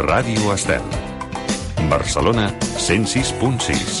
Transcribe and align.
Ràdio 0.00 0.54
Estel. 0.54 0.84
Barcelona 1.90 2.46
106.6. 2.80 3.98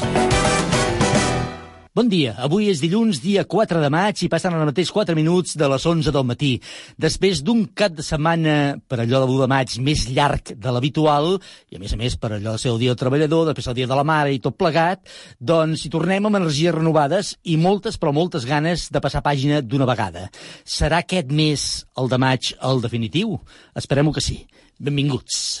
Bon 1.92 2.08
dia, 2.08 2.32
avui 2.40 2.70
és 2.72 2.80
dilluns, 2.80 3.18
dia 3.20 3.42
4 3.44 3.82
de 3.82 3.90
maig, 3.92 4.22
i 4.24 4.30
passen 4.32 4.54
ara 4.56 4.64
mateix 4.64 4.88
4 4.94 5.12
minuts 5.18 5.58
de 5.60 5.68
les 5.68 5.84
11 5.84 6.14
del 6.14 6.24
matí. 6.24 6.54
Després 6.96 7.42
d'un 7.44 7.66
cap 7.76 7.92
de 7.98 8.04
setmana, 8.06 8.78
per 8.88 9.02
allò 9.02 9.20
de 9.20 9.28
l'1 9.28 9.42
de 9.42 9.48
maig, 9.52 9.74
més 9.84 10.06
llarg 10.08 10.54
de 10.56 10.72
l'habitual, 10.72 11.34
i 11.68 11.76
a 11.76 11.82
més 11.82 11.92
a 11.92 11.98
més 12.00 12.16
per 12.16 12.30
allò 12.32 12.54
de 12.56 12.62
ser 12.62 12.72
el 12.72 12.80
dia 12.80 12.94
del 12.94 13.00
treballador, 13.02 13.50
després 13.50 13.68
el 13.68 13.76
dia 13.82 13.90
de 13.90 13.98
la 13.98 14.06
mare 14.08 14.32
i 14.32 14.40
tot 14.40 14.56
plegat, 14.56 15.04
doncs 15.36 15.84
hi 15.84 15.92
tornem 15.92 16.30
amb 16.30 16.40
energies 16.40 16.78
renovades 16.78 17.34
i 17.44 17.58
moltes, 17.60 18.00
però 18.00 18.14
moltes 18.16 18.48
ganes 18.48 18.88
de 18.88 19.04
passar 19.04 19.20
pàgina 19.26 19.60
d'una 19.60 19.90
vegada. 19.90 20.30
Serà 20.64 21.02
aquest 21.04 21.28
mes, 21.28 21.66
el 22.00 22.08
de 22.08 22.22
maig, 22.24 22.54
el 22.64 22.80
definitiu? 22.80 23.36
Esperem-ho 23.76 24.16
que 24.16 24.24
sí. 24.24 24.46
Benvinguts. 24.80 25.60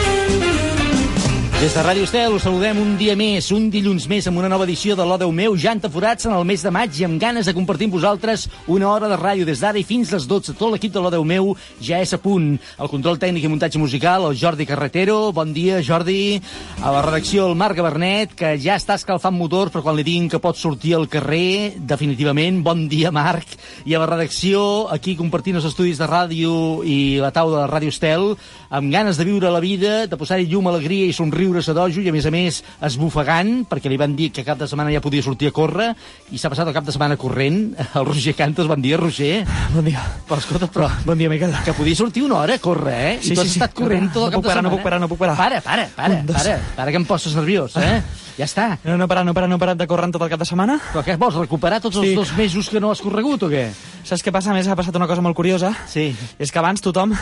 Des 1.61 1.75
de 1.77 1.81
Ràdio 1.85 2.07
Estel 2.07 2.33
us 2.33 2.41
saludem 2.41 2.79
un 2.81 2.95
dia 2.97 3.13
més, 3.13 3.51
un 3.53 3.67
dilluns 3.69 4.07
més, 4.09 4.25
amb 4.25 4.39
una 4.41 4.47
nova 4.49 4.65
edició 4.65 4.95
de 4.97 5.05
l'Odeu 5.05 5.29
meu, 5.29 5.53
ja 5.61 5.75
entaforats 5.75 6.25
en 6.25 6.33
el 6.33 6.45
mes 6.49 6.63
de 6.65 6.71
maig 6.73 6.95
i 6.97 7.03
amb 7.05 7.19
ganes 7.21 7.45
de 7.45 7.53
compartir 7.53 7.85
amb 7.85 7.99
vosaltres 7.99 8.47
una 8.65 8.87
hora 8.89 9.05
de 9.11 9.19
ràdio 9.19 9.45
des 9.45 9.61
d'ara 9.61 9.77
i 9.77 9.83
fins 9.85 10.09
les 10.09 10.25
12. 10.25 10.55
Tot 10.57 10.71
l'equip 10.73 10.95
de 10.95 11.03
l'Odeu 11.03 11.21
meu 11.21 11.51
ja 11.77 11.99
és 12.01 12.15
a 12.17 12.17
punt. 12.17 12.55
El 12.81 12.89
control 12.89 13.19
tècnic 13.21 13.45
i 13.45 13.51
muntatge 13.51 13.77
musical, 13.77 14.25
el 14.25 14.39
Jordi 14.41 14.65
Carretero. 14.65 15.19
Bon 15.37 15.51
dia, 15.53 15.83
Jordi. 15.85 16.41
A 16.81 16.95
la 16.95 17.03
redacció, 17.05 17.45
el 17.45 17.53
Marc 17.61 17.77
Gabernet, 17.77 18.33
que 18.33 18.55
ja 18.57 18.79
està 18.81 18.97
escalfant 18.97 19.37
motor, 19.37 19.69
però 19.69 19.85
quan 19.85 19.99
li 19.99 20.07
diguin 20.07 20.31
que 20.33 20.41
pot 20.41 20.57
sortir 20.57 20.95
al 20.97 21.05
carrer, 21.13 21.77
definitivament. 21.77 22.63
Bon 22.65 22.87
dia, 22.89 23.13
Marc. 23.13 23.53
I 23.85 23.93
a 23.93 24.01
la 24.01 24.09
redacció, 24.09 24.89
aquí 24.89 25.13
compartint 25.13 25.61
els 25.61 25.69
estudis 25.69 26.01
de 26.01 26.09
ràdio 26.09 26.81
i 26.81 27.21
la 27.21 27.29
taula 27.29 27.61
de 27.61 27.69
Ràdio 27.69 27.93
Estel, 27.93 28.31
amb 28.73 28.89
ganes 28.89 29.21
de 29.21 29.29
viure 29.29 29.53
la 29.53 29.61
vida, 29.61 30.07
de 30.09 30.17
posar-hi 30.17 30.49
llum, 30.49 30.73
alegria 30.73 31.05
i 31.05 31.13
somriure 31.13 31.50
a 31.59 31.73
dojo 31.73 32.01
i 32.01 32.09
a 32.09 32.11
més 32.13 32.25
a 32.25 32.31
més 32.31 32.63
esbufegant 32.81 33.65
perquè 33.69 33.89
li 33.89 33.97
van 33.97 34.15
dir 34.15 34.31
que 34.31 34.43
cap 34.47 34.57
de 34.59 34.67
setmana 34.67 34.91
ja 34.93 35.01
podia 35.01 35.23
sortir 35.23 35.49
a 35.49 35.51
córrer 35.55 35.89
i 36.31 36.37
s'ha 36.37 36.49
passat 36.49 36.67
el 36.67 36.73
cap 36.73 36.85
de 36.85 36.91
setmana 36.91 37.17
corrent 37.17 37.75
el 37.99 38.05
Roger 38.05 38.33
Cantos, 38.35 38.67
bon 38.67 38.81
dia 38.81 38.97
Roger 38.97 39.45
Bon 39.73 39.83
dia. 39.85 40.01
però 40.27 40.39
escolta, 40.39 40.67
però 40.67 40.89
Bon 41.05 41.17
dia, 41.17 41.29
Miquel. 41.29 41.53
que 41.65 41.73
podia 41.73 41.95
sortir 41.95 42.23
una 42.23 42.35
hora 42.43 42.55
a 42.55 42.59
córrer, 42.59 42.99
eh? 43.15 43.19
Sí, 43.21 43.33
I 43.33 43.35
tu 43.35 43.41
sí, 43.41 43.47
has 43.47 43.53
sí. 43.53 43.59
estat 43.59 43.73
corrent 43.73 44.07
No 44.07 44.13
tot 44.13 44.33
el 44.33 44.33
puc 44.39 44.43
cap 44.43 44.43
de 44.43 44.47
parar, 44.49 44.63
no 44.63 44.69
setmana. 44.69 44.75
puc 44.75 44.83
parar, 44.83 44.99
no 45.01 45.07
puc 45.11 45.19
parar. 45.19 45.35
Para, 45.37 45.61
para, 45.61 45.87
para, 45.95 46.13
Un, 46.21 46.25
para, 46.27 46.59
para 46.75 46.91
que 46.91 46.97
em 46.97 47.05
poses 47.05 47.35
nerviós, 47.35 47.75
eh? 47.77 48.01
Ja 48.37 48.45
està. 48.45 48.77
No, 48.83 48.97
no 48.97 49.07
parat, 49.07 49.25
no 49.25 49.33
parat, 49.33 49.49
no 49.49 49.57
parat 49.61 49.77
de 49.79 49.87
córrer 49.87 50.09
tot 50.11 50.21
el 50.25 50.29
cap 50.31 50.39
de 50.39 50.45
setmana. 50.47 50.79
Però 50.93 51.03
què 51.05 51.17
vols, 51.19 51.35
recuperar 51.35 51.81
tots 51.81 51.97
els 51.97 52.07
Sí. 52.07 52.15
dos 52.15 52.33
mesos 52.37 52.69
que 52.69 52.79
no 52.79 52.91
has 52.91 53.01
corregut 53.01 53.43
o 53.43 53.49
què? 53.49 53.69
Saps 54.03 54.23
què 54.25 54.31
passa? 54.31 54.51
A 54.51 54.53
més, 54.53 54.67
ha 54.67 54.75
passat 54.75 54.95
una 54.95 55.07
cosa 55.07 55.21
molt 55.21 55.35
curiosa. 55.35 55.73
Sí. 55.87 56.15
És 56.39 56.51
que 56.51 56.59
abans 56.59 56.81
tothom, 56.81 57.13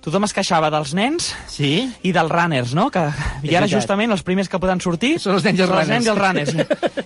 tothom 0.00 0.24
es 0.24 0.32
queixava 0.32 0.70
dels 0.70 0.94
nens 0.94 1.34
Sí? 1.48 1.90
i 2.02 2.12
dels 2.12 2.30
runners, 2.30 2.74
no? 2.74 2.88
Que, 2.90 3.08
I 3.42 3.54
ara, 3.56 3.66
justament, 3.66 4.10
els 4.12 4.22
primers 4.22 4.48
que 4.48 4.58
poden 4.58 4.80
sortir 4.80 5.18
Són 5.18 5.34
els 5.34 5.44
nens 5.44 5.58
i 5.58 5.62
els 5.62 5.70
els 5.70 5.78
runners. 5.78 5.88
nens 5.88 6.06
i 6.06 6.08
els 6.08 6.18
runners. 6.18 6.54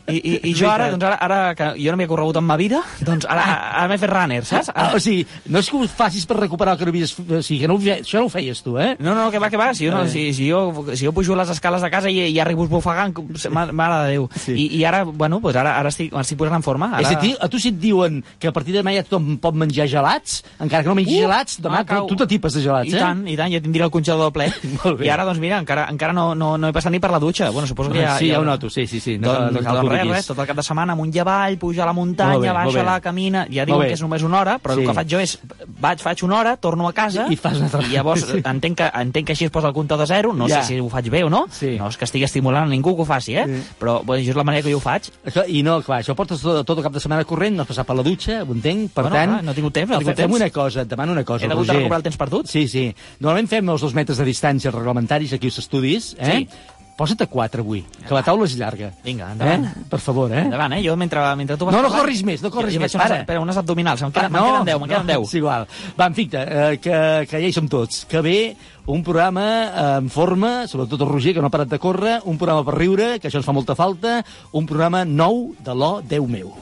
I, 0.08 0.16
i, 0.16 0.34
i 0.50 0.54
jo 0.54 0.68
ara, 0.70 0.90
doncs 0.90 1.04
ara, 1.04 1.16
ara, 1.20 1.54
que 1.54 1.70
jo 1.82 1.90
no 1.90 1.96
m'he 1.96 2.06
corregut 2.10 2.36
en 2.36 2.44
ma 2.44 2.56
vida, 2.60 2.82
doncs 3.00 3.24
ara, 3.28 3.44
ara 3.80 3.88
m'he 3.88 3.98
fet 3.98 4.10
runner, 4.10 4.44
saps? 4.44 4.68
Ah, 4.74 4.88
Ara, 4.88 4.96
o 4.96 5.00
sigui, 5.00 5.24
no 5.48 5.58
és 5.62 5.70
que 5.70 5.76
ho 5.78 5.86
facis 5.88 6.26
per 6.26 6.36
recuperar 6.38 6.74
el 6.74 6.78
que 6.78 6.84
no 6.84 6.92
havies... 6.92 7.14
O 7.18 7.40
sigui, 7.42 7.60
que 7.62 7.68
no 7.68 7.78
això 7.78 8.18
no 8.20 8.26
ho 8.26 8.28
feies 8.28 8.62
tu, 8.62 8.76
eh? 8.78 8.96
no, 9.00 9.14
no, 9.14 9.30
que 9.30 9.38
va, 9.38 9.48
que 9.50 9.56
va, 9.56 9.72
si 9.74 9.86
jo, 9.88 9.92
no, 9.94 10.06
si, 10.08 10.32
si, 10.34 10.50
jo, 10.50 10.84
si 10.94 11.06
jo 11.06 11.12
pujo 11.12 11.34
les 11.36 11.48
escales 11.50 11.80
de 11.82 11.90
casa 11.90 12.10
i, 12.10 12.18
i 12.28 12.38
arribo 12.40 12.64
esbufegant, 12.64 13.14
ma- 13.50 13.70
mare 13.72 14.04
de 14.04 14.12
Déu. 14.14 14.28
Sí. 14.36 14.52
I, 14.52 14.66
I 14.78 14.84
ara, 14.84 15.02
bueno, 15.04 15.40
pues 15.40 15.56
ara, 15.56 15.76
ara 15.78 15.88
estic, 15.88 16.12
estic 16.20 16.38
posant 16.38 16.56
en 16.56 16.62
forma. 16.62 16.90
Ara... 16.92 17.00
És 17.02 17.08
Ara... 17.10 17.18
a, 17.18 17.22
dir, 17.22 17.36
a 17.40 17.48
tu 17.48 17.58
si 17.58 17.68
et 17.72 17.78
diuen 17.80 18.22
que 18.38 18.48
a 18.48 18.52
partir 18.52 18.72
de 18.74 18.82
demà 18.82 18.94
ja 18.94 19.02
tothom 19.04 19.36
pot 19.42 19.54
menjar 19.54 19.86
gelats, 19.88 20.42
encara 20.60 20.82
que 20.82 20.88
no 20.88 20.94
mengis 20.94 21.14
Uh, 21.14 21.22
gelats, 21.26 21.58
demà 21.62 21.80
ah, 21.80 21.84
cau. 21.84 22.06
tu 22.10 22.16
t'atipes 22.16 22.52
de 22.54 22.60
gelats, 22.64 22.88
I 22.90 22.96
eh? 22.96 23.00
tant, 23.00 23.22
i 23.28 23.36
tant, 23.36 23.52
ja 23.52 23.60
tindria 23.60 23.84
el 23.84 23.90
congelador 23.94 24.32
ple. 24.32 24.48
I 25.04 25.08
ara, 25.08 25.24
doncs 25.24 25.38
mira, 25.40 25.58
encara, 25.62 25.86
encara 25.90 26.12
no, 26.12 26.34
no, 26.34 26.56
no 26.58 26.68
he 26.68 26.72
passat 26.72 26.92
ni 26.92 27.00
per 27.00 27.10
la 27.10 27.18
dutxa. 27.22 27.50
Bueno, 27.50 27.66
suposo 27.68 27.90
que 27.90 28.02
ja... 28.02 28.16
sí, 28.18 28.30
ja 28.30 28.40
ho 28.40 28.44
noto, 28.44 28.70
sí, 28.70 28.86
sí, 28.86 29.00
sí. 29.00 29.18
No, 29.18 29.32
doncs, 29.32 29.52
no 29.58 29.62
cal 29.62 29.76
doncs 29.82 29.92
res, 29.92 30.08
res, 30.10 30.26
tot 30.26 30.38
el 30.38 30.46
cap 30.46 30.56
de 30.56 30.62
setmana 30.66 30.92
amunt 30.94 31.14
i 31.14 31.18
avall, 31.22 31.56
puja 31.58 31.82
a 31.84 31.86
la 31.86 31.92
muntanya, 31.96 32.38
bé, 32.38 32.52
baixa 32.52 32.82
la 32.86 33.00
camina... 33.00 33.46
Ja 33.54 33.64
diuen 33.68 33.86
que 33.88 33.94
és 33.94 34.02
només 34.02 34.22
una 34.26 34.40
hora, 34.40 34.58
però 34.58 34.74
Sí. 34.74 34.80
el 34.82 34.88
que 34.88 34.94
faig 34.96 35.10
jo 35.12 35.20
és... 35.22 35.36
Vaig, 35.80 36.00
faig 36.02 36.22
una 36.26 36.38
hora, 36.40 36.56
torno 36.56 36.88
a 36.88 36.92
casa... 36.92 37.26
I 37.30 37.36
fas 37.36 37.56
una 37.60 37.66
altra- 37.70 37.82
I 37.86 37.92
llavors 37.94 38.24
Sí. 38.34 38.40
entenc, 38.44 38.76
que, 38.80 38.88
entenc 39.00 39.26
que 39.28 39.32
així 39.36 39.44
es 39.46 39.52
posa 39.54 39.68
el 39.70 39.74
compte 39.76 39.96
de 39.96 40.06
zero, 40.06 40.32
no 40.34 40.48
Ja. 40.48 40.62
sé 40.62 40.74
si 40.74 40.80
ho 40.80 40.88
faig 40.90 41.08
bé 41.12 41.22
o 41.24 41.30
no, 41.30 41.44
Sí. 41.50 41.76
no 41.78 41.88
és 41.88 41.96
que 42.00 42.04
estigui 42.08 42.24
estimulant 42.26 42.64
a 42.66 42.70
ningú 42.72 42.96
que 42.96 43.02
ho 43.02 43.08
faci, 43.08 43.33
eh? 43.36 43.44
Sí. 43.46 43.62
Però 43.80 44.02
bueno, 44.04 44.22
jo 44.24 44.30
és 44.30 44.36
la 44.36 44.44
manera 44.44 44.62
que 44.62 44.70
jo 44.72 44.78
ho 44.78 44.80
faig. 44.84 45.10
Això- 45.24 45.44
I 45.48 45.62
no, 45.62 45.80
clar, 45.82 46.02
això 46.02 46.14
portes 46.14 46.40
tot, 46.40 46.64
tot 46.66 46.78
el 46.78 46.84
cap 46.84 46.92
de 46.92 47.00
setmana 47.00 47.24
corrent, 47.24 47.56
no 47.56 47.62
has 47.62 47.68
passat 47.68 47.86
per 47.86 47.96
la 47.96 48.02
dutxa, 48.06 48.42
ho 48.44 48.52
entenc, 48.52 48.90
per 48.92 49.04
Bueno, 49.04 49.16
tant... 49.16 49.30
clar, 49.36 49.44
no 49.44 49.50
he 49.50 49.54
tingut 49.54 49.72
temps, 49.74 49.90
no 49.90 49.96
he 49.96 49.98
tingut 50.04 50.16
fem 50.16 50.26
temps. 50.30 50.36
una 50.40 50.50
cosa, 50.50 50.82
et 50.82 50.88
demano 50.88 51.12
una 51.12 51.24
cosa, 51.24 51.44
He 51.44 51.50
hagut 51.50 51.66
de 51.66 51.72
Roger. 51.72 51.80
recuperar 51.82 51.98
el 51.98 52.02
temps 52.10 52.16
perdut? 52.16 52.46
Sí, 52.48 52.66
sí. 52.68 52.94
Normalment 53.20 53.48
fem 53.48 53.68
els 53.68 53.80
dos 53.80 53.94
metres 53.94 54.18
de 54.18 54.24
distància 54.24 54.70
reglamentaris 54.70 55.32
aquí 55.34 55.46
als 55.52 55.58
estudis, 55.58 56.14
eh? 56.18 56.32
Sí. 56.46 56.48
Posa't 56.94 57.20
a 57.24 57.26
quatre 57.26 57.58
avui, 57.60 57.80
que 58.06 58.14
la 58.14 58.20
taula 58.22 58.44
és 58.46 58.52
llarga. 58.54 58.92
Vinga, 59.02 59.32
endavant. 59.32 59.64
Eh? 59.66 59.80
Per 59.90 59.98
favor, 59.98 60.30
eh? 60.30 60.44
Endavant, 60.44 60.76
eh? 60.76 60.82
Jo, 60.86 60.94
mentre, 60.96 61.18
mentre 61.34 61.56
tu 61.58 61.66
vas 61.66 61.74
No, 61.74 61.80
no 61.82 61.88
parlant- 61.88 62.04
corris 62.04 62.22
més, 62.22 62.40
no 62.40 62.52
corris 62.54 62.70
jo, 62.72 62.78
jo 62.78 62.82
més, 62.84 62.92
para. 62.94 63.16
Espera, 63.24 63.40
unes 63.42 63.56
abdominals, 63.58 64.00
em 64.06 64.12
queden, 64.12 64.36
Ah, 64.36 64.44
queden 64.44 64.64
10, 64.64 64.78
me'n 64.78 64.88
queden 64.92 65.06
10. 65.08 65.24
És 65.26 65.34
igual. 65.34 65.66
Va, 65.98 66.06
en 66.06 66.14
fi, 66.14 66.28
eh, 66.32 66.78
que, 66.80 67.26
que 67.28 67.40
ja 67.40 67.48
hi 67.48 67.52
som 67.52 67.66
tots. 67.66 68.04
Que 68.06 68.20
bé, 68.22 68.56
un 68.86 69.02
programa 69.02 69.46
eh, 69.64 69.98
en 69.98 70.10
forma, 70.10 70.66
sobretot 70.68 71.00
el 71.00 71.08
Roger, 71.08 71.34
que 71.34 71.40
no 71.40 71.48
ha 71.48 71.54
parat 71.54 71.70
de 71.70 71.80
córrer, 71.80 72.18
un 72.24 72.38
programa 72.38 72.64
per 72.66 72.76
riure, 72.78 73.14
que 73.18 73.30
això 73.30 73.40
ens 73.40 73.48
fa 73.48 73.56
molta 73.56 73.76
falta, 73.78 74.20
un 74.52 74.68
programa 74.68 75.04
nou 75.04 75.54
de 75.64 75.74
l'O 75.76 75.98
Déu 76.04 76.28
meu. 76.28 76.52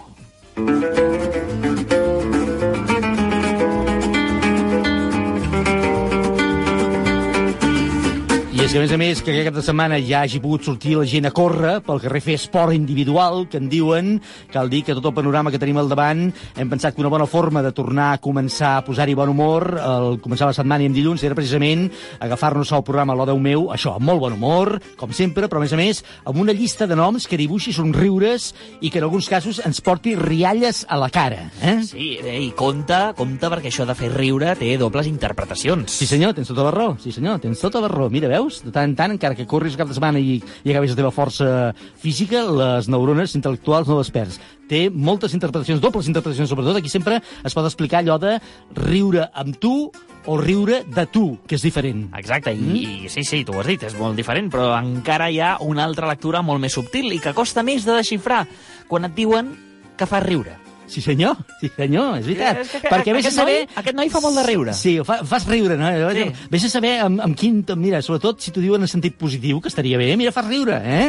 I 8.62 8.64
és 8.64 8.70
que, 8.70 8.78
a 8.78 8.82
més 8.84 8.92
a 8.94 8.98
més, 9.00 9.20
que 9.26 9.32
aquest 9.32 9.46
cap 9.48 9.56
de 9.56 9.62
setmana 9.66 9.96
ja 10.06 10.20
hagi 10.22 10.38
pogut 10.38 10.62
sortir 10.62 10.92
la 10.94 11.02
gent 11.10 11.26
a 11.26 11.32
córrer 11.34 11.80
pel 11.82 11.98
carrer 11.98 12.20
fer 12.22 12.36
esport 12.38 12.70
individual, 12.76 13.48
que 13.50 13.58
en 13.58 13.66
diuen, 13.66 14.12
cal 14.54 14.68
dir 14.70 14.84
que 14.86 14.94
tot 14.94 15.08
el 15.08 15.14
panorama 15.16 15.50
que 15.50 15.58
tenim 15.58 15.80
al 15.80 15.88
davant, 15.90 16.28
hem 16.30 16.70
pensat 16.70 16.94
que 16.94 17.02
una 17.02 17.10
bona 17.10 17.26
forma 17.26 17.58
de 17.66 17.72
tornar 17.74 18.12
a 18.12 18.20
començar 18.22 18.76
a 18.76 18.84
posar-hi 18.86 19.16
bon 19.18 19.32
humor, 19.32 19.66
al 19.82 20.20
començar 20.22 20.46
la 20.46 20.54
setmana 20.54 20.86
i 20.86 20.86
en 20.86 20.94
dilluns, 20.94 21.24
era 21.26 21.34
precisament 21.34 21.88
agafar-nos 22.22 22.70
al 22.70 22.84
programa 22.86 23.16
L'O 23.18 23.26
Déu 23.32 23.40
meu, 23.42 23.64
això, 23.74 23.96
amb 23.98 24.06
molt 24.12 24.22
bon 24.22 24.38
humor, 24.38 24.76
com 25.00 25.10
sempre, 25.10 25.50
però 25.50 25.58
a 25.58 25.64
més 25.66 25.74
a 25.74 25.80
més, 25.82 26.04
amb 26.22 26.38
una 26.44 26.54
llista 26.54 26.86
de 26.86 26.94
noms 26.94 27.26
que 27.26 27.40
dibuixi 27.40 27.74
somriures 27.74 28.52
i 28.78 28.94
que 28.94 29.02
en 29.02 29.08
alguns 29.08 29.26
casos 29.32 29.58
ens 29.66 29.82
porti 29.82 30.14
rialles 30.14 30.84
a 30.86 31.00
la 31.02 31.10
cara. 31.10 31.48
Eh? 31.58 31.80
Sí, 31.90 32.12
i 32.46 32.52
compte, 32.54 33.02
compte, 33.18 33.50
perquè 33.56 33.74
això 33.74 33.90
de 33.90 33.98
fer 33.98 34.14
riure 34.14 34.54
té 34.62 34.76
dobles 34.78 35.10
interpretacions. 35.10 35.98
Sí 35.98 36.06
senyor, 36.06 36.38
tens 36.38 36.54
tota 36.54 36.70
la 36.70 36.76
raó, 36.78 36.94
sí 37.02 37.10
senyor, 37.10 37.42
tens 37.42 37.58
tota 37.58 37.82
la 37.82 37.90
raó. 37.90 38.06
Mira, 38.12 38.30
veus? 38.30 38.51
De 38.60 38.70
tant 38.74 38.90
en 38.90 38.96
tant, 38.98 39.14
encara 39.16 39.34
que 39.38 39.46
corris 39.48 39.76
cap 39.80 39.88
de 39.88 39.96
setmana 39.96 40.20
i, 40.20 40.36
i 40.64 40.70
acabis 40.74 40.92
la 40.92 41.00
teva 41.00 41.10
força 41.14 41.72
física, 42.02 42.44
les 42.44 42.88
neurones 42.92 43.32
intel·lectuals 43.38 43.88
no 43.88 43.96
les 43.98 44.10
perds. 44.12 44.36
Té 44.68 44.86
moltes 44.92 45.34
interpretacions, 45.36 45.80
dobles 45.82 46.06
interpretacions, 46.08 46.48
sobretot. 46.52 46.76
Aquí 46.78 46.88
sempre 46.92 47.18
es 47.44 47.54
pot 47.56 47.66
explicar 47.66 48.00
allò 48.00 48.18
de 48.22 48.38
riure 48.76 49.28
amb 49.32 49.56
tu 49.60 49.90
o 50.26 50.36
riure 50.38 50.84
de 50.86 51.04
tu, 51.10 51.38
que 51.48 51.56
és 51.58 51.64
diferent. 51.66 52.06
Exacte, 52.16 52.52
i, 52.54 52.60
Mm. 52.62 52.76
i 52.76 53.08
sí, 53.10 53.24
sí, 53.24 53.44
tu 53.44 53.52
ho 53.52 53.60
has 53.60 53.66
dit, 53.66 53.82
és 53.82 53.96
molt 53.98 54.16
diferent, 54.16 54.50
però 54.52 54.70
encara 54.78 55.30
hi 55.30 55.40
ha 55.40 55.56
una 55.60 55.84
altra 55.84 56.06
lectura 56.08 56.42
molt 56.42 56.60
més 56.62 56.72
subtil 56.72 57.12
i 57.12 57.18
que 57.18 57.34
costa 57.34 57.62
més 57.66 57.84
de 57.84 57.96
desxifrar 57.98 58.46
quan 58.88 59.04
et 59.04 59.14
diuen 59.14 59.56
que 59.98 60.06
fa 60.06 60.20
riure. 60.20 60.61
Sí 60.92 61.00
senyor, 61.00 61.38
sí 61.60 61.70
senyor, 61.72 62.18
és 62.20 62.26
veritat. 62.28 62.58
És 62.60 62.72
que, 62.74 62.90
Perquè 62.92 63.14
vés 63.16 63.24
a 63.24 63.30
aquest, 63.30 63.38
saber... 63.38 63.54
noi, 63.62 63.76
aquest 63.80 63.96
noi 63.96 64.10
fa 64.12 64.20
molt 64.20 64.36
de 64.36 64.44
riure. 64.44 64.74
Sí, 64.76 64.98
fa, 65.08 65.22
fas 65.28 65.46
riure, 65.48 65.78
no? 65.80 65.88
Sí. 66.12 66.26
Vés 66.52 66.66
a 66.68 66.72
saber 66.72 66.90
amb, 67.06 67.22
amb 67.24 67.38
quin... 67.38 67.62
Mira, 67.80 68.02
sobretot 68.04 68.42
si 68.44 68.52
t'ho 68.52 68.60
diuen 68.60 68.84
en 68.84 68.90
sentit 68.90 69.16
positiu, 69.16 69.62
que 69.64 69.72
estaria 69.72 70.00
bé, 70.00 70.10
mira, 70.20 70.34
fas 70.36 70.44
riure, 70.50 70.76
eh? 70.84 71.06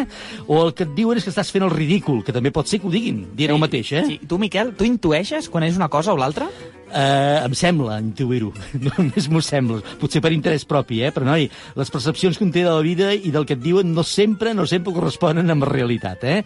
O 0.47 0.61
el 0.67 0.71
que 0.77 0.87
et 0.87 0.93
diuen 0.95 1.19
és 1.19 1.27
que 1.27 1.33
estàs 1.33 1.51
fent 1.51 1.67
el 1.67 1.73
ridícul, 1.73 2.23
que 2.23 2.35
també 2.35 2.53
pot 2.55 2.69
ser 2.69 2.79
que 2.79 2.87
ho 2.87 2.93
diguin, 2.93 3.25
dient 3.35 3.57
el 3.57 3.59
mateix, 3.59 3.91
eh? 3.99 4.05
Sí, 4.07 4.21
tu, 4.29 4.39
Miquel, 4.39 4.71
tu 4.79 4.87
intueixes 4.87 5.51
quan 5.51 5.67
és 5.67 5.75
una 5.79 5.91
cosa 5.91 6.15
o 6.15 6.19
l'altra? 6.19 6.47
Uh, 6.93 7.41
em 7.47 7.53
sembla 7.57 7.97
intuir-ho, 8.03 8.51
només 8.85 9.25
m'ho 9.31 9.41
sembla, 9.41 9.79
potser 9.97 10.21
per 10.21 10.29
interès 10.35 10.61
propi, 10.69 10.99
eh? 11.01 11.09
però 11.15 11.25
noi, 11.25 11.47
les 11.79 11.89
percepcions 11.89 12.37
que 12.37 12.45
un 12.45 12.51
té 12.53 12.61
de 12.61 12.69
la 12.69 12.83
vida 12.85 13.09
i 13.17 13.31
del 13.33 13.47
que 13.49 13.57
et 13.57 13.63
diuen 13.63 13.95
no 13.95 14.05
sempre, 14.05 14.53
no 14.53 14.67
sempre 14.69 14.93
corresponen 14.93 15.49
amb 15.49 15.65
la 15.65 15.71
realitat, 15.71 16.21
eh? 16.29 16.37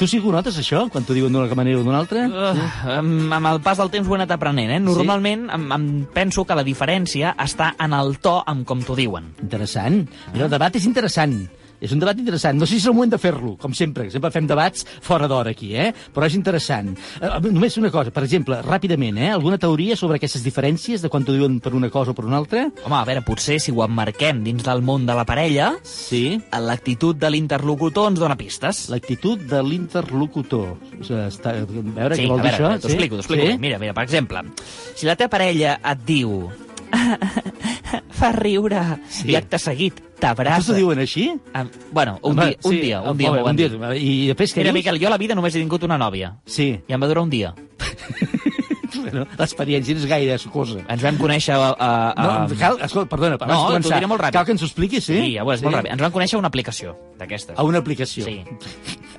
Tu 0.00 0.10
sí 0.10 0.18
que 0.18 0.26
ho 0.26 0.34
notes, 0.34 0.58
això, 0.58 0.88
quan 0.90 1.06
t'ho 1.06 1.14
diuen 1.14 1.30
d'una 1.30 1.54
manera 1.54 1.78
o 1.78 1.86
d'una 1.86 2.02
altra? 2.02 2.26
Uh, 2.26 2.66
amb, 2.98 3.30
amb 3.38 3.52
el 3.54 3.62
pas 3.62 3.78
del 3.78 3.94
temps 3.94 4.10
ho 4.10 4.16
he 4.16 4.20
anat 4.20 4.34
aprenent, 4.34 4.74
eh? 4.74 4.82
Normalment 4.82 5.46
em, 5.54 5.70
em 5.78 5.88
penso 6.10 6.42
que 6.48 6.58
la 6.58 6.66
diferència 6.66 7.36
està 7.38 7.76
en 7.78 7.94
el 7.94 8.16
to 8.24 8.40
amb 8.42 8.66
com 8.66 8.82
t'ho 8.82 8.98
diuen. 8.98 9.36
Interessant. 9.46 10.02
Mira, 10.32 10.48
el 10.48 10.56
debat 10.58 10.82
és 10.82 10.90
interessant. 10.90 11.38
És 11.82 11.90
un 11.92 11.98
debat 11.98 12.16
interessant. 12.18 12.56
No 12.58 12.66
sé 12.66 12.76
si 12.76 12.80
és 12.84 12.86
el 12.86 12.94
moment 12.94 13.10
de 13.10 13.18
fer-lo, 13.18 13.56
com 13.58 13.72
sempre, 13.74 14.06
sempre 14.12 14.30
fem 14.30 14.46
debats 14.46 14.84
fora 15.02 15.26
d'hora 15.30 15.50
aquí, 15.50 15.72
eh? 15.74 15.88
Però 16.14 16.24
és 16.28 16.36
interessant. 16.38 16.92
Eh, 17.20 17.30
només 17.50 17.76
una 17.80 17.90
cosa, 17.90 18.12
per 18.14 18.22
exemple, 18.22 18.60
ràpidament, 18.62 19.18
eh? 19.18 19.30
Alguna 19.34 19.58
teoria 19.58 19.96
sobre 19.98 20.20
aquestes 20.20 20.44
diferències 20.46 21.02
de 21.02 21.10
quan 21.10 21.26
t'ho 21.26 21.34
diuen 21.34 21.58
per 21.60 21.74
una 21.74 21.90
cosa 21.90 22.12
o 22.12 22.14
per 22.14 22.24
una 22.28 22.38
altra? 22.38 22.68
Home, 22.84 22.94
a 23.00 23.04
veure, 23.08 23.24
potser 23.26 23.58
si 23.60 23.74
ho 23.74 23.82
emmarquem 23.84 24.44
dins 24.46 24.62
del 24.62 24.80
món 24.86 25.06
de 25.10 25.16
la 25.18 25.24
parella, 25.26 25.72
Sí. 25.82 26.40
l'actitud 26.52 27.16
de 27.18 27.30
l'interlocutor 27.34 28.08
ens 28.12 28.20
dona 28.22 28.36
pistes. 28.38 28.84
L'actitud 28.88 29.40
de 29.50 29.62
l'interlocutor. 29.66 30.76
O 31.00 31.02
sigui, 31.04 31.20
està... 31.26 31.56
A 31.58 31.66
veure, 31.66 32.14
Sí, 32.14 32.22
què 32.22 32.28
vol 32.30 32.38
a 32.38 32.42
dir 32.44 32.50
veure, 32.52 32.74
això? 32.76 32.80
t'ho 32.80 32.88
explico, 32.92 33.16
t'ho 33.16 33.24
explico. 33.26 33.46
Sí? 33.50 33.58
Mira, 33.58 33.78
mira, 33.82 33.92
per 33.94 34.04
exemple, 34.04 34.44
si 34.94 35.06
la 35.10 35.16
teva 35.16 35.30
parella 35.34 35.80
et 35.82 36.06
diu 36.06 36.46
fa 38.18 38.32
riure 38.36 38.82
Sí. 39.08 39.30
i 39.32 39.36
acte 39.36 39.58
seguit 39.58 40.00
Això 40.22 40.34
t'abraça... 40.36 40.70
t'ho 40.70 40.78
diuen 40.78 40.98
així? 41.02 41.28
Em- 41.54 41.70
Bueno, 41.92 42.18
un 42.22 42.32
Home, 42.38 42.46
dia, 42.52 42.58
un 42.62 42.72
sí, 42.72 42.80
dia, 42.80 43.00
un 43.02 43.16
dia 43.18 43.30
m'ho 43.32 43.42
van 43.42 43.52
un 43.52 43.56
dia. 43.56 43.68
I 43.98 44.28
després 44.30 44.54
què 44.54 44.62
Mira, 44.62 44.70
dius? 44.70 44.78
Miquel, 44.80 45.00
jo 45.02 45.10
a 45.10 45.14
la 45.14 45.18
vida 45.18 45.34
només 45.34 45.54
he 45.54 45.60
tingut 45.64 45.82
una 45.88 45.98
nòvia. 45.98 46.36
Sí. 46.46 46.70
I 46.88 46.94
em 46.94 47.02
va 47.02 47.10
durar 47.10 47.26
un 47.26 47.30
dia. 47.32 47.54
Bueno, 49.12 49.26
L'experiència 49.38 49.94
no 49.96 50.00
és 50.00 50.06
gaire 50.08 50.38
sucosa. 50.38 50.80
Ens 50.88 51.02
vam 51.02 51.18
conèixer 51.18 51.54
a... 51.56 51.70
a, 51.72 51.90
a... 52.12 52.26
No, 52.48 52.56
cal, 52.58 52.78
escolta, 52.86 53.08
perdona, 53.10 53.36
abans 53.40 53.50
No, 53.52 53.60
de 53.66 53.72
començar, 53.76 53.98
diré 53.98 54.06
molt 54.10 54.20
ràpid. 54.22 54.36
cal 54.38 54.46
que 54.46 54.52
ens 54.56 54.62
ho 54.62 54.66
expliquis, 54.70 55.04
sí? 55.04 55.16
Sí, 55.18 55.32
ja 55.36 55.44
ho 55.44 55.52
és, 55.52 55.62
molt 55.62 55.76
ràpid. 55.80 55.92
Ens 55.96 56.02
vam 56.06 56.12
conèixer 56.14 56.36
a 56.38 56.42
una 56.42 56.48
aplicació 56.52 56.94
d'aquestes. 57.18 57.58
A 57.58 57.62
una 57.66 57.78
aplicació. 57.82 58.24
Sí. 58.24 58.42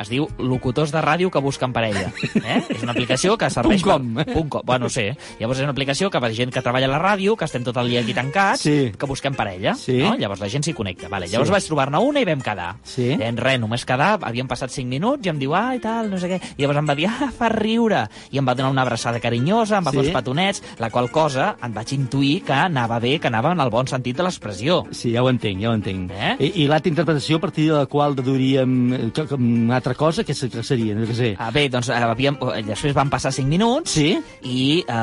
Es 0.01 0.09
diu 0.09 0.25
locutors 0.41 0.91
de 0.91 1.01
ràdio 1.03 1.29
que 1.31 1.39
busquen 1.43 1.71
parella. 1.73 2.07
Eh? 2.33 2.59
És 2.73 2.81
una 2.83 2.91
aplicació 2.95 3.35
que 3.37 3.49
serveix... 3.53 3.83
Punt 3.83 3.91
com, 3.93 4.07
per... 4.17 4.25
eh? 4.27 4.33
Punt 4.33 4.49
com. 4.55 4.61
Bueno, 4.65 4.85
no 4.87 4.89
sé. 4.89 5.05
Llavors 5.39 5.59
és 5.61 5.67
una 5.67 5.71
aplicació 5.75 6.09
que 6.09 6.19
per 6.23 6.31
gent 6.33 6.51
que 6.51 6.63
treballa 6.65 6.87
a 6.89 6.93
la 6.95 6.99
ràdio, 7.01 7.35
que 7.37 7.45
estem 7.45 7.63
tot 7.63 7.77
el 7.77 7.91
dia 7.93 8.01
aquí 8.01 8.15
tancats, 8.17 8.63
Sí. 8.65 8.91
que 8.97 9.05
busquem 9.09 9.35
parella. 9.37 9.75
Sí. 9.79 9.99
No? 10.01 10.15
Llavors 10.17 10.41
la 10.41 10.49
gent 10.49 10.65
s'hi 10.65 10.73
connecta. 10.73 11.07
Vale. 11.13 11.27
Llavors 11.29 11.49
Sí. 11.51 11.53
vaig 11.53 11.67
trobar-ne 11.69 12.01
una 12.01 12.23
i 12.23 12.25
vam 12.25 12.41
quedar. 12.41 12.71
Sí. 12.83 13.11
I 13.13 13.21
en 13.29 13.37
res, 13.37 13.59
només 13.61 13.85
quedar, 13.85 14.17
havíem 14.21 14.47
passat 14.49 14.71
5 14.73 14.89
minuts 14.89 15.25
i 15.25 15.29
em 15.29 15.39
diu, 15.39 15.53
ah, 15.55 15.75
i 15.77 15.79
tal, 15.83 16.09
no 16.09 16.17
sé 16.17 16.27
què. 16.31 16.41
I 16.57 16.61
llavors 16.65 16.79
em 16.81 16.89
va 16.89 16.95
dir, 16.97 17.07
ah, 17.07 17.29
fa 17.37 17.49
riure. 17.53 18.07
I 18.31 18.41
em 18.41 18.47
va 18.49 18.55
donar 18.57 18.71
una 18.73 18.81
abraçada 18.81 19.19
carinyosa, 19.23 19.72
em 19.77 19.83
va 19.85 19.91
Sí. 19.91 19.97
fer 19.97 20.05
uns 20.07 20.13
petonets, 20.15 20.63
la 20.79 20.89
qual 20.89 21.09
cosa 21.11 21.55
em 21.63 21.73
vaig 21.73 21.93
intuir 21.93 22.43
que 22.43 22.53
anava 22.53 22.99
bé, 22.99 23.19
que 23.19 23.27
anava 23.27 23.51
en 23.51 23.59
el 23.59 23.69
bon 23.69 23.87
sentit 23.87 24.17
de 24.17 24.23
l'expressió. 24.23 24.85
Sí, 24.91 25.11
ja 25.13 25.23
ho 25.23 25.29
entenc, 25.29 25.61
ja 25.61 25.69
ho 25.69 25.73
entenc. 25.73 26.11
Eh? 26.11 26.35
I, 26.39 26.51
i 26.63 26.67
l'altra 26.67 26.89
interpretació 26.89 27.37
a 27.37 27.41
partir 27.41 27.67
de 27.71 27.77
la 27.77 27.85
qual 27.85 28.15
deduiríem 28.15 29.11
que, 29.13 29.25
que, 29.27 29.35
una 29.35 29.75
altra 29.77 29.93
cosa, 29.95 30.23
que, 30.23 30.33
se- 30.33 30.49
que 30.49 30.63
seria? 30.63 30.95
No 30.95 31.05
sé. 31.13 31.35
Ah, 31.37 31.51
bé, 31.51 31.69
doncs 31.69 31.89
eh, 31.89 31.93
havíem, 31.93 32.37
eh, 32.55 32.63
després 32.63 32.93
van 32.93 33.09
passar 33.09 33.31
5 33.31 33.47
minuts 33.49 33.91
Sí? 33.91 34.17
i 34.43 34.83
eh, 34.87 34.93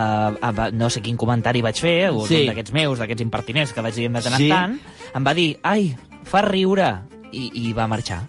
eh, 0.43 0.71
no 0.73 0.91
sé 0.91 1.01
quin 1.01 1.17
comentari 1.17 1.63
vaig 1.63 1.77
fer, 1.81 2.11
o 2.11 2.27
sí. 2.27 2.47
d'aquests 2.47 2.73
meus, 2.73 2.99
d'aquests 2.99 3.23
impertinents 3.23 3.73
que 3.73 3.81
vaig 3.83 3.95
dir 3.95 4.11
de 4.11 4.21
tant 4.21 4.37
Sí. 4.37 4.51
en 4.51 4.57
tant, 4.57 4.81
em 5.15 5.25
va 5.27 5.35
dir, 5.35 5.59
ai, 5.63 5.95
fa 6.25 6.43
riure, 6.43 6.91
i, 7.33 7.51
i 7.69 7.73
va 7.73 7.87
marxar. 7.87 8.25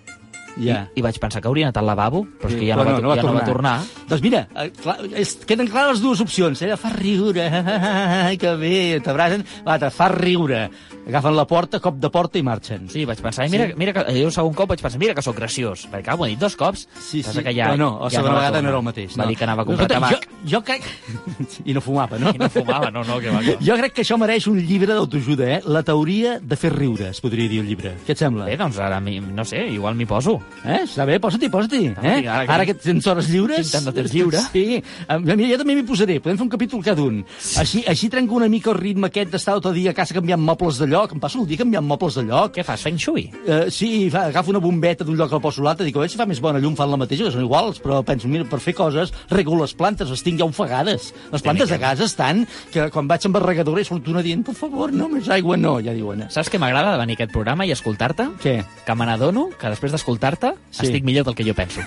Ja. 0.59 0.83
I, 0.91 0.99
I 0.99 1.03
vaig 1.05 1.17
pensar 1.21 1.41
que 1.41 1.49
hauria 1.49 1.69
anat 1.69 1.79
al 1.79 1.87
lavabo, 1.87 2.23
però 2.41 2.51
és 2.51 2.57
que 2.59 2.67
ja, 2.67 2.77
no, 2.77 2.85
Però 2.85 3.11
va, 3.11 3.17
ja 3.19 3.25
no 3.25 3.33
va 3.35 3.45
tornar. 3.47 3.75
Doncs 4.09 4.23
mira, 4.23 4.43
eh, 4.55 4.69
clar, 4.81 4.97
és, 5.17 5.35
queden 5.47 5.69
clares 5.71 5.97
les 5.97 6.03
dues 6.03 6.23
opcions. 6.23 6.61
Eh? 6.65 6.71
Fa 6.79 6.91
riure, 6.95 7.45
ai, 8.27 8.37
que 8.41 8.53
bé, 8.59 8.75
t'abracen. 9.03 9.45
L'altre, 9.67 9.91
fa 9.95 10.09
riure. 10.13 10.65
Agafen 11.01 11.35
la 11.35 11.45
porta, 11.49 11.79
cop 11.83 11.97
de 11.99 12.11
porta 12.13 12.39
i 12.39 12.43
marxen. 12.45 12.85
Sí, 12.91 13.05
vaig 13.09 13.21
pensar, 13.23 13.47
sí. 13.47 13.55
mira, 13.55 13.69
mira 13.79 13.95
que, 13.95 14.05
jo 14.19 14.27
un 14.29 14.35
segon 14.35 14.53
cop 14.57 14.73
vaig 14.73 14.83
pensar, 14.83 14.99
mira 15.01 15.15
que 15.17 15.23
sóc 15.25 15.37
graciós. 15.39 15.87
Perquè, 15.91 16.05
clar, 16.09 16.17
m'ho 16.19 16.27
ha 16.27 16.31
dit 16.31 16.41
dos 16.41 16.57
cops. 16.59 16.85
Sí, 16.99 17.23
sí. 17.23 17.41
Que 17.41 17.55
ja, 17.55 17.71
Però 17.71 17.79
no, 17.79 17.89
la 18.03 18.11
ja 18.11 18.19
segona 18.19 18.35
va 18.35 18.43
vegada 18.43 18.59
tornar. 18.59 18.63
no 18.67 18.73
era 18.73 18.81
el 18.83 18.87
mateix. 18.89 19.15
Va 19.17 19.23
no. 19.23 19.29
dir 19.31 19.39
que 19.39 19.47
anava 19.47 19.65
a 19.65 19.69
comprar 19.69 19.87
Escolta, 19.87 20.11
tabac. 20.11 20.29
Jo, 20.43 20.51
jo 20.53 20.63
crec... 20.67 20.87
I 21.69 21.77
no 21.77 21.81
fumava, 21.83 22.19
no? 22.21 22.35
I 22.35 22.41
no 22.41 22.51
fumava, 22.53 22.91
no, 22.93 23.05
no, 23.07 23.19
que 23.23 23.33
va, 23.33 23.41
que 23.41 23.57
va. 23.57 23.65
Jo 23.65 23.79
crec 23.81 23.97
que 23.97 24.05
això 24.05 24.19
mereix 24.21 24.47
un 24.51 24.59
llibre 24.59 24.93
d'autoajuda, 24.93 25.49
eh? 25.57 25.59
La 25.65 25.83
teoria 25.87 26.37
de 26.41 26.59
fer 26.59 26.73
riure, 26.75 27.09
es 27.15 27.21
podria 27.23 27.49
dir 27.49 27.63
el 27.63 27.71
llibre. 27.71 27.95
Què 28.05 28.15
et 28.15 28.21
sembla? 28.21 28.49
Bé, 28.49 28.59
doncs 28.59 28.79
ara, 28.81 29.01
no 29.01 29.47
sé, 29.47 29.65
igual 29.73 29.97
m'hi 29.97 30.09
poso. 30.09 30.40
Eh? 30.65 30.81
Està 30.85 31.05
bé, 31.09 31.17
posa-t'hi, 31.21 31.49
posa-t'hi. 31.49 31.85
Eh? 31.91 31.95
sí, 32.21 32.27
ara 32.27 32.45
que- 32.45 32.51
Ara 32.51 32.65
que 32.69 32.73
tens 32.75 33.07
hores 33.07 33.29
lliures... 33.31 33.61
Tinc 33.65 33.71
tant 33.73 33.85
de 33.89 33.93
temps 34.01 34.13
lliure. 34.13 34.41
Sí. 34.51 34.81
Mira, 35.23 35.47
jo 35.53 35.57
també 35.61 35.75
m'hi 35.77 35.83
posaré. 35.87 36.19
Podem 36.21 36.37
fer 36.37 36.45
un 36.45 36.51
capítol 36.53 36.83
cada 36.85 37.01
un. 37.01 37.21
Així, 37.57 37.83
així 37.87 38.09
trenco 38.13 38.35
una 38.37 38.47
mica 38.51 38.71
el 38.71 38.77
ritme 38.77 39.07
aquest 39.09 39.31
d'estar 39.33 39.55
tot 39.59 39.71
el 39.71 39.79
dia 39.79 39.91
a 39.91 39.97
casa 39.97 40.13
canviant 40.13 40.41
mobles 40.41 40.77
de 40.81 40.87
lloc. 40.91 41.13
Em 41.15 41.19
passo 41.23 41.39
el 41.41 41.47
dia 41.49 41.57
canviant 41.63 41.85
mobles 41.87 42.15
de 42.19 42.23
lloc. 42.27 42.53
Què 42.55 42.63
fas, 42.67 42.81
feng 42.85 42.99
shui? 43.01 43.29
Uh, 43.47 43.69
sí, 43.73 44.09
fa, 44.13 44.27
agafo 44.29 44.51
una 44.53 44.59
bombeta 44.63 45.03
d'un 45.07 45.17
lloc 45.17 45.33
al 45.33 45.41
poso 45.41 45.63
l'altre, 45.65 45.85
dic, 45.87 45.95
a 45.95 46.03
veure 46.03 46.11
si 46.13 46.19
fa 46.19 46.27
més 46.29 46.41
bona 46.43 46.59
llum, 46.61 46.75
fan 46.77 46.91
la 46.91 46.97
mateixa, 47.01 47.25
que 47.25 47.31
són 47.33 47.45
iguals, 47.45 47.81
però 47.81 48.01
penso, 48.05 48.27
mira, 48.31 48.45
per 48.49 48.59
fer 48.61 48.73
coses, 48.77 49.11
rego 49.31 49.57
les 49.61 49.73
plantes, 49.77 50.09
les 50.09 50.21
tinc 50.23 50.39
ja 50.41 50.45
ofegades. 50.45 51.11
Les 51.31 51.41
plantes 51.45 51.69
de 51.69 51.79
casa 51.81 52.05
estan, 52.05 52.45
que 52.71 52.89
quan 52.93 53.07
vaig 53.09 53.25
amb 53.27 53.35
barregadora 53.39 53.81
i 53.81 53.85
surt 53.87 54.07
una 54.11 54.21
dient, 54.25 54.43
per 54.45 54.53
favor, 54.57 54.91
no, 54.93 55.07
més 55.09 55.27
aigua 55.29 55.57
no, 55.57 55.77
ja 55.83 55.93
diuen. 55.97 56.27
Saps 56.29 56.49
què 56.51 56.59
m'agrada 56.61 56.93
de 56.95 57.01
venir 57.01 57.15
a 57.17 57.19
aquest 57.21 57.33
programa 57.33 57.65
i 57.65 57.71
escoltar-te? 57.73 58.27
Què? 58.43 58.55
Que 58.85 58.95
me 58.95 59.05
n'adono 59.09 59.49
que 59.59 59.69
després 59.73 59.91
d'escoltar-te 60.31 60.59
Sí. 60.71 60.85
estic 60.87 61.03
millor 61.03 61.25
del 61.25 61.35
que 61.35 61.43
jo 61.43 61.53
penso. 61.53 61.81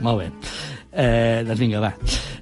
Molt 0.00 0.18
bé. 0.20 0.30
Eh, 0.96 1.42
doncs 1.46 1.60
vinga, 1.60 1.80
va. 1.80 1.90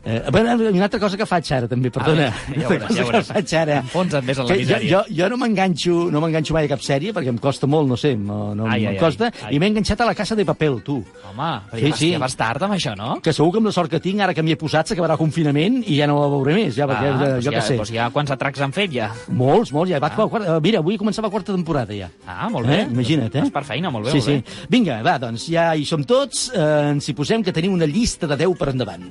Eh, 0.04 0.22
bueno, 0.30 0.54
una 0.68 0.84
altra 0.84 1.00
cosa 1.00 1.16
que 1.16 1.26
faig 1.26 1.48
ara, 1.56 1.66
també, 1.66 1.90
perdona. 1.90 2.28
Ah, 2.28 2.52
ja 2.54 2.68
veuràs, 2.68 2.90
ja 2.94 3.04
veuràs. 3.08 3.30
faig 3.32 3.54
ara. 3.58 3.78
Enfonsa't 3.80 4.22
més 4.24 4.38
en 4.38 4.46
la 4.46 4.52
Que 4.54 4.58
jo, 4.60 4.66
misèria. 4.68 4.90
jo, 4.92 5.00
jo 5.16 5.28
no 5.32 5.38
m'enganxo 5.40 5.94
no 6.12 6.20
m'enganxo 6.22 6.52
mai 6.54 6.68
a 6.68 6.70
cap 6.74 6.82
sèrie, 6.84 7.12
perquè 7.16 7.32
em 7.32 7.38
costa 7.42 7.66
molt, 7.66 7.88
no 7.88 7.96
sé, 7.96 8.12
no, 8.14 8.54
no 8.54 8.66
Ai, 8.70 8.84
em 8.84 8.92
ai, 8.92 8.98
costa, 9.00 9.30
ai, 9.32 9.46
ai. 9.48 9.54
i 9.56 9.58
m'he 9.58 9.70
enganxat 9.72 10.00
a 10.04 10.06
la 10.10 10.14
Casa 10.14 10.36
de 10.36 10.44
Papel, 10.44 10.82
tu. 10.84 10.98
Home, 11.30 11.48
però 11.72 11.80
Sí, 11.80 11.88
ja, 11.90 11.96
sí. 11.96 12.10
ja 12.12 12.18
vas 12.22 12.36
tard 12.36 12.62
amb 12.62 12.74
això, 12.76 12.94
no? 12.96 13.16
Que 13.24 13.32
segur 13.32 13.50
que 13.56 13.58
amb 13.62 13.66
la 13.66 13.72
sort 13.72 13.90
que 13.90 14.00
tinc, 14.04 14.20
ara 14.20 14.34
que 14.36 14.42
m'hi 14.44 14.52
he 14.52 14.56
posat, 14.60 14.92
s'acabarà 14.92 15.16
el 15.16 15.22
confinament 15.24 15.80
i 15.88 15.96
ja 15.98 16.06
no 16.06 16.20
la 16.20 16.28
veuré 16.28 16.54
més, 16.60 16.76
ja, 16.76 16.86
perquè, 16.86 17.08
ah, 17.10 17.14
eh, 17.16 17.30
doncs 17.34 17.44
jo 17.46 17.50
ja, 17.50 17.58
què 17.58 17.64
sé. 17.66 17.76
Doncs 17.80 17.92
ja 17.96 18.10
quants 18.14 18.30
atracs 18.36 18.60
han 18.60 18.72
fet, 18.76 18.92
ja? 18.92 19.10
Molts, 19.32 19.72
molts, 19.72 19.90
ja 19.90 19.98
vaig 20.04 20.12
ah. 20.18 20.28
quarta, 20.28 20.60
mira, 20.60 20.78
avui 20.84 20.98
començava 21.00 21.26
la 21.26 21.32
quarta 21.32 21.52
temporada, 21.56 21.96
ja. 21.96 22.10
Ah, 22.28 22.50
molt 22.52 22.68
bé. 22.68 22.82
Eh? 22.84 22.86
Imagina't, 22.92 23.34
eh? 23.34 23.40
Vas 23.48 23.50
per 23.56 23.64
feina, 23.64 23.90
molt 23.90 24.04
bé, 24.06 24.12
sí, 24.12 24.20
molt 24.20 24.44
bé. 24.46 24.54
sí. 24.60 24.66
Vinga, 24.70 25.00
va, 25.02 25.16
doncs 25.18 25.48
ja 25.48 25.72
hi 25.74 25.84
som 25.88 26.04
tots, 26.04 26.50
eh, 26.54 26.90
ens 26.92 27.08
hi 27.08 27.14
posem 27.16 27.42
que 27.42 27.52
tenim 27.56 27.72
una 27.72 27.86
llista 27.88 28.26
de 28.28 28.36
10 28.44 28.58
per 28.61 28.75
endavant. 28.75 29.08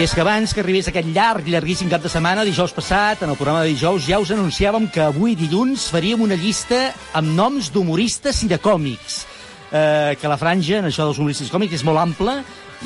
I 0.00 0.04
és 0.06 0.14
que 0.16 0.22
abans 0.22 0.52
que 0.54 0.62
arribés 0.62 0.86
aquest 0.88 1.08
llarg, 1.12 1.48
llarguíssim 1.50 1.90
cap 1.90 2.00
de 2.00 2.08
setmana, 2.08 2.44
dijous 2.46 2.72
passat, 2.72 3.20
en 3.20 3.34
el 3.34 3.36
programa 3.36 3.66
de 3.66 3.74
dijous, 3.74 4.06
ja 4.06 4.20
us 4.22 4.30
anunciàvem 4.32 4.86
que 4.88 5.02
avui 5.04 5.34
dilluns 5.36 5.90
faríem 5.92 6.22
una 6.24 6.38
llista 6.40 6.78
amb 7.12 7.34
noms 7.36 7.68
d'humoristes 7.74 8.40
i 8.46 8.48
de 8.48 8.56
còmics. 8.62 9.24
Eh, 9.70 10.16
que 10.18 10.26
la 10.26 10.38
franja, 10.38 10.80
en 10.80 10.88
això 10.88 11.04
dels 11.06 11.20
humoristes 11.22 11.50
còmics, 11.52 11.76
és 11.78 11.84
molt 11.86 12.02
ampla 12.02 12.40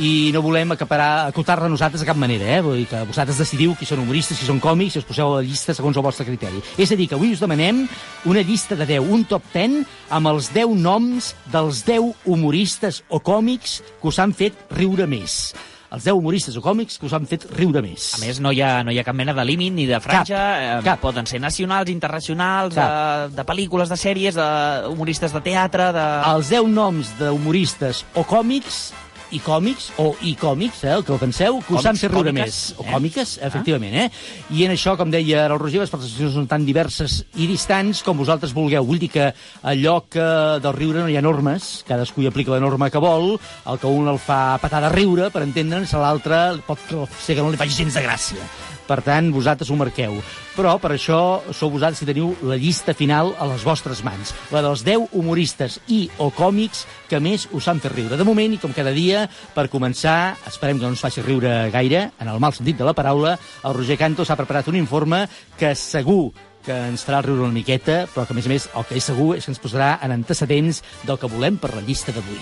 i 0.05 0.31
no 0.35 0.43
volem 0.45 0.75
acaparar, 0.75 1.29
acotar-la 1.31 1.71
nosaltres 1.71 2.03
de 2.03 2.09
cap 2.09 2.19
manera, 2.19 2.45
eh? 2.57 2.61
Vull 2.61 2.83
dir 2.83 2.89
que 2.91 3.05
vosaltres 3.09 3.39
decidiu 3.41 3.77
qui 3.79 3.87
són 3.89 4.03
humoristes, 4.03 4.37
qui 4.37 4.49
són 4.49 4.61
còmics, 4.61 4.97
i 4.97 5.01
us 5.01 5.09
poseu 5.09 5.33
a 5.33 5.39
la 5.39 5.47
llista 5.47 5.73
segons 5.73 5.97
el 5.97 6.05
vostre 6.05 6.27
criteri. 6.29 6.61
És 6.77 6.93
a 6.93 6.99
dir, 6.99 7.09
que 7.09 7.17
avui 7.17 7.33
us 7.33 7.41
demanem 7.41 7.85
una 8.29 8.43
llista 8.45 8.77
de 8.77 8.89
10, 8.91 9.07
un 9.17 9.25
top 9.31 9.47
10, 9.55 9.85
amb 10.11 10.33
els 10.35 10.51
10 10.53 10.75
noms 10.83 11.35
dels 11.53 11.85
10 11.87 12.27
humoristes 12.27 13.05
o 13.09 13.23
còmics 13.23 13.81
que 14.03 14.11
us 14.11 14.19
han 14.19 14.35
fet 14.37 14.67
riure 14.75 15.09
més 15.09 15.55
els 15.95 16.07
10 16.07 16.19
humoristes 16.19 16.57
o 16.59 16.63
còmics 16.65 16.99
que 16.99 17.07
us 17.09 17.15
han 17.17 17.29
fet 17.31 17.47
riure 17.55 17.83
més. 17.85 18.11
A 18.19 18.23
més, 18.23 18.41
no 18.43 18.53
hi 18.55 18.61
ha, 18.65 18.83
no 18.87 18.95
hi 18.95 18.99
ha 18.99 19.07
cap 19.07 19.17
mena 19.17 19.35
de 19.37 19.45
límit 19.47 19.75
ni 19.77 19.87
de 19.91 20.01
franja. 20.03 20.41
Cap, 20.41 20.65
eh, 20.65 20.83
cap. 20.87 21.03
Poden 21.05 21.29
ser 21.31 21.41
nacionals, 21.43 21.93
internacionals, 21.93 22.75
Cap. 22.75 23.31
de, 23.31 23.37
de 23.39 23.47
pel·lícules, 23.47 23.93
de 23.93 23.99
sèries, 24.01 24.39
de 24.39 24.49
humoristes 24.91 25.35
de 25.35 25.45
teatre, 25.45 25.93
de... 25.95 26.07
Els 26.35 26.51
10 26.53 26.71
noms 26.75 27.15
d'humoristes 27.21 28.05
o 28.15 28.27
còmics 28.29 28.85
i 29.33 29.41
còmics, 29.43 29.91
o 30.03 30.11
i 30.23 30.35
còmics, 30.39 30.83
eh, 30.85 30.93
el 30.95 31.05
que 31.05 31.15
ho 31.15 31.19
penseu, 31.19 31.61
que 31.65 31.75
us 31.79 31.87
han 31.87 31.99
fet 32.01 32.13
riure 32.13 32.33
més. 32.35 32.75
O 32.79 32.85
eh? 32.85 32.91
còmiques, 32.93 33.39
efectivament, 33.47 33.95
eh? 34.05 34.09
I 34.55 34.67
en 34.67 34.75
això, 34.75 34.97
com 35.01 35.11
deia 35.13 35.47
el 35.47 35.57
Roger, 35.59 35.81
les 35.83 35.93
participacions 35.93 36.37
són 36.37 36.51
tan 36.51 36.67
diverses 36.67 37.23
i 37.41 37.49
distants 37.51 38.03
com 38.05 38.19
vosaltres 38.21 38.55
vulgueu. 38.57 38.85
Vull 38.87 39.03
dir 39.03 39.11
que 39.15 39.31
allò 39.63 40.01
que 40.11 40.29
del 40.65 40.77
riure 40.77 41.03
no 41.03 41.09
hi 41.09 41.19
ha 41.19 41.25
normes, 41.25 41.85
cadascú 41.89 42.23
hi 42.23 42.31
aplica 42.31 42.55
la 42.55 42.63
norma 42.63 42.91
que 42.91 43.03
vol, 43.03 43.35
el 43.71 43.81
que 43.81 43.91
un 43.91 44.09
el 44.11 44.21
fa 44.23 44.59
patar 44.63 44.85
de 44.85 44.95
riure, 44.95 45.31
per 45.35 45.47
entendre'ns, 45.47 45.95
a 45.95 46.05
l'altre 46.05 46.45
pot 46.67 46.81
ser 47.19 47.37
que 47.37 47.43
no 47.43 47.51
li 47.51 47.61
faci 47.61 47.85
gens 47.85 47.97
de 47.97 48.05
gràcia. 48.05 48.74
Per 48.89 49.01
tant, 49.05 49.31
vosaltres 49.33 49.71
ho 49.71 49.77
marqueu. 49.81 50.19
Però 50.55 50.77
per 50.83 50.93
això 50.95 51.19
sou 51.57 51.73
vosaltres 51.73 52.03
que 52.03 52.09
teniu 52.11 52.35
la 52.45 52.59
llista 52.61 52.95
final 52.95 53.33
a 53.41 53.49
les 53.51 53.65
vostres 53.67 54.05
mans. 54.07 54.35
La 54.55 54.63
dels 54.65 54.85
10 54.87 55.15
humoristes 55.17 55.81
i 55.89 56.05
o 56.19 56.31
còmics 56.35 56.85
que 57.09 57.21
més 57.21 57.49
us 57.53 57.69
han 57.69 57.81
fet 57.83 57.97
riure. 57.97 58.19
De 58.21 58.29
moment, 58.29 58.53
i 58.53 58.61
com 58.61 58.75
cada 58.77 58.93
dia, 58.95 59.27
per 59.55 59.71
començar, 59.73 60.37
esperem 60.47 60.79
que 60.79 60.87
no 60.87 60.95
ens 60.95 61.05
faci 61.05 61.25
riure 61.25 61.71
gaire, 61.75 62.11
en 62.21 62.31
el 62.31 62.41
mal 62.41 62.55
sentit 62.57 62.79
de 62.79 62.87
la 62.87 62.97
paraula, 62.97 63.39
el 63.65 63.77
Roger 63.77 63.99
Canto 64.01 64.25
s'ha 64.25 64.39
preparat 64.39 64.69
un 64.69 64.79
informe 64.81 65.25
que 65.59 65.75
segur 65.79 66.33
que 66.65 66.77
ens 66.89 67.05
farà 67.05 67.21
riure 67.25 67.45
una 67.45 67.53
miqueta, 67.53 68.05
però 68.13 68.25
que, 68.25 68.33
a 68.33 68.39
més 68.39 68.49
a 68.49 68.53
més, 68.53 68.69
el 68.73 68.87
que 68.89 68.97
és 68.99 69.11
segur 69.13 69.35
és 69.37 69.45
que 69.45 69.53
ens 69.53 69.61
posarà 69.61 69.99
en 70.03 70.17
antecedents 70.17 70.83
del 71.05 71.21
que 71.21 71.31
volem 71.31 71.61
per 71.61 71.75
la 71.77 71.85
llista 71.85 72.15
d'avui. 72.17 72.41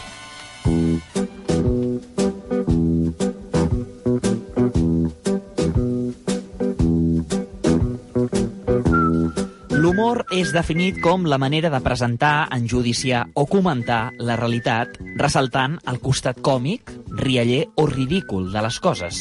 L'humor 9.92 10.22
és 10.32 10.54
definit 10.56 10.96
com 11.04 11.26
la 11.28 11.36
manera 11.36 11.68
de 11.68 11.78
presentar, 11.84 12.46
enjudiciar 12.56 13.26
o 13.36 13.42
comentar 13.44 14.14
la 14.24 14.38
realitat, 14.40 14.94
ressaltant 15.20 15.74
el 15.92 15.98
costat 16.00 16.40
còmic 16.40 16.94
rialler 17.18 17.66
o 17.76 17.84
ridícul 17.90 18.46
de 18.54 18.62
les 18.64 18.78
coses. 18.80 19.18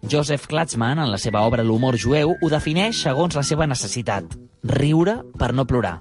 Joseph 0.00 0.48
Klatzmann, 0.48 1.02
en 1.04 1.12
la 1.12 1.20
seva 1.20 1.44
obra 1.44 1.66
L'humor 1.68 2.00
jueu, 2.00 2.32
ho 2.32 2.48
defineix 2.48 3.02
segons 3.04 3.36
la 3.36 3.44
seva 3.44 3.68
necessitat. 3.68 4.24
Riure 4.72 5.18
per 5.36 5.52
no 5.52 5.68
plorar. 5.68 5.98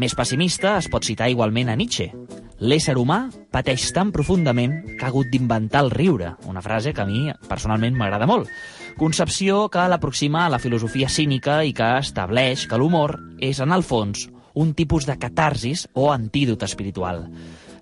Més 0.00 0.16
pessimista 0.16 0.78
es 0.80 0.88
pot 0.88 1.04
citar 1.04 1.28
igualment 1.28 1.68
a 1.68 1.76
Nietzsche. 1.76 2.08
L'ésser 2.56 2.94
humà 2.96 3.26
pateix 3.52 3.90
tan 3.92 4.08
profundament 4.16 4.78
que 4.96 5.04
ha 5.04 5.10
hagut 5.10 5.28
d'inventar 5.28 5.82
el 5.84 5.90
riure, 5.92 6.30
una 6.48 6.62
frase 6.64 6.94
que 6.96 7.02
a 7.02 7.08
mi 7.08 7.26
personalment 7.50 7.96
m'agrada 7.98 8.24
molt. 8.26 8.48
Concepció 8.96 9.66
que 9.68 9.82
l'aproxima 9.92 10.46
a 10.46 10.52
la 10.54 10.58
filosofia 10.58 11.10
cínica 11.12 11.58
i 11.68 11.74
que 11.76 11.90
estableix 12.00 12.64
que 12.64 12.78
l'humor 12.80 13.18
és, 13.44 13.60
en 13.60 13.76
el 13.76 13.84
fons, 13.84 14.30
un 14.56 14.72
tipus 14.72 15.04
de 15.04 15.18
catarsis 15.20 15.84
o 15.92 16.08
antídot 16.14 16.64
espiritual. 16.64 17.26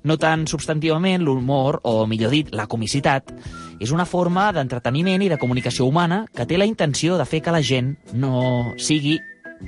No 0.02 0.16
tan 0.19 0.49
substantivament, 0.50 1.23
l'humor, 1.23 1.78
o 1.87 2.09
millor 2.11 2.35
dit, 2.35 2.50
la 2.50 2.66
comicitat, 2.66 3.31
és 3.78 3.95
una 3.95 4.09
forma 4.11 4.49
d'entreteniment 4.52 5.23
i 5.23 5.31
de 5.31 5.38
comunicació 5.38 5.87
humana 5.87 6.25
que 6.35 6.49
té 6.50 6.59
la 6.59 6.66
intenció 6.66 7.14
de 7.16 7.28
fer 7.31 7.45
que 7.47 7.54
la 7.54 7.62
gent 7.62 7.95
no 8.12 8.75
sigui 8.75 9.21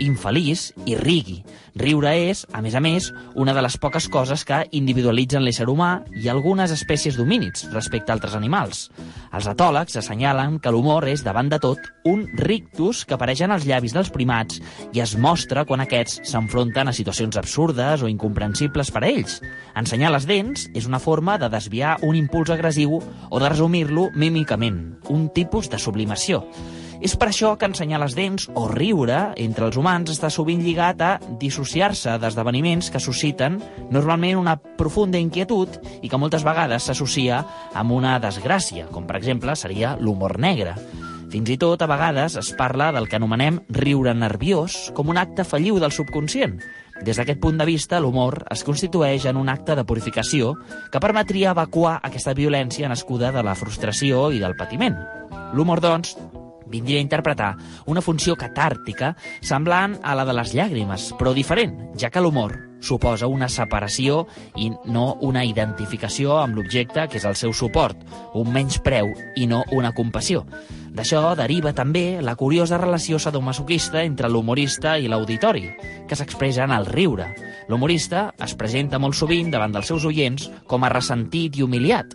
infeliç 0.02 0.70
i 0.86 0.96
rigui. 0.98 1.40
Riure 1.76 2.12
és, 2.30 2.46
a 2.56 2.62
més 2.64 2.74
a 2.74 2.80
més, 2.80 3.10
una 3.36 3.52
de 3.52 3.60
les 3.60 3.76
poques 3.76 4.06
coses 4.08 4.44
que 4.48 4.62
individualitzen 4.78 5.44
l'ésser 5.44 5.66
humà 5.68 5.90
i 6.16 6.30
algunes 6.32 6.72
espècies 6.72 7.18
d'homínids 7.18 7.66
respecte 7.74 8.12
a 8.12 8.16
altres 8.16 8.36
animals. 8.38 8.86
Els 9.36 9.48
etòlegs 9.50 9.98
assenyalen 10.00 10.56
que 10.64 10.72
l'humor 10.72 11.04
és, 11.10 11.24
davant 11.26 11.50
de 11.52 11.58
tot, 11.60 11.90
un 12.08 12.24
rictus 12.40 13.04
que 13.04 13.16
apareix 13.18 13.42
en 13.44 13.52
els 13.56 13.66
llavis 13.68 13.92
dels 13.96 14.12
primats 14.14 14.62
i 14.96 15.04
es 15.04 15.16
mostra 15.20 15.66
quan 15.68 15.84
aquests 15.84 16.22
s'enfronten 16.30 16.88
a 16.88 16.96
situacions 16.96 17.36
absurdes 17.36 18.02
o 18.02 18.08
incomprensibles 18.08 18.92
per 18.94 19.04
a 19.04 19.10
ells. 19.10 19.42
Ensenyar 19.76 20.14
les 20.14 20.24
dents 20.28 20.70
és 20.72 20.88
una 20.88 21.02
forma 21.02 21.36
de 21.36 21.52
desviar 21.52 21.98
un 22.06 22.16
impuls 22.16 22.54
agressiu 22.54 22.96
o 23.02 23.40
de 23.42 23.52
resumir-lo 23.52 24.08
mímicament, 24.14 24.96
un 25.12 25.28
tipus 25.34 25.68
de 25.68 25.78
sublimació. 25.82 26.44
És 27.00 27.16
per 27.18 27.28
això 27.28 27.52
que 27.58 27.68
ensenyar 27.68 28.00
les 28.00 28.14
dents 28.16 28.46
o 28.56 28.66
riure 28.70 29.18
entre 29.42 29.66
els 29.68 29.76
humans 29.76 30.12
està 30.14 30.30
sovint 30.32 30.62
lligat 30.64 31.02
a 31.04 31.10
dissociar-se 31.40 32.16
d'esdeveniments 32.22 32.88
que 32.92 33.02
susciten 33.02 33.58
normalment 33.92 34.40
una 34.40 34.56
profunda 34.56 35.20
inquietud 35.20 35.76
i 36.00 36.08
que 36.08 36.20
moltes 36.20 36.46
vegades 36.46 36.88
s'associa 36.88 37.42
amb 37.74 37.92
una 37.92 38.16
desgràcia, 38.22 38.88
com 38.92 39.04
per 39.06 39.18
exemple 39.20 39.56
seria 39.56 39.96
l'humor 40.00 40.38
negre. 40.40 40.76
Fins 41.26 41.50
i 41.50 41.56
tot, 41.58 41.82
a 41.82 41.88
vegades, 41.90 42.36
es 42.38 42.52
parla 42.56 42.92
del 42.94 43.08
que 43.10 43.18
anomenem 43.18 43.58
riure 43.74 44.14
nerviós 44.14 44.92
com 44.94 45.10
un 45.10 45.18
acte 45.18 45.44
falliu 45.44 45.80
del 45.82 45.92
subconscient. 45.92 46.60
Des 47.04 47.18
d'aquest 47.18 47.42
punt 47.42 47.58
de 47.60 47.66
vista, 47.68 48.00
l'humor 48.00 48.44
es 48.54 48.62
constitueix 48.64 49.26
en 49.26 49.36
un 49.36 49.50
acte 49.52 49.76
de 49.76 49.84
purificació 49.84 50.54
que 50.92 51.02
permetria 51.02 51.52
evacuar 51.52 51.98
aquesta 51.98 52.32
violència 52.32 52.88
nascuda 52.88 53.34
de 53.34 53.44
la 53.44 53.56
frustració 53.58 54.30
i 54.32 54.40
del 54.40 54.56
patiment. 54.56 54.96
L'humor, 55.52 55.82
doncs, 55.84 56.16
vindria 56.70 56.98
a 56.98 57.04
interpretar 57.04 57.54
una 57.86 58.02
funció 58.02 58.36
catàrtica 58.36 59.14
semblant 59.40 59.98
a 60.02 60.14
la 60.18 60.24
de 60.26 60.36
les 60.36 60.54
llàgrimes, 60.54 61.12
però 61.18 61.34
diferent, 61.34 61.76
ja 61.98 62.10
que 62.10 62.22
l'humor 62.22 62.56
suposa 62.80 63.26
una 63.26 63.48
separació 63.48 64.24
i 64.56 64.70
no 64.92 65.06
una 65.26 65.44
identificació 65.44 66.36
amb 66.38 66.58
l'objecte 66.58 67.06
que 67.10 67.18
és 67.20 67.26
el 67.28 67.36
seu 67.38 67.54
suport, 67.56 67.98
un 68.34 68.52
menyspreu 68.52 69.12
i 69.36 69.46
no 69.50 69.62
una 69.72 69.92
compassió. 69.96 70.44
D'això 70.96 71.34
deriva 71.36 71.74
també 71.76 72.22
la 72.24 72.36
curiosa 72.40 72.78
relació 72.80 73.18
sadomasoquista 73.20 74.00
entre 74.02 74.30
l'humorista 74.32 74.96
i 74.96 75.10
l'auditori, 75.12 75.66
que 76.08 76.16
s'expressa 76.16 76.64
en 76.64 76.72
el 76.72 76.86
riure. 76.88 77.26
L'humorista 77.68 78.30
es 78.40 78.54
presenta 78.56 79.00
molt 79.02 79.18
sovint 79.18 79.50
davant 79.52 79.74
dels 79.74 79.90
seus 79.92 80.06
oients 80.08 80.48
com 80.70 80.86
a 80.86 80.92
ressentit 80.92 81.58
i 81.58 81.66
humiliat, 81.66 82.14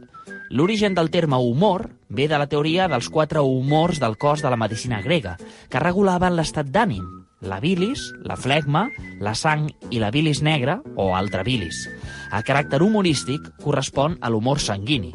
L'origen 0.51 0.93
del 0.93 1.09
terme 1.11 1.37
humor 1.37 1.93
ve 2.09 2.27
de 2.27 2.35
la 2.37 2.49
teoria 2.51 2.89
dels 2.91 3.07
quatre 3.07 3.39
humors 3.39 4.01
del 4.03 4.17
cos 4.19 4.41
de 4.43 4.49
la 4.51 4.59
medicina 4.59 4.99
grega, 5.01 5.37
que 5.71 5.79
regulaven 5.79 6.35
l'estat 6.35 6.67
d'ànim, 6.67 7.05
la 7.39 7.61
bilis, 7.63 8.09
la 8.27 8.35
flegma, 8.35 8.89
la 9.23 9.31
sang 9.31 9.69
i 9.89 10.01
la 10.03 10.11
bilis 10.11 10.41
negra, 10.43 10.81
o 10.99 11.13
altra 11.15 11.45
bilis. 11.47 11.85
El 12.35 12.43
caràcter 12.43 12.81
humorístic 12.83 13.47
correspon 13.63 14.19
a 14.19 14.29
l'humor 14.29 14.59
sanguini. 14.59 15.13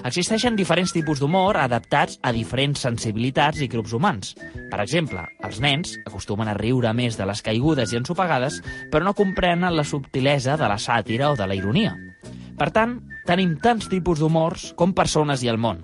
Existeixen 0.00 0.56
diferents 0.56 0.94
tipus 0.96 1.20
d'humor 1.20 1.58
adaptats 1.60 2.16
a 2.24 2.32
diferents 2.32 2.80
sensibilitats 2.80 3.60
i 3.60 3.68
grups 3.68 3.92
humans. 3.92 4.32
Per 4.72 4.80
exemple, 4.80 5.26
els 5.44 5.60
nens 5.60 5.98
acostumen 6.06 6.48
a 6.48 6.56
riure 6.56 6.94
més 6.96 7.20
de 7.20 7.28
les 7.28 7.44
caigudes 7.44 7.92
i 7.92 8.00
ensopegades, 8.00 8.62
però 8.88 9.04
no 9.04 9.16
comprenen 9.18 9.76
la 9.76 9.84
subtilesa 9.84 10.56
de 10.56 10.72
la 10.72 10.80
sàtira 10.80 11.34
o 11.34 11.36
de 11.36 11.52
la 11.52 11.58
ironia. 11.58 11.98
Per 12.56 12.72
tant, 12.72 12.98
tenim 13.30 13.52
tants 13.62 13.86
tipus 13.86 14.18
d'humors 14.18 14.72
com 14.74 14.90
persones 14.96 15.44
i 15.44 15.50
el 15.52 15.58
món. 15.60 15.78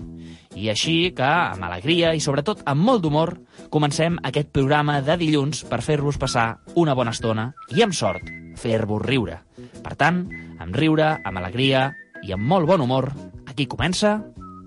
I 0.59 0.71
així 0.73 1.13
que, 1.15 1.27
amb 1.27 1.63
alegria 1.69 2.11
i 2.17 2.23
sobretot 2.25 2.65
amb 2.67 2.83
molt 2.83 3.05
d'humor, 3.05 3.37
comencem 3.71 4.17
aquest 4.27 4.51
programa 4.57 4.99
de 5.05 5.15
dilluns 5.21 5.63
per 5.69 5.79
fer-vos 5.85 6.19
passar 6.19 6.47
una 6.75 6.97
bona 6.99 7.15
estona 7.15 7.53
i, 7.71 7.85
amb 7.85 7.95
sort, 7.95 8.27
fer-vos 8.59 9.05
riure. 9.05 9.39
Per 9.85 9.95
tant, 9.95 10.25
amb 10.59 10.75
riure, 10.75 11.13
amb 11.23 11.39
alegria 11.39 11.91
i 12.27 12.35
amb 12.35 12.43
molt 12.43 12.67
bon 12.67 12.83
humor, 12.83 13.13
aquí 13.47 13.69
comença 13.71 14.17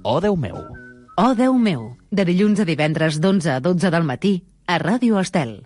Oh 0.04 0.22
Déu 0.24 0.38
meu. 0.40 0.62
Oh, 1.20 1.34
Déu 1.36 1.58
meu, 1.60 1.98
de 2.16 2.24
dilluns 2.24 2.62
a 2.64 2.70
divendres 2.70 3.20
d'11 3.20 3.58
a 3.58 3.60
12 3.60 3.92
del 3.92 4.08
matí 4.08 4.38
a 4.68 4.80
Ràdio 4.80 5.20
Estel. 5.20 5.66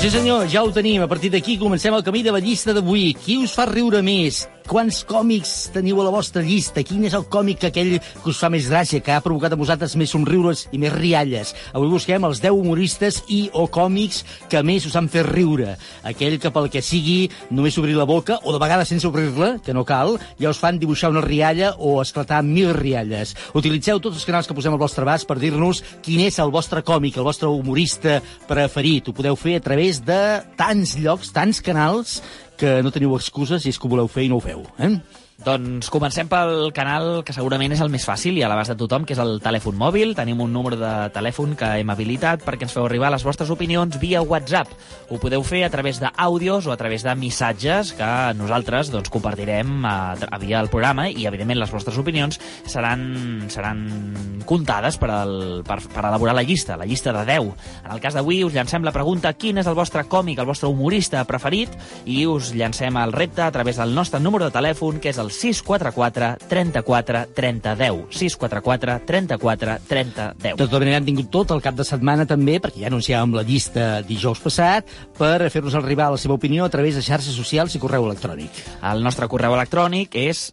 Doncs 0.00 0.14
sí 0.14 0.18
senyor, 0.18 0.46
ja 0.48 0.62
ho 0.64 0.70
tenim. 0.72 1.02
A 1.04 1.08
partir 1.08 1.28
d'aquí 1.28 1.58
comencem 1.60 1.92
el 1.92 2.00
camí 2.02 2.22
de 2.24 2.32
la 2.32 2.40
llista 2.40 2.72
d'avui. 2.72 3.12
Qui 3.12 3.36
us 3.36 3.52
fa 3.52 3.66
riure 3.68 4.00
més? 4.00 4.46
Quants 4.70 5.00
còmics 5.02 5.72
teniu 5.74 5.98
a 5.98 6.04
la 6.06 6.12
vostra 6.14 6.44
llista? 6.46 6.84
Quin 6.86 7.02
és 7.08 7.14
el 7.18 7.24
còmic 7.26 7.64
aquell 7.66 7.96
que 7.98 8.28
us 8.30 8.38
fa 8.38 8.46
més 8.48 8.68
gràcia, 8.70 9.00
que 9.02 9.10
ha 9.10 9.22
provocat 9.24 9.56
a 9.56 9.58
vosaltres 9.58 9.96
més 9.98 10.12
somriures 10.14 10.68
i 10.70 10.78
més 10.78 10.92
rialles? 10.94 11.50
Avui 11.74 11.90
busquem 11.90 12.22
els 12.28 12.38
10 12.38 12.54
humoristes 12.54 13.18
i 13.34 13.40
o 13.52 13.64
còmics 13.66 14.20
que 14.52 14.62
més 14.62 14.86
us 14.86 14.94
han 14.94 15.08
fet 15.10 15.26
riure. 15.26 15.74
Aquell 16.06 16.38
que 16.38 16.52
pel 16.54 16.70
que 16.70 16.84
sigui 16.86 17.32
només 17.50 17.76
obrir 17.82 17.96
la 17.98 18.06
boca, 18.06 18.38
o 18.44 18.54
de 18.54 18.60
vegades 18.62 18.92
sense 18.94 19.08
obrir-la, 19.10 19.56
que 19.58 19.74
no 19.74 19.82
cal, 19.84 20.14
ja 20.38 20.54
us 20.54 20.62
fan 20.62 20.78
dibuixar 20.78 21.10
una 21.10 21.24
rialla 21.26 21.72
o 21.74 21.96
esclatar 21.98 22.44
mil 22.46 22.70
rialles. 22.78 23.34
Utilitzeu 23.58 23.98
tots 23.98 24.22
els 24.22 24.28
canals 24.28 24.46
que 24.46 24.54
posem 24.54 24.78
al 24.78 24.84
vostre 24.84 25.02
abast 25.02 25.26
per 25.26 25.40
dir-nos 25.42 25.82
quin 26.06 26.22
és 26.28 26.38
el 26.38 26.54
vostre 26.54 26.84
còmic, 26.86 27.18
el 27.18 27.26
vostre 27.26 27.50
humorista 27.50 28.20
preferit. 28.46 29.10
Ho 29.10 29.18
podeu 29.18 29.34
fer 29.34 29.58
a 29.58 29.66
través 29.66 29.89
de 29.98 30.20
tants 30.60 30.94
llocs, 31.02 31.32
tants 31.34 31.58
canals, 31.66 32.20
que 32.60 32.78
no 32.84 32.92
teniu 32.94 33.16
excuses 33.18 33.64
si 33.64 33.72
és 33.72 33.80
que 33.80 33.88
ho 33.88 33.90
voleu 33.90 34.06
fer 34.10 34.28
i 34.28 34.30
no 34.30 34.38
ho 34.38 34.44
feu. 34.44 34.62
Eh? 34.78 34.94
Doncs 35.40 35.88
comencem 35.88 36.28
pel 36.28 36.68
canal 36.76 37.22
que 37.24 37.32
segurament 37.32 37.72
és 37.72 37.80
el 37.80 37.88
més 37.88 38.04
fàcil 38.04 38.36
i 38.36 38.42
a 38.44 38.48
l'abast 38.50 38.74
de 38.74 38.76
tothom, 38.76 39.06
que 39.08 39.14
és 39.14 39.20
el 39.22 39.38
telèfon 39.40 39.78
mòbil. 39.80 40.10
Tenim 40.12 40.42
un 40.44 40.52
número 40.52 40.76
de 40.76 40.90
telèfon 41.14 41.54
que 41.56 41.70
hem 41.80 41.92
habilitat 41.94 42.42
perquè 42.44 42.66
ens 42.66 42.74
feu 42.76 42.84
arribar 42.84 43.08
les 43.14 43.24
vostres 43.24 43.48
opinions 43.48 43.96
via 44.02 44.20
WhatsApp. 44.20 44.74
Ho 45.08 45.16
podeu 45.22 45.40
fer 45.40 45.62
a 45.64 45.70
través 45.72 45.96
d'àudios 46.02 46.68
o 46.68 46.74
a 46.74 46.76
través 46.76 47.06
de 47.08 47.14
missatges 47.16 47.94
que 47.96 48.10
nosaltres 48.36 48.90
doncs, 48.92 49.08
compartirem 49.08 49.86
a, 49.88 49.94
a 50.12 50.40
via 50.42 50.60
el 50.60 50.68
programa 50.68 51.08
i, 51.08 51.24
evidentment, 51.24 51.62
les 51.62 51.72
vostres 51.72 51.96
opinions 51.96 52.36
seran, 52.68 53.48
seran 53.48 53.80
comptades 54.44 55.00
per, 55.00 55.08
al, 55.22 55.34
per, 55.64 55.80
per 55.88 56.04
elaborar 56.04 56.36
la 56.36 56.44
llista, 56.44 56.76
la 56.76 56.84
llista 56.84 57.16
de 57.16 57.24
10. 57.24 57.50
En 57.86 57.96
el 57.96 58.04
cas 58.04 58.18
d'avui 58.18 58.42
us 58.44 58.52
llancem 58.52 58.84
la 58.84 58.92
pregunta 58.92 59.32
quin 59.40 59.64
és 59.64 59.72
el 59.72 59.78
vostre 59.80 60.04
còmic, 60.04 60.44
el 60.44 60.52
vostre 60.52 60.68
humorista 60.68 61.24
preferit 61.24 61.72
i 62.04 62.26
us 62.28 62.52
llancem 62.52 63.00
el 63.00 63.16
repte 63.16 63.48
a 63.48 63.50
través 63.56 63.80
del 63.80 63.96
nostre 63.96 64.20
número 64.20 64.44
de 64.44 64.56
telèfon, 64.60 65.00
que 65.00 65.14
és 65.14 65.16
el 65.16 65.29
644 65.30 66.30
34 66.50 67.24
30 67.34 67.74
10. 67.78 68.04
644 68.10 68.98
34 69.06 69.78
30 69.88 70.28
10. 70.36 70.56
De 70.56 70.66
tota 70.66 70.82
manera, 70.82 71.00
hem 71.00 71.08
tingut 71.08 71.30
tot 71.32 71.54
el 71.54 71.62
cap 71.64 71.78
de 71.78 71.86
setmana 71.86 72.26
també, 72.28 72.58
perquè 72.62 72.84
ja 72.84 72.90
anunciàvem 72.92 73.34
la 73.38 73.46
llista 73.46 73.88
dijous 74.06 74.42
passat, 74.42 74.90
per 75.18 75.50
fer-nos 75.50 75.76
arribar 75.78 76.10
la 76.12 76.20
seva 76.20 76.36
opinió 76.38 76.66
a 76.66 76.72
través 76.72 76.98
de 76.98 77.04
xarxes 77.06 77.36
socials 77.36 77.74
i 77.74 77.82
correu 77.82 78.08
electrònic. 78.10 78.64
El 78.92 79.04
nostre 79.06 79.28
correu 79.30 79.56
electrònic 79.56 80.16
és 80.18 80.50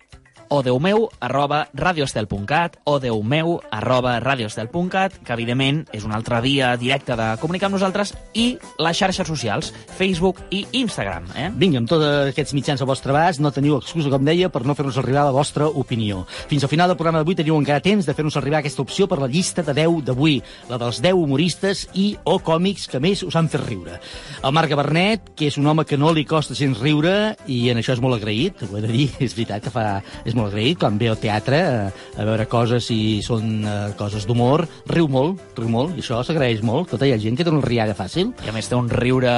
odeumeu 0.50 1.08
arroba 1.20 1.68
radioestel.cat 1.74 2.78
odeumeu 2.88 3.58
arroba 3.72 4.18
radioestel.cat 4.24 5.20
que 5.24 5.34
evidentment 5.36 5.84
és 5.96 6.06
una 6.08 6.16
altra 6.18 6.40
via 6.42 6.74
directa 6.80 7.18
de 7.20 7.28
comunicar 7.42 7.68
amb 7.70 7.78
nosaltres 7.78 8.14
i 8.34 8.58
les 8.80 8.98
xarxes 8.98 9.28
socials, 9.28 9.74
Facebook 9.98 10.40
i 10.52 10.64
Instagram. 10.80 11.28
Eh? 11.36 11.50
Vinga, 11.58 11.82
amb 11.82 11.90
tots 11.90 12.06
aquests 12.32 12.56
mitjans 12.58 12.82
al 12.82 12.90
vostre 12.90 13.14
abast, 13.14 13.42
no 13.44 13.52
teniu 13.52 13.78
excusa, 13.78 14.12
com 14.14 14.26
deia, 14.26 14.50
per 14.54 14.64
no 14.66 14.76
fer-nos 14.78 15.00
arribar 15.02 15.26
la 15.28 15.36
vostra 15.36 15.68
opinió. 15.68 16.24
Fins 16.50 16.64
al 16.64 16.72
final 16.72 16.92
del 16.92 16.98
programa 17.00 17.22
d'avui 17.22 17.38
teniu 17.38 17.58
encara 17.60 17.84
temps 17.84 18.08
de 18.08 18.16
fer-nos 18.16 18.38
arribar 18.40 18.62
aquesta 18.62 18.84
opció 18.86 19.08
per 19.10 19.20
la 19.22 19.30
llista 19.32 19.66
de 19.66 19.76
10 19.76 20.06
d'avui, 20.08 20.40
la 20.70 20.80
dels 20.82 21.02
10 21.04 21.18
humoristes 21.18 21.86
i 21.98 22.10
o 22.24 22.38
còmics 22.40 22.88
que 22.92 23.02
més 23.04 23.24
us 23.28 23.36
han 23.36 23.50
fet 23.52 23.66
riure. 23.68 24.00
El 24.44 24.56
Marc 24.56 24.74
Bernet, 24.78 25.34
que 25.36 25.50
és 25.52 25.58
un 25.60 25.68
home 25.68 25.86
que 25.88 26.00
no 26.00 26.14
li 26.16 26.26
costa 26.28 26.56
gens 26.58 26.80
riure, 26.82 27.36
i 27.48 27.68
en 27.72 27.82
això 27.82 27.96
és 27.98 28.04
molt 28.04 28.20
agraït, 28.20 28.64
ho 28.68 28.78
he 28.78 28.84
de 28.86 28.94
dir, 28.94 29.10
és 29.26 29.36
veritat 29.36 29.68
que 29.68 29.74
fa, 29.74 29.88
és 30.24 30.37
molt 30.38 30.54
agraït, 30.54 30.78
quan 30.82 30.98
ve 31.02 31.10
al 31.12 31.18
teatre 31.22 31.60
a, 31.66 31.90
a 32.18 32.28
veure 32.28 32.46
coses 32.50 32.88
i 32.94 33.20
són 33.26 33.66
uh, 33.66 33.76
coses 34.00 34.28
d'humor, 34.30 34.66
riu 34.94 35.10
molt, 35.12 35.42
riu 35.58 35.70
molt, 35.74 35.96
i 35.98 36.04
això 36.06 36.22
s'agraeix 36.26 36.62
molt. 36.66 36.92
Tota 36.94 37.08
hi 37.10 37.14
ha 37.16 37.20
gent 37.22 37.38
que 37.40 37.46
té 37.48 37.52
una 37.54 37.66
riada 37.66 37.96
fàcil. 37.98 38.32
I 38.46 38.52
a 38.52 38.56
més 38.56 38.70
té 38.70 38.78
un 38.78 38.88
riure... 38.92 39.32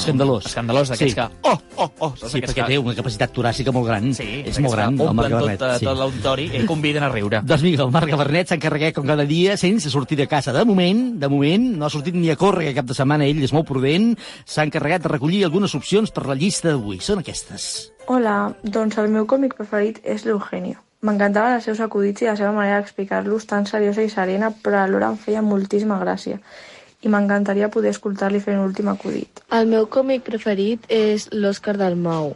Escandalós. 0.00 0.46
Escandalós, 0.52 0.92
d'aquests 0.92 1.12
Sí. 1.12 1.18
que... 1.18 1.26
Oh, 1.50 1.56
oh, 1.84 1.90
oh! 2.06 2.10
Sí, 2.16 2.40
perquè 2.42 2.62
que... 2.62 2.68
té 2.72 2.78
una 2.80 2.94
capacitat 2.98 3.32
toràcica 3.36 3.74
molt 3.74 3.86
gran. 3.90 4.08
Sí, 4.16 4.26
és 4.46 4.58
molt 4.62 4.74
gran, 4.76 4.96
el 5.00 5.12
Marc 5.16 5.32
Gabernet. 5.34 5.60
tot, 5.60 5.74
eh, 5.76 5.84
tot 5.86 5.98
l'auditori 6.00 6.48
i 6.60 6.62
conviden 6.68 7.06
a 7.06 7.10
riure. 7.12 7.42
Doncs 7.50 7.66
mira, 7.66 7.86
el 7.86 7.92
Marc 7.94 8.10
Gabernet 8.14 8.50
s'ha 8.52 8.58
encarregat 8.60 8.96
com 8.96 9.06
cada 9.08 9.26
dia 9.28 9.56
sense 9.60 9.90
sortir 9.92 10.18
de 10.20 10.28
casa. 10.30 10.54
De 10.56 10.64
moment, 10.68 11.04
de 11.20 11.28
moment, 11.32 11.68
no 11.80 11.86
ha 11.88 11.92
sortit 11.92 12.14
ni 12.16 12.30
a 12.32 12.38
córrer 12.40 12.72
cap 12.76 12.86
de 12.88 12.96
setmana, 12.96 13.26
ell 13.26 13.42
és 13.44 13.54
molt 13.56 13.68
prudent. 13.68 14.12
S'ha 14.46 14.66
encarregat 14.66 15.06
de 15.06 15.12
recollir 15.16 15.44
algunes 15.46 15.74
opcions 15.78 16.12
per 16.14 16.26
la 16.28 16.38
llista 16.38 16.70
d'avui. 16.72 17.00
Són 17.04 17.20
aquestes. 17.24 17.95
Hola, 18.06 18.54
doncs 18.62 19.00
el 19.02 19.08
meu 19.10 19.24
còmic 19.26 19.56
preferit 19.58 19.96
és 20.06 20.22
l'Eugenio. 20.22 20.78
M'encantaven 21.02 21.56
els 21.56 21.64
seus 21.66 21.80
acudits 21.82 22.22
i 22.22 22.28
la 22.28 22.36
seva 22.38 22.52
manera 22.54 22.76
d'explicar-los 22.78 23.48
tan 23.50 23.66
seriosa 23.66 24.04
i 24.06 24.12
serena, 24.12 24.52
però 24.62 24.84
alhora 24.84 25.08
em 25.10 25.16
feia 25.18 25.42
moltíssima 25.42 25.96
gràcia. 25.98 26.38
I 27.02 27.10
m'encantaria 27.10 27.66
poder 27.74 27.90
escoltar-li 27.90 28.38
fent 28.44 28.60
un 28.60 28.68
últim 28.68 28.92
acudit. 28.92 29.42
El 29.50 29.66
meu 29.72 29.88
còmic 29.90 30.22
preferit 30.28 30.86
és 30.86 31.26
l'Òscar 31.34 31.74
Dalmau, 31.80 32.30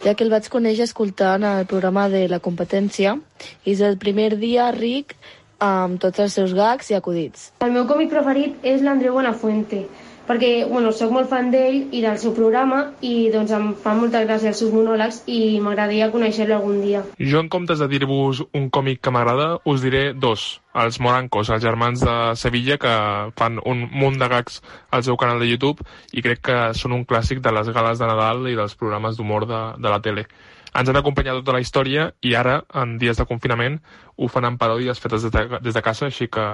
ja 0.00 0.14
que 0.16 0.24
el 0.24 0.32
vaig 0.32 0.48
conèixer 0.48 0.88
escoltant 0.88 1.44
el 1.44 1.68
programa 1.68 2.08
de 2.08 2.24
la 2.32 2.40
competència 2.40 3.18
i 3.66 3.74
és 3.74 3.84
el 3.84 4.00
primer 4.00 4.30
dia 4.40 4.70
ric 4.72 5.12
amb 5.60 6.00
tots 6.00 6.24
els 6.24 6.32
seus 6.40 6.56
gags 6.56 6.88
i 6.88 6.96
acudits. 6.96 7.50
El 7.60 7.76
meu 7.76 7.84
còmic 7.84 8.08
preferit 8.16 8.64
és 8.64 8.80
l'Andreu 8.80 9.20
Buenafuente, 9.20 9.84
perquè 10.28 10.50
bueno, 10.68 10.92
sóc 10.94 11.12
molt 11.14 11.30
fan 11.30 11.50
d'ell 11.52 11.94
i 11.96 12.02
del 12.04 12.18
seu 12.22 12.34
programa 12.36 12.80
i 13.06 13.30
doncs 13.32 13.52
em 13.56 13.70
fan 13.82 14.00
molta 14.02 14.22
gràcia 14.24 14.52
els 14.52 14.60
seus 14.62 14.72
monòlegs 14.74 15.22
i 15.30 15.58
m'agradaria 15.62 16.10
conèixer-lo 16.12 16.58
algun 16.58 16.80
dia. 16.84 17.02
Jo, 17.18 17.40
en 17.40 17.50
comptes 17.52 17.80
de 17.82 17.88
dir-vos 17.90 18.44
un 18.54 18.68
còmic 18.70 19.00
que 19.04 19.14
m'agrada, 19.14 19.48
us 19.64 19.82
diré 19.84 20.10
dos. 20.14 20.60
Els 20.70 21.00
Morancos, 21.02 21.50
els 21.50 21.64
germans 21.64 22.04
de 22.06 22.14
Sevilla, 22.38 22.76
que 22.78 22.94
fan 23.38 23.58
un 23.66 23.88
munt 23.90 24.20
de 24.20 24.28
gags 24.30 24.60
al 24.94 25.02
seu 25.02 25.18
canal 25.18 25.42
de 25.42 25.50
YouTube 25.50 25.82
i 26.14 26.22
crec 26.22 26.44
que 26.46 26.58
són 26.78 26.94
un 26.94 27.04
clàssic 27.04 27.42
de 27.42 27.52
les 27.56 27.72
gales 27.74 27.98
de 27.98 28.06
Nadal 28.06 28.46
i 28.46 28.56
dels 28.58 28.78
programes 28.78 29.18
d'humor 29.18 29.48
de, 29.50 29.60
de 29.82 29.90
la 29.90 30.00
tele. 30.04 30.28
Ens 30.70 30.88
han 30.88 31.00
acompanyat 31.00 31.40
tota 31.40 31.56
la 31.56 31.62
història 31.64 32.10
i 32.22 32.36
ara, 32.38 32.60
en 32.78 32.94
dies 33.02 33.18
de 33.18 33.26
confinament, 33.26 33.80
ho 34.16 34.28
fan 34.30 34.46
en 34.46 34.58
paròdies 34.60 35.02
fetes 35.02 35.26
des 35.26 35.34
de, 35.34 35.58
des 35.58 35.74
de 35.74 35.82
casa, 35.82 36.06
així 36.06 36.28
que 36.30 36.46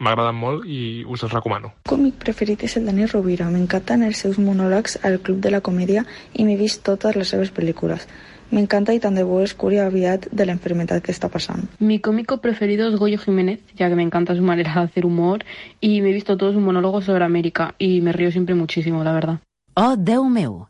m'agraden 0.00 0.34
molt 0.34 0.66
i 0.66 1.04
us 1.06 1.22
els 1.26 1.32
recomano. 1.36 1.74
El 1.84 1.92
còmic 1.92 2.18
preferit 2.24 2.64
és 2.64 2.76
el 2.80 2.88
Dani 2.88 3.06
Rovira. 3.06 3.50
M'encanten 3.52 4.02
els 4.06 4.24
seus 4.24 4.40
monòlegs 4.40 4.98
al 5.04 5.20
Club 5.20 5.40
de 5.44 5.52
la 5.54 5.60
Comèdia 5.60 6.04
i 6.34 6.44
m'he 6.44 6.56
vist 6.56 6.82
totes 6.88 7.16
les 7.16 7.28
seves 7.28 7.52
pel·lícules. 7.52 8.08
M'encanta 8.50 8.92
y 8.92 8.98
tan 8.98 9.14
de 9.14 9.22
bo 9.22 9.38
descubrir 9.38 9.78
aviat 9.78 10.26
de 10.32 10.44
la 10.44 10.52
enfermedad 10.52 11.02
que 11.02 11.12
está 11.12 11.28
pasando. 11.28 11.68
Mi 11.78 12.00
cómico 12.00 12.38
preferido 12.38 12.88
es 12.88 12.98
Goyo 12.98 13.18
Jiménez, 13.18 13.60
ya 13.76 13.88
que 13.88 13.94
me 13.94 14.02
encanta 14.02 14.34
su 14.34 14.42
manera 14.42 14.74
de 14.74 14.80
hacer 14.80 15.06
humor 15.06 15.44
y 15.80 16.00
me 16.00 16.10
he 16.10 16.12
visto 16.12 16.36
todos 16.36 16.54
sus 16.54 16.62
monólogos 16.62 17.04
sobre 17.04 17.24
América 17.24 17.76
y 17.78 18.00
me 18.00 18.12
río 18.12 18.32
siempre 18.32 18.56
muchísimo, 18.56 19.04
la 19.04 19.12
verdad. 19.12 19.38
Oh, 19.74 19.94
Déu 19.96 20.24
meu! 20.24 20.69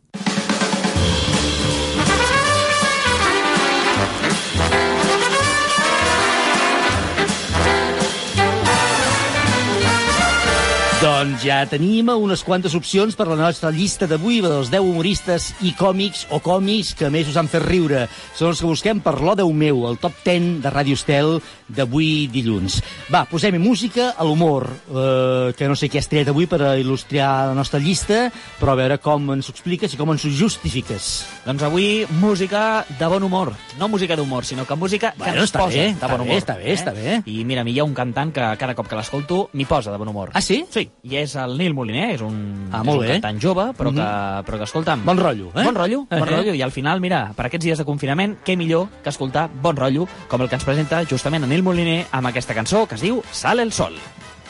Doncs 11.00 11.47
ja 11.47 11.62
tenim 11.64 12.11
unes 12.12 12.42
quantes 12.45 12.75
opcions 12.76 13.14
per 13.16 13.25
la 13.30 13.37
nostra 13.38 13.71
llista 13.73 14.04
d'avui 14.04 14.42
dels 14.45 14.69
10 14.69 14.85
humoristes 14.85 15.47
i 15.64 15.71
còmics 15.73 16.26
o 16.28 16.42
còmics 16.45 16.90
que 16.99 17.09
més 17.09 17.30
us 17.30 17.38
han 17.40 17.49
fet 17.49 17.62
riure. 17.64 18.02
Són 18.37 18.50
els 18.50 18.61
que 18.61 18.69
busquem 18.69 19.00
per 19.00 19.14
l'O 19.25 19.33
Déu 19.38 19.49
meu, 19.57 19.87
el 19.88 19.97
top 20.02 20.19
10 20.26 20.59
de 20.61 20.73
Ràdio 20.75 20.99
Estel 20.99 21.38
d'avui 21.73 22.26
dilluns. 22.28 22.83
Va, 23.09 23.23
posem 23.30 23.57
música 23.62 24.11
a 24.12 24.26
l'humor, 24.28 24.66
eh, 24.69 25.54
que 25.57 25.71
no 25.71 25.78
sé 25.78 25.88
què 25.88 26.02
has 26.02 26.11
tret 26.11 26.28
avui 26.28 26.45
per 26.50 26.61
a 26.69 26.75
il·lustrar 26.76 27.30
la 27.49 27.57
nostra 27.57 27.80
llista, 27.80 28.26
però 28.61 28.76
a 28.76 28.80
veure 28.83 29.00
com 29.00 29.33
ens 29.38 29.49
ho 29.49 29.57
expliques 29.57 29.97
i 29.97 30.00
com 30.02 30.12
ens 30.12 30.28
ho 30.28 30.35
justifiques. 30.42 31.09
Doncs 31.47 31.64
avui 31.64 32.04
música 32.21 32.84
de 32.99 33.08
bon 33.08 33.25
humor. 33.25 33.54
No 33.80 33.89
música 33.89 34.21
d'humor, 34.21 34.45
sinó 34.45 34.67
que 34.69 34.76
música 34.76 35.15
que 35.17 35.25
Bueno, 35.25 35.41
ens 35.49 35.56
posa 35.56 35.73
bé, 35.73 35.89
de 35.89 35.97
està 35.97 36.13
bon 36.13 36.19
bé, 36.19 36.28
humor. 36.28 36.36
eh? 36.36 36.45
està 36.45 36.58
bé, 36.60 36.76
està 36.76 36.93
bé. 36.93 37.23
I 37.25 37.41
mira, 37.49 37.63
a 37.63 37.65
mi 37.65 37.73
hi 37.73 37.80
ha 37.80 37.89
un 37.89 37.97
cantant 37.97 38.34
que 38.36 38.52
cada 38.60 38.75
cop 38.76 38.86
que 38.86 39.00
l'escolto 39.00 39.47
m'hi 39.54 39.65
posa 39.65 39.91
de 39.91 39.97
bon 39.97 40.13
humor. 40.13 40.32
Ah, 40.34 40.43
sí? 40.45 40.67
Sí, 40.69 40.90
i 41.03 41.17
és 41.17 41.35
el 41.37 41.57
Nil 41.59 41.73
Moliner, 41.75 42.11
és 42.15 42.21
un, 42.23 42.69
Ah, 42.73 42.81
és 42.81 42.87
molt 42.87 43.00
un 43.00 43.07
bé. 43.07 43.13
cantant 43.15 43.41
jove, 43.41 43.65
però, 43.79 43.93
que, 43.95 44.07
però 44.47 44.59
que, 44.59 44.65
escolta'm... 44.65 45.05
Bon 45.05 45.17
rotllo, 45.19 45.49
eh? 45.55 45.65
Bon 45.65 45.75
rotllo, 45.75 46.05
bon 46.11 46.19
Eh, 46.19 46.23
eh. 46.23 46.31
rotllo. 46.37 46.55
I 46.55 46.63
al 46.63 46.73
final, 46.73 47.00
mira, 47.00 47.33
per 47.37 47.47
aquests 47.47 47.65
dies 47.65 47.79
de 47.79 47.85
confinament, 47.85 48.37
què 48.45 48.57
millor 48.57 48.89
que 49.03 49.09
escoltar 49.11 49.49
bon 49.63 49.76
rotllo, 49.76 50.07
com 50.29 50.43
el 50.43 50.49
que 50.49 50.57
ens 50.57 50.65
presenta 50.65 51.03
justament 51.05 51.47
Nil 51.49 51.63
Moliner 51.63 52.07
amb 52.13 52.26
aquesta 52.29 52.55
cançó 52.55 52.87
que 52.87 52.95
es 52.97 53.00
diu 53.03 53.23
Sale 53.33 53.63
el 53.63 53.73
sol. 53.73 53.95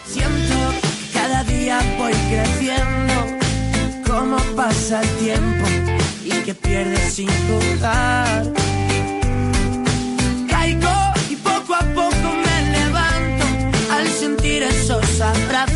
Siento 0.06 0.58
cada 1.14 1.44
día 1.44 1.78
voy 1.98 2.12
creciendo, 2.30 3.36
cómo 4.06 4.36
pasa 4.56 5.00
el 5.02 5.08
tiempo 5.18 5.66
y 6.24 6.30
que 6.44 6.54
pierdes 6.54 7.12
sin 7.14 7.28
jugar. 7.28 8.52
Caigo 10.48 10.90
y 11.30 11.36
poco 11.36 11.74
a 11.74 11.80
poco 11.94 12.28
me 12.44 12.72
levanto 12.78 13.44
al 13.92 14.06
sentir 14.08 14.62
esos 14.62 15.20
abrazos, 15.20 15.69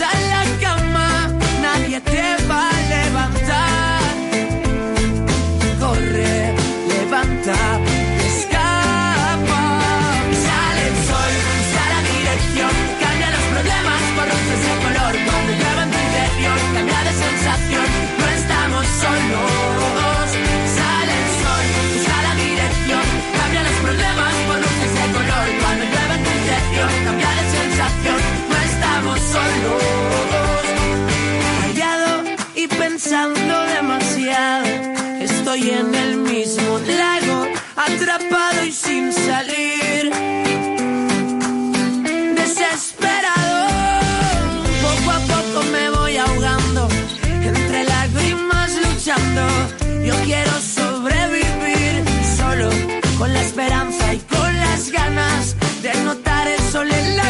a 0.00 0.12
la 0.30 0.44
cama, 0.60 1.28
nadie 1.60 2.00
te 2.00 2.36
va 2.46 2.47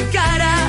cara 0.06 0.67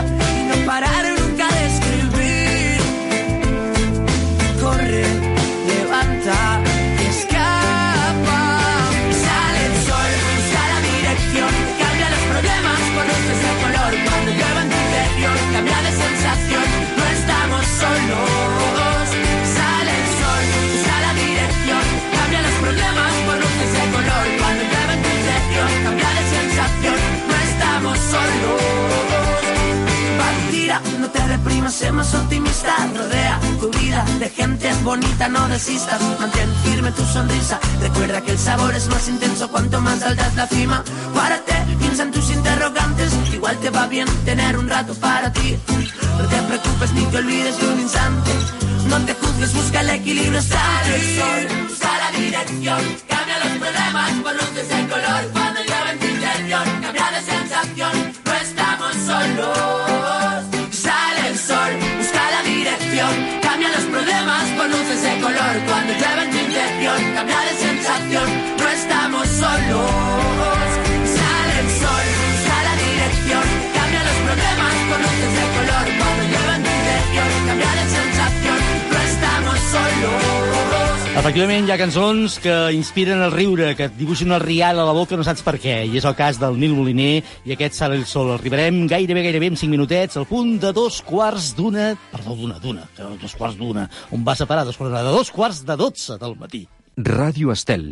bonita, 34.83 35.27
no 35.27 35.47
desistas. 35.47 36.01
Mantén 36.19 36.49
firme 36.63 36.91
tu 36.91 37.03
sonrisa. 37.05 37.59
Recuerda 37.81 38.21
que 38.21 38.31
el 38.31 38.39
sabor 38.39 38.75
es 38.75 38.87
más 38.87 39.07
intenso 39.07 39.49
cuanto 39.49 39.79
más 39.81 40.01
alta 40.03 40.27
es 40.27 40.35
la 40.35 40.47
cima. 40.47 40.83
Párate, 41.13 41.53
piensa 41.79 42.03
en 42.03 42.11
tus 42.11 42.29
interrogantes. 42.31 43.13
Igual 43.33 43.57
te 43.59 43.69
va 43.69 43.87
bien 43.87 44.07
tener 44.25 44.57
un 44.57 44.69
rato 44.69 44.93
para 44.95 45.31
ti. 45.31 45.57
No 46.17 46.25
te 46.27 46.41
preocupes 46.43 46.91
ni 46.93 47.05
te 47.05 47.17
olvides 47.17 47.59
de 47.59 47.67
un 47.67 47.79
instante. 47.79 48.31
No 48.87 48.97
te 49.05 49.13
juzgues, 49.13 49.53
busca 49.53 49.81
el 49.81 49.89
equilibrio. 49.89 50.41
Sale 50.41 50.95
el 50.95 51.19
sol, 51.19 51.67
busca 51.69 51.97
la 51.97 52.11
dirección. 52.17 52.79
Cambia 53.07 53.39
los 53.39 53.57
problemas 53.57 54.11
por 54.23 54.33
luces 54.33 54.69
de 54.69 54.87
color. 54.87 55.21
Cuando 55.33 55.59
llueve 55.61 55.91
en 55.91 55.99
tu 55.99 56.05
interior, 56.05 56.63
cambia 56.81 57.11
de 57.11 57.21
sensación. 57.31 58.13
No 58.25 58.33
estamos 58.33 58.93
solos. 59.05 59.88
Solos. 69.69 70.69
Sale 71.17 71.55
el 71.63 71.69
sol, 71.81 72.05
busca 72.23 72.57
la 72.67 72.75
dirección, 72.85 73.45
cambia 73.77 74.01
los 74.09 74.17
problemas 74.27 74.75
por 74.89 74.99
luces 75.05 75.31
de 75.39 75.45
color. 75.55 75.85
Cuando 75.99 76.21
llueve 76.31 76.53
en 76.55 76.63
tu 76.63 76.71
interior, 76.79 77.29
cambia 77.47 77.71
de 77.79 77.85
sensación, 77.99 78.59
no 78.91 78.99
estamos 79.11 79.57
solos. 79.73 80.39
Efectivament, 81.19 81.65
hi 81.67 81.73
ha 81.73 81.77
cançons 81.81 82.37
que 82.39 82.53
inspiren 82.71 83.19
el 83.25 83.33
riure, 83.33 83.73
que 83.75 83.89
et 83.89 83.95
dibuixen 83.97 84.31
el 84.31 84.39
rial 84.39 84.79
a 84.79 84.85
la 84.87 84.93
boca 84.95 85.17
no 85.19 85.25
saps 85.27 85.43
per 85.43 85.57
què, 85.59 85.81
i 85.89 85.97
és 85.99 86.05
el 86.07 86.15
cas 86.15 86.39
del 86.39 86.55
Nil 86.61 86.77
Moliner 86.77 87.19
i 87.43 87.55
aquest 87.55 87.75
Sale 87.75 87.97
el 87.99 88.05
Sol. 88.07 88.31
Arribarem 88.37 88.85
gairebé, 88.87 89.25
gairebé 89.27 89.51
en 89.51 89.59
5 89.59 89.73
minutets, 89.73 90.15
al 90.15 90.29
punt 90.29 90.55
de 90.63 90.71
dos 90.71 91.01
quarts 91.03 91.51
d'una... 91.57 91.91
Perdó, 92.13 92.37
d'una, 92.39 92.61
d'una, 92.63 92.87
que 92.95 93.09
dos 93.19 93.35
quarts 93.35 93.59
d'una. 93.59 93.89
On 94.15 94.23
va 94.23 94.37
separar 94.39 94.63
dos 94.69 94.79
quarts 94.79 94.93
d'una? 94.93 95.03
De 95.09 95.17
dos 95.17 95.33
quarts 95.35 95.65
de 95.67 95.75
dotze 95.83 96.17
del 96.21 96.39
matí. 96.39 96.63
Ràdio 96.95 97.51
Estel. 97.51 97.89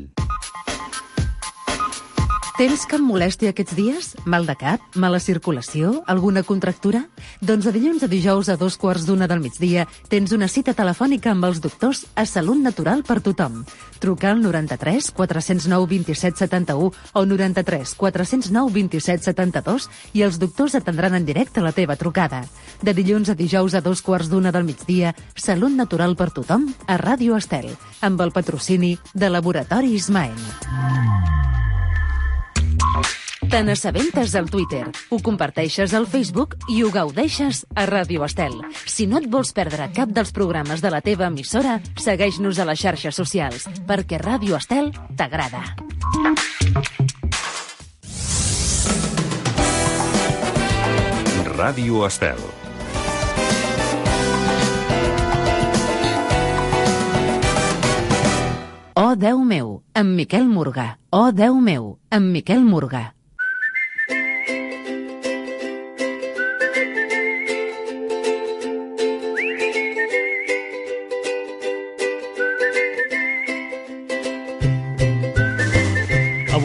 Tens 2.58 2.88
cap 2.90 3.04
molèstia 3.06 3.52
aquests 3.54 3.76
dies? 3.78 4.08
Mal 4.26 4.48
de 4.50 4.56
cap? 4.58 4.82
Mala 4.98 5.20
circulació? 5.22 5.92
Alguna 6.10 6.42
contractura? 6.42 7.04
Doncs 7.46 7.68
de 7.68 7.74
dilluns 7.76 8.02
a 8.02 8.10
dijous 8.10 8.50
a 8.50 8.56
dos 8.58 8.80
quarts 8.82 9.06
d'una 9.06 9.28
del 9.30 9.44
migdia 9.44 9.84
tens 10.10 10.34
una 10.34 10.48
cita 10.50 10.74
telefònica 10.74 11.36
amb 11.36 11.46
els 11.46 11.62
doctors 11.62 12.08
a 12.18 12.26
Salut 12.26 12.58
Natural 12.58 13.06
per 13.06 13.20
tothom. 13.22 13.62
Truca 14.02 14.32
al 14.32 14.42
93 14.42 15.12
409 15.14 15.86
27 15.94 16.42
71 16.48 16.90
o 17.14 17.26
93 17.30 17.94
409 17.94 18.74
27 18.74 19.30
72 19.30 19.90
i 20.18 20.26
els 20.26 20.42
doctors 20.42 20.82
atendran 20.82 21.14
en 21.14 21.30
directe 21.30 21.62
la 21.62 21.78
teva 21.78 21.94
trucada. 21.94 22.42
De 22.82 22.98
dilluns 22.98 23.30
a 23.30 23.38
dijous 23.38 23.78
a 23.78 23.86
dos 23.86 24.02
quarts 24.02 24.34
d'una 24.34 24.50
del 24.50 24.66
migdia, 24.66 25.14
Salut 25.36 25.78
Natural 25.78 26.18
per 26.18 26.32
tothom 26.34 26.72
a 26.88 26.98
Ràdio 26.98 27.38
Estel, 27.38 27.70
amb 28.02 28.26
el 28.26 28.34
patrocini 28.34 28.96
de 29.14 29.30
Laboratori 29.30 29.94
Ismael. 29.94 31.37
Te 33.50 33.64
n'assabentes 33.64 34.36
al 34.36 34.50
Twitter, 34.52 34.84
ho 35.10 35.18
comparteixes 35.24 35.94
al 35.96 36.06
Facebook 36.12 36.58
i 36.68 36.82
ho 36.84 36.90
gaudeixes 36.92 37.62
a 37.80 37.86
Ràdio 37.88 38.26
Estel. 38.28 38.58
Si 38.84 39.08
no 39.08 39.22
et 39.22 39.30
vols 39.32 39.54
perdre 39.56 39.88
cap 39.96 40.12
dels 40.12 40.34
programes 40.36 40.84
de 40.84 40.92
la 40.92 41.00
teva 41.06 41.30
emissora, 41.32 41.78
segueix-nos 41.96 42.60
a 42.60 42.68
les 42.68 42.84
xarxes 42.84 43.16
socials, 43.16 43.70
perquè 43.88 44.20
Ràdio 44.20 44.60
Estel 44.60 44.92
t'agrada. 45.16 45.64
Ràdio 51.58 52.04
Estel. 52.06 52.44
Oh, 59.00 59.16
Déu 59.16 59.40
meu, 59.46 59.84
amb 59.94 60.16
Miquel 60.18 60.48
Morgà. 60.50 60.98
Oh, 61.12 61.32
Déu 61.32 61.62
meu, 61.62 62.00
amb 62.12 62.34
Miquel 62.34 62.66
Morgà. 62.66 63.17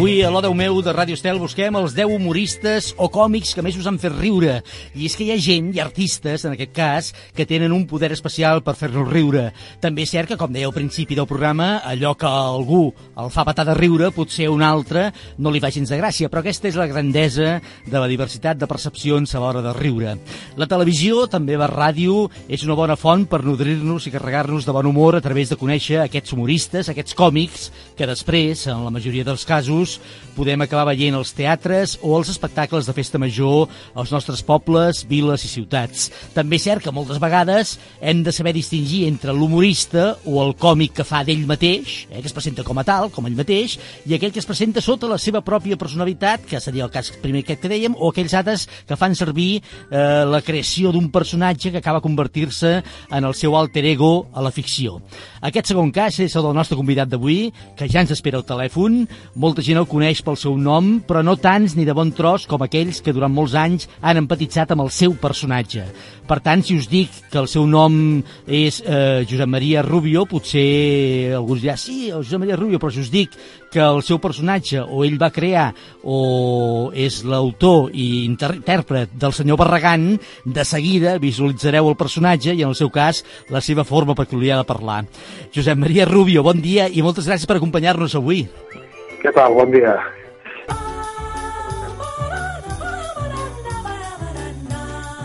Avui 0.03 0.19
a 0.27 0.33
l'Odeu 0.35 0.51
meu 0.51 0.81
de 0.83 0.91
Ràdio 0.91 1.15
Estel 1.15 1.39
busquem 1.39 1.77
els 1.79 1.93
10 1.95 2.11
humoristes 2.11 2.89
o 2.99 3.07
còmics 3.07 3.53
que 3.55 3.63
més 3.63 3.77
us 3.79 3.87
han 3.87 4.01
fet 4.03 4.11
riure. 4.17 4.57
I 4.99 5.05
és 5.07 5.15
que 5.15 5.23
hi 5.23 5.31
ha 5.31 5.37
gent, 5.39 5.69
i 5.71 5.79
artistes, 5.79 6.43
en 6.43 6.57
aquest 6.57 6.73
cas, 6.75 7.11
que 7.37 7.47
tenen 7.47 7.71
un 7.71 7.85
poder 7.87 8.09
especial 8.11 8.65
per 8.67 8.75
fer-nos 8.75 9.07
riure. 9.07 9.45
També 9.79 10.03
és 10.03 10.11
cert 10.11 10.33
que, 10.33 10.39
com 10.41 10.51
deia 10.51 10.67
al 10.67 10.75
principi 10.75 11.15
del 11.15 11.29
programa, 11.31 11.77
allò 11.87 12.17
que 12.19 12.27
algú 12.27 12.81
el 13.23 13.31
fa 13.31 13.45
patar 13.47 13.63
de 13.69 13.77
riure, 13.79 14.09
potser 14.11 14.49
un 14.51 14.65
altre 14.67 15.05
no 15.39 15.53
li 15.55 15.63
fa 15.63 15.71
gens 15.71 15.95
de 15.95 16.01
gràcia, 16.03 16.27
però 16.27 16.43
aquesta 16.43 16.67
és 16.73 16.81
la 16.81 16.89
grandesa 16.91 17.53
de 17.87 17.95
la 17.95 18.11
diversitat 18.11 18.59
de 18.59 18.67
percepcions 18.67 19.37
a 19.37 19.45
l'hora 19.45 19.63
de 19.63 19.77
riure. 19.79 20.17
La 20.59 20.67
televisió, 20.67 21.29
també 21.31 21.55
la 21.55 21.71
ràdio, 21.71 22.25
és 22.51 22.67
una 22.67 22.75
bona 22.75 22.99
font 22.99 23.23
per 23.31 23.45
nodrir-nos 23.47 24.11
i 24.11 24.17
carregar-nos 24.19 24.67
de 24.67 24.75
bon 24.75 24.91
humor 24.91 25.21
a 25.21 25.23
través 25.23 25.55
de 25.55 25.63
conèixer 25.63 26.03
aquests 26.03 26.35
humoristes, 26.35 26.91
aquests 26.91 27.15
còmics, 27.15 27.71
que 27.95 28.11
després, 28.11 28.67
en 28.67 28.83
la 28.83 28.91
majoria 28.99 29.31
dels 29.31 29.47
casos, 29.47 29.92
podem 30.37 30.63
acabar 30.65 30.87
veient 30.89 31.17
els 31.17 31.33
teatres 31.37 31.99
o 32.03 32.15
els 32.17 32.31
espectacles 32.33 32.87
de 32.89 32.95
festa 32.97 33.21
major 33.21 33.69
als 33.99 34.13
nostres 34.15 34.43
pobles, 34.47 35.03
viles 35.09 35.45
i 35.45 35.51
ciutats. 35.51 36.09
També 36.37 36.57
és 36.57 36.67
cert 36.67 36.85
que 36.85 36.95
moltes 36.95 37.21
vegades 37.23 37.77
hem 38.01 38.23
de 38.25 38.33
saber 38.33 38.55
distingir 38.57 39.05
entre 39.09 39.35
l'humorista 39.37 40.17
o 40.25 40.41
el 40.45 40.55
còmic 40.57 40.97
que 41.01 41.07
fa 41.09 41.23
d'ell 41.27 41.45
mateix, 41.49 42.07
eh, 42.11 42.21
que 42.21 42.31
es 42.31 42.37
presenta 42.37 42.65
com 42.65 42.79
a 42.81 42.87
tal, 42.89 43.11
com 43.13 43.27
ell 43.29 43.37
mateix, 43.37 43.79
i 44.07 44.17
aquell 44.17 44.33
que 44.33 44.41
es 44.41 44.49
presenta 44.49 44.81
sota 44.85 45.11
la 45.11 45.21
seva 45.21 45.43
pròpia 45.45 45.77
personalitat, 45.81 46.47
que 46.49 46.61
seria 46.61 46.87
el 46.87 46.95
cas 46.95 47.13
primer 47.23 47.45
que 47.45 47.59
dèiem, 47.63 47.95
o 47.99 48.11
aquells 48.11 48.35
altres 48.35 48.67
que 48.89 48.97
fan 48.99 49.15
servir 49.15 49.61
eh, 49.61 50.25
la 50.29 50.43
creació 50.43 50.93
d'un 50.93 51.11
personatge 51.13 51.71
que 51.71 51.81
acaba 51.81 52.03
convertir-se 52.05 52.83
en 52.83 53.25
el 53.25 53.35
seu 53.39 53.57
alter 53.57 53.85
ego 53.87 54.29
a 54.33 54.43
la 54.43 54.51
ficció. 54.51 55.01
Aquest 55.43 55.73
segon 55.73 55.93
cas 55.95 56.19
és 56.23 56.35
el 56.37 56.47
del 56.47 56.57
nostre 56.57 56.79
convidat 56.79 57.11
d'avui, 57.11 57.53
que 57.77 57.89
ja 57.91 58.03
ens 58.03 58.13
espera 58.15 58.39
al 58.41 58.47
telèfon. 58.47 59.03
Molta 59.35 59.63
gent 59.65 59.72
el 59.81 59.89
coneix 59.89 60.23
pel 60.25 60.37
seu 60.41 60.57
nom, 60.59 60.99
però 61.07 61.23
no 61.25 61.37
tants 61.41 61.77
ni 61.77 61.87
de 61.89 61.95
bon 61.97 62.11
tros 62.17 62.47
com 62.51 62.63
aquells 62.65 63.01
que 63.05 63.15
durant 63.15 63.33
molts 63.33 63.55
anys 63.59 63.89
han 64.01 64.21
empatitzat 64.21 64.75
amb 64.75 64.85
el 64.85 64.91
seu 64.95 65.15
personatge. 65.21 65.85
Per 66.29 66.39
tant, 66.41 66.63
si 66.65 66.77
us 66.79 66.87
dic 66.91 67.13
que 67.33 67.41
el 67.41 67.49
seu 67.51 67.67
nom 67.67 67.95
és 68.47 68.79
eh, 68.87 69.25
Josep 69.29 69.51
Maria 69.51 69.83
Rubio, 69.83 70.23
potser 70.31 71.33
algú 71.37 71.57
us 71.57 71.65
dirà, 71.65 71.75
sí, 71.81 72.11
el 72.11 72.23
Josep 72.23 72.43
Maria 72.45 72.59
Rubio, 72.59 72.81
però 72.83 72.93
si 72.95 73.03
us 73.03 73.11
dic 73.13 73.35
que 73.73 73.83
el 73.83 74.03
seu 74.07 74.21
personatge 74.23 74.83
o 74.83 75.03
ell 75.07 75.19
va 75.21 75.33
crear 75.35 75.71
o 76.05 76.91
és 76.95 77.23
l'autor 77.25 77.91
i 77.93 78.25
intèrpret 78.27 79.17
del 79.19 79.35
senyor 79.37 79.59
Barragán, 79.61 80.13
de 80.45 80.67
seguida 80.69 81.17
visualitzareu 81.23 81.91
el 81.91 81.99
personatge 81.99 82.53
i, 82.53 82.63
en 82.63 82.73
el 82.73 82.79
seu 82.79 82.93
cas, 82.93 83.25
la 83.51 83.65
seva 83.65 83.87
forma 83.89 84.17
peculiar 84.19 84.61
de 84.61 84.69
parlar. 84.69 85.03
Josep 85.55 85.79
Maria 85.79 86.07
Rubio, 86.09 86.45
bon 86.47 86.63
dia 86.63 86.89
i 86.89 87.03
moltes 87.03 87.29
gràcies 87.29 87.49
per 87.49 87.59
acompanyar-nos 87.59 88.17
avui. 88.21 88.47
Què 89.23 89.31
tal? 89.31 89.55
Bon 89.55 89.71
dia. 89.71 89.95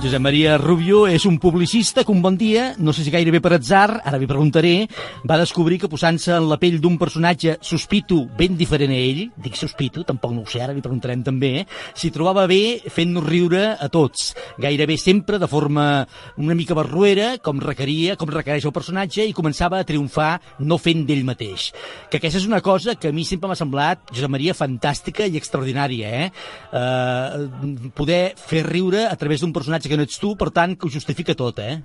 Josep 0.08 0.24
Maria 0.24 0.54
Rubio 0.56 1.02
és 1.12 1.26
un 1.28 1.36
publicista 1.36 2.06
que 2.08 2.14
un 2.14 2.22
bon 2.24 2.38
dia, 2.40 2.70
no 2.80 2.94
sé 2.96 3.04
si 3.04 3.12
gairebé 3.12 3.42
per 3.44 3.50
atzar, 3.58 3.98
ara 4.08 4.16
li 4.16 4.28
preguntaré, 4.30 4.86
va 5.28 5.36
descobrir 5.42 5.82
que 5.82 5.90
posant-se 5.92 6.32
en 6.32 6.46
la 6.48 6.56
pell 6.62 6.78
d'un 6.80 6.96
personatge 6.96 7.58
sospito 7.60 8.22
ben 8.38 8.56
diferent 8.56 8.94
a 8.96 9.00
ell, 9.04 9.20
dic 9.36 9.58
sospito, 9.60 10.06
tampoc 10.08 10.32
no 10.32 10.46
ho 10.46 10.48
sé, 10.48 10.62
ara 10.64 10.72
li 10.72 10.84
preguntarem 10.86 11.26
també, 11.28 11.66
s'hi 11.92 12.12
trobava 12.16 12.46
bé 12.48 12.88
fent-nos 12.88 13.26
riure 13.28 13.74
a 13.76 13.90
tots, 13.92 14.30
gairebé 14.64 14.96
sempre 14.96 15.42
de 15.44 15.50
forma 15.52 16.06
una 16.40 16.56
mica 16.56 16.78
barruera, 16.78 17.34
com 17.44 17.60
requeria, 17.60 18.16
com 18.16 18.32
requereix 18.32 18.64
el 18.64 18.76
personatge, 18.78 19.28
i 19.28 19.36
començava 19.36 19.82
a 19.82 19.90
triomfar 19.92 20.38
no 20.64 20.80
fent 20.80 21.04
d'ell 21.04 21.28
mateix. 21.28 21.74
Que 22.08 22.22
aquesta 22.22 22.40
és 22.40 22.48
una 22.48 22.62
cosa 22.64 22.96
que 22.96 23.12
a 23.12 23.18
mi 23.18 23.28
sempre 23.28 23.52
m'ha 23.52 23.60
semblat, 23.60 24.08
Josep 24.14 24.32
Maria, 24.32 24.56
fantàstica 24.56 25.28
i 25.28 25.36
extraordinària, 25.36 26.16
eh? 26.24 26.32
eh 26.72 27.92
poder 27.98 28.22
fer 28.40 28.64
riure 28.64 29.04
a 29.12 29.16
través 29.20 29.44
d'un 29.44 29.52
personatge 29.52 29.90
que 29.92 29.97
no 29.98 30.06
ets 30.08 30.22
tu, 30.22 30.36
per 30.40 30.52
tant, 30.56 30.76
que 30.78 30.88
ho 30.88 30.94
justifica 30.94 31.36
tot, 31.38 31.60
eh? 31.60 31.82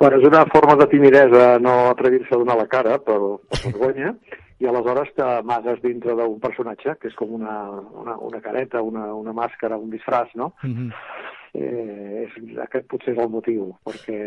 Bueno, 0.00 0.18
és 0.20 0.26
una 0.28 0.44
forma 0.52 0.74
de 0.76 0.86
timidesa 0.92 1.56
no 1.62 1.76
atrevir-se 1.88 2.34
a 2.34 2.40
donar 2.42 2.58
la 2.58 2.66
cara 2.68 2.98
per, 3.00 3.16
per 3.48 3.60
vergonya 3.64 4.12
i 4.60 4.68
aleshores 4.68 5.08
t'amagues 5.16 5.80
dintre 5.84 6.16
d'un 6.16 6.36
personatge 6.40 6.96
que 7.00 7.08
és 7.10 7.16
com 7.16 7.32
una, 7.38 7.56
una, 8.02 8.16
una 8.28 8.40
careta, 8.44 8.82
una, 8.84 9.08
una 9.16 9.32
màscara, 9.36 9.80
un 9.80 9.90
disfraç, 9.92 10.34
no? 10.34 10.52
Mm 10.62 10.74
-hmm. 10.74 10.92
eh, 11.54 12.24
és, 12.24 12.58
aquest 12.64 12.86
potser 12.92 13.14
és 13.14 13.22
el 13.24 13.32
motiu, 13.32 13.72
perquè 13.84 14.20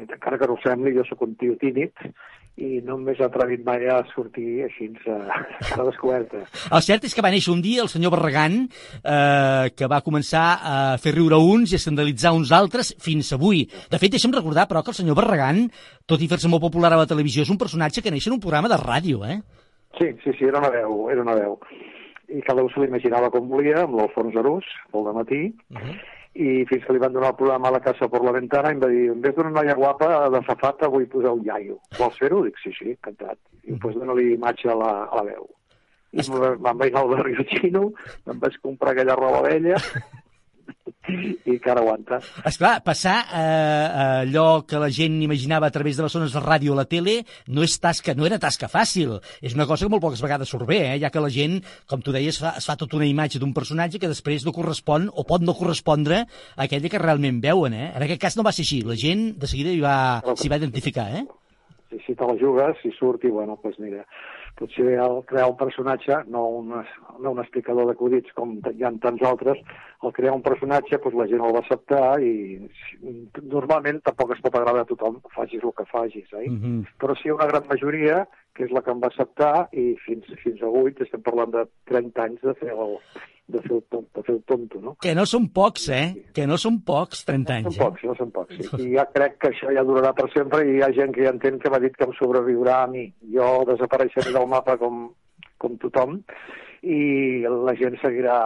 encara 0.00 0.38
que 0.38 0.46
no 0.46 0.54
ho 0.54 0.62
sembli, 0.64 0.96
jo 0.96 1.04
sóc 1.04 1.22
un 1.22 1.34
tio 1.36 1.56
tímid 1.56 1.92
i 2.60 2.82
no 2.84 2.98
m'he 3.00 3.14
atrevit 3.24 3.62
mai 3.64 3.86
a 3.88 4.02
sortir 4.10 4.64
així 4.66 4.90
a 5.08 5.16
cara 5.70 5.86
descoberta. 5.88 6.42
El 6.76 6.84
cert 6.84 7.06
és 7.08 7.14
que 7.16 7.24
va 7.24 7.32
néixer 7.32 7.52
un 7.54 7.62
dia 7.64 7.82
el 7.82 7.88
senyor 7.88 8.12
Barragán, 8.12 8.58
eh, 9.00 9.72
que 9.76 9.88
va 9.88 10.02
començar 10.04 10.44
a 10.60 10.76
fer 11.02 11.14
riure 11.16 11.40
uns 11.40 11.72
i 11.72 11.78
a 11.78 11.80
escandalitzar 11.80 12.34
uns 12.36 12.52
altres 12.52 12.92
fins 13.00 13.32
avui. 13.32 13.64
De 13.90 13.98
fet, 13.98 14.12
deixa'm 14.12 14.36
recordar, 14.36 14.68
però, 14.68 14.84
que 14.84 14.92
el 14.92 15.00
senyor 15.00 15.16
Barragán, 15.18 15.64
tot 16.06 16.20
i 16.20 16.28
fer-se 16.28 16.50
molt 16.52 16.64
popular 16.68 16.92
a 16.92 17.00
la 17.02 17.08
televisió, 17.08 17.46
és 17.46 17.52
un 17.52 17.60
personatge 17.60 18.04
que 18.04 18.12
neix 18.12 18.28
en 18.28 18.36
un 18.36 18.44
programa 18.44 18.68
de 18.68 18.80
ràdio, 18.80 19.24
eh? 19.24 19.40
Sí, 19.98 20.12
sí, 20.24 20.36
sí, 20.38 20.44
era 20.48 20.60
una 20.60 20.72
veu, 20.72 21.08
era 21.12 21.24
una 21.24 21.36
veu. 21.36 21.58
I 22.32 22.40
cada 22.44 22.64
un 22.64 22.70
se 22.72 22.80
l'imaginava 22.80 23.28
com 23.32 23.48
volia, 23.48 23.82
amb 23.84 23.96
l'Alfons 23.98 24.36
Arús, 24.40 24.68
al 24.92 25.14
matí, 25.16 25.48
Uh 25.72 25.80
-huh. 25.80 25.96
I 26.34 26.62
fins 26.68 26.84
que 26.86 26.94
li 26.94 27.00
van 27.02 27.12
donar 27.12 27.32
el 27.32 27.38
programa 27.38 27.68
a 27.68 27.74
la 27.76 27.82
casa 27.84 28.08
per 28.08 28.22
la 28.24 28.32
ventana 28.32 28.70
em 28.72 28.80
va 28.80 28.88
dir, 28.88 29.08
en 29.12 29.20
vez 29.20 29.34
d'una 29.36 29.52
noia 29.52 29.76
guapa 29.76 30.28
de 30.32 30.40
safata 30.46 30.88
vull 30.92 31.08
posar 31.12 31.34
un 31.36 31.44
iaio. 31.44 31.76
Vols 31.98 32.16
fer-ho? 32.20 32.40
Dic, 32.46 32.56
sí, 32.62 32.72
sí, 32.78 32.94
encantat. 32.96 33.38
I 33.62 33.74
després 33.74 33.98
dona-li 34.00 34.32
imatge 34.36 34.72
a 34.72 34.78
la, 34.78 34.92
a 35.10 35.20
la 35.20 35.26
veu. 35.28 35.50
I 36.12 36.24
me'n 36.28 36.80
vaig 36.80 36.90
anar 36.92 37.02
al 37.04 37.12
barri 37.12 37.36
de 37.38 37.44
Xino, 37.48 37.86
em 38.28 38.40
vaig 38.40 38.58
comprar 38.64 38.92
aquella 38.92 39.16
roba 39.16 39.44
vella 39.46 39.78
i 41.52 41.58
que 41.62 41.72
ara 41.72 41.82
aguanta. 41.82 42.20
Esclar, 42.48 42.74
passar 42.84 43.16
eh, 43.28 44.22
allò 44.22 44.62
que 44.68 44.80
la 44.80 44.90
gent 44.92 45.20
imaginava 45.24 45.68
a 45.68 45.74
través 45.74 45.98
de 45.98 46.06
les 46.06 46.14
zones 46.14 46.34
de 46.34 46.42
ràdio 46.42 46.74
o 46.74 46.78
la 46.78 46.86
tele 46.88 47.20
no 47.48 47.64
és 47.66 47.76
tasca, 47.82 48.14
no 48.18 48.26
era 48.28 48.40
tasca 48.42 48.70
fàcil. 48.72 49.18
És 49.42 49.56
una 49.58 49.66
cosa 49.70 49.86
que 49.86 49.92
molt 49.92 50.04
poques 50.04 50.22
vegades 50.24 50.52
surt 50.52 50.68
bé, 50.68 50.80
eh? 50.94 50.96
ja 51.02 51.12
que 51.12 51.22
la 51.22 51.32
gent, 51.32 51.60
com 51.90 52.02
tu 52.04 52.14
deies, 52.14 52.40
fa, 52.42 52.56
es 52.60 52.68
fa 52.68 52.78
tota 52.80 52.98
una 52.98 53.08
imatge 53.08 53.42
d'un 53.42 53.54
personatge 53.56 54.00
que 54.02 54.10
després 54.10 54.46
no 54.46 54.56
correspon 54.56 55.10
o 55.12 55.26
pot 55.28 55.44
no 55.44 55.56
correspondre 55.58 56.24
a 56.24 56.66
aquella 56.66 56.90
que 56.92 57.02
realment 57.02 57.42
veuen. 57.44 57.76
Eh? 57.76 57.92
En 57.92 58.08
aquest 58.08 58.22
cas 58.22 58.38
no 58.38 58.46
va 58.46 58.54
ser 58.54 58.66
així. 58.66 58.82
La 58.86 58.98
gent 58.98 59.32
de 59.38 59.50
seguida 59.50 59.72
hi 59.72 59.80
va, 59.84 59.96
s'hi 60.36 60.52
va 60.52 60.60
identificar. 60.62 61.10
Eh? 61.18 61.26
si, 61.92 61.98
si 62.06 62.14
te 62.14 62.24
la 62.24 62.36
jugues, 62.40 62.76
si 62.82 62.90
surt 62.96 63.24
i, 63.24 63.30
bueno, 63.30 63.58
doncs 63.62 63.78
mira, 63.82 64.04
potser 64.62 64.96
el 65.04 65.20
crear 65.28 65.48
un 65.50 65.56
personatge, 65.60 66.22
no 66.32 66.44
un, 66.60 66.74
no 67.22 67.32
un 67.34 67.42
explicador 67.42 67.88
d'acudits 67.90 68.34
com 68.38 68.54
hi 68.70 68.86
ha 68.86 68.92
tants 69.02 69.24
altres, 69.28 69.62
el 70.02 70.14
crear 70.16 70.34
un 70.36 70.44
personatge, 70.46 70.98
doncs 71.02 71.18
la 71.18 71.28
gent 71.30 71.42
el 71.46 71.56
va 71.56 71.62
acceptar 71.64 72.04
i 72.22 72.32
normalment 73.54 74.02
tampoc 74.06 74.36
es 74.36 74.44
pot 74.44 74.58
agradar 74.58 74.86
a 74.86 74.90
tothom, 74.90 75.18
facis 75.34 75.66
el 75.66 75.74
que 75.78 75.88
facis, 75.90 76.30
eh? 76.32 76.48
Mm 76.48 76.60
-hmm. 76.62 76.86
però 77.00 77.18
sí 77.18 77.30
una 77.30 77.50
gran 77.50 77.68
majoria, 77.68 78.26
que 78.54 78.64
és 78.64 78.70
la 78.70 78.82
que 78.82 78.90
em 78.90 79.00
va 79.00 79.08
acceptar, 79.08 79.68
i 79.72 79.96
fins, 80.06 80.24
fins 80.44 80.62
avui, 80.62 80.94
estem 80.98 81.22
parlant 81.22 81.50
de 81.50 81.66
30 81.90 82.22
anys 82.22 82.40
de 82.42 82.54
fer 82.54 82.70
el, 82.70 82.98
de 83.52 83.62
fer 83.64 83.74
el, 83.76 83.82
tonto, 83.92 84.10
de 84.18 84.26
fer 84.26 84.34
el 84.34 84.42
tonto, 84.48 84.80
no? 84.82 84.94
Que 85.02 85.14
no 85.18 85.26
són 85.28 85.48
pocs, 85.54 85.88
eh? 85.94 86.06
Que 86.36 86.46
no 86.48 86.58
són 86.60 86.80
pocs, 86.86 87.24
30 87.28 87.58
anys. 87.58 87.76
Són 87.76 87.84
pocs, 87.84 88.06
no 88.08 88.16
són 88.18 88.32
pocs, 88.34 88.58
sí. 88.58 88.80
I 88.86 88.94
ja 88.96 89.06
crec 89.12 89.38
que 89.42 89.52
això 89.52 89.74
ja 89.76 89.84
durarà 89.88 90.14
per 90.18 90.28
sempre 90.34 90.64
i 90.66 90.78
hi 90.78 90.82
ha 90.84 90.92
gent 90.96 91.14
que 91.16 91.26
ja 91.26 91.34
entén 91.34 91.60
que 91.62 91.72
m'ha 91.72 91.82
dit 91.82 91.96
que 91.98 92.08
em 92.08 92.16
sobreviurà 92.18 92.82
a 92.82 92.90
mi. 92.92 93.06
Jo 93.34 93.50
desapareixeré 93.68 94.34
del 94.34 94.48
mapa 94.50 94.78
com, 94.80 95.04
com 95.62 95.78
tothom 95.82 96.20
i 96.82 97.02
la 97.46 97.74
gent 97.78 97.98
seguirà 98.02 98.36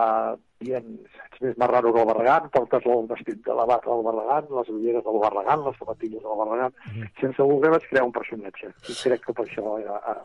dient 0.61 0.99
més 1.45 1.57
marrano 1.61 1.93
que 1.93 2.03
el 2.03 2.11
Barragán, 2.11 2.51
portes 2.55 2.87
el 2.87 3.07
vestit 3.11 3.43
de 3.47 3.55
la 3.59 3.67
bata 3.69 3.91
del 3.91 4.05
Barragán, 4.07 4.51
les 4.59 4.73
ulleres 4.75 5.05
del 5.05 5.21
Barragán, 5.23 5.65
les 5.67 5.79
sabatilles 5.79 6.23
del 6.23 6.41
Barragán. 6.43 6.77
Sense 7.21 7.43
voler 7.43 7.77
vaig 7.77 7.89
crear 7.91 8.07
un 8.09 8.15
personatge 8.17 8.73
i 8.93 8.99
crec 9.03 9.27
que 9.27 9.37
per 9.37 9.47
això 9.47 9.77
ha, 9.77 10.01
ha, 10.13 10.17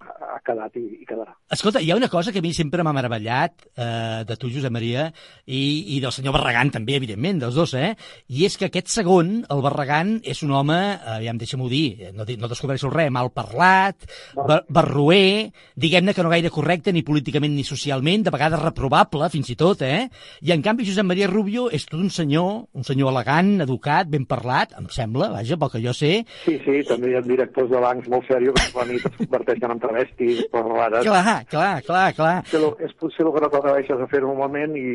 ha 0.00 0.38
quedat 0.44 0.76
i, 0.80 0.84
i 1.02 1.06
quedarà. 1.08 1.34
Escolta, 1.52 1.80
hi 1.82 1.90
ha 1.90 1.96
una 1.98 2.08
cosa 2.12 2.32
que 2.32 2.40
a 2.40 2.44
mi 2.44 2.52
sempre 2.56 2.84
m'ha 2.86 2.94
meravellat 2.96 3.66
eh, 3.74 4.22
de 4.28 4.36
tu, 4.40 4.50
Josep 4.52 4.72
Maria, 4.72 5.08
i, 5.46 5.96
i 5.96 6.00
del 6.02 6.12
senyor 6.14 6.34
Barragán 6.36 6.72
també, 6.74 6.96
evidentment, 6.98 7.40
dels 7.42 7.56
dos, 7.58 7.74
eh? 7.78 7.92
I 8.32 8.46
és 8.48 8.56
que 8.60 8.68
aquest 8.70 8.90
segon, 8.92 9.32
el 9.50 9.62
Barragán, 9.64 10.16
és 10.24 10.42
un 10.46 10.54
home, 10.56 10.78
eh, 10.94 11.18
ja 11.24 11.34
em 11.34 11.40
deixa-m'ho 11.40 11.70
dir, 11.72 12.12
no, 12.16 12.26
no 12.26 12.50
descobreixo 12.50 12.92
res, 12.92 13.12
mal 13.14 13.32
parlat, 13.34 14.08
bar 14.36 14.62
barroer, 14.68 15.50
diguem-ne 15.80 16.14
que 16.16 16.24
no 16.26 16.32
gaire 16.32 16.52
correcte 16.54 16.94
ni 16.94 17.04
políticament 17.06 17.54
ni 17.56 17.66
socialment, 17.66 18.26
de 18.26 18.34
vegades 18.34 18.62
reprobable, 18.62 19.30
fins 19.32 19.52
i 19.52 19.58
tot, 19.60 19.84
eh? 19.86 20.06
I 20.46 20.54
en 20.56 20.59
canvi 20.62 20.84
Josep 20.88 21.04
Maria 21.06 21.26
Rubio 21.30 21.68
és 21.70 21.84
tot 21.86 22.00
un 22.00 22.10
senyor, 22.10 22.66
un 22.74 22.84
senyor 22.86 23.10
elegant, 23.12 23.60
educat, 23.64 24.08
ben 24.10 24.24
parlat, 24.26 24.72
em 24.78 24.88
sembla, 24.92 25.28
vaja, 25.34 25.56
pel 25.60 25.70
que 25.74 25.82
jo 25.84 25.92
sé. 25.96 26.12
Sí, 26.44 26.56
sí, 26.64 26.80
també 26.88 27.10
hi 27.12 27.16
ha 27.18 27.22
directors 27.26 27.70
de 27.70 27.80
bancs 27.82 28.08
molt 28.08 28.26
serios 28.30 28.54
que 28.60 28.70
a 28.78 28.82
la 28.84 28.88
nit 28.92 29.06
es 29.06 29.16
converteixen 29.20 29.70
en 29.76 29.80
travestis, 29.82 30.44
parlades. 30.52 31.04
Clar, 31.06 31.36
clar, 31.50 31.82
clar, 31.86 32.06
clar. 32.18 32.34
Potser 32.44 32.60
lo- 32.64 32.76
és 32.80 32.92
potser 32.98 33.26
el 33.26 33.32
que 33.36 33.44
no 33.46 33.50
t'atreveixes 33.52 34.00
a 34.00 34.06
fer 34.10 34.22
en 34.24 34.30
un 34.32 34.38
moment 34.38 34.76
i 34.76 34.86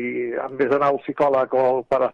en 0.46 0.56
vez 0.56 0.68
d'anar 0.70 0.92
al 0.92 1.00
psicòleg 1.04 1.54
o 1.54 1.64
al 1.76 1.84
pare 1.88 2.12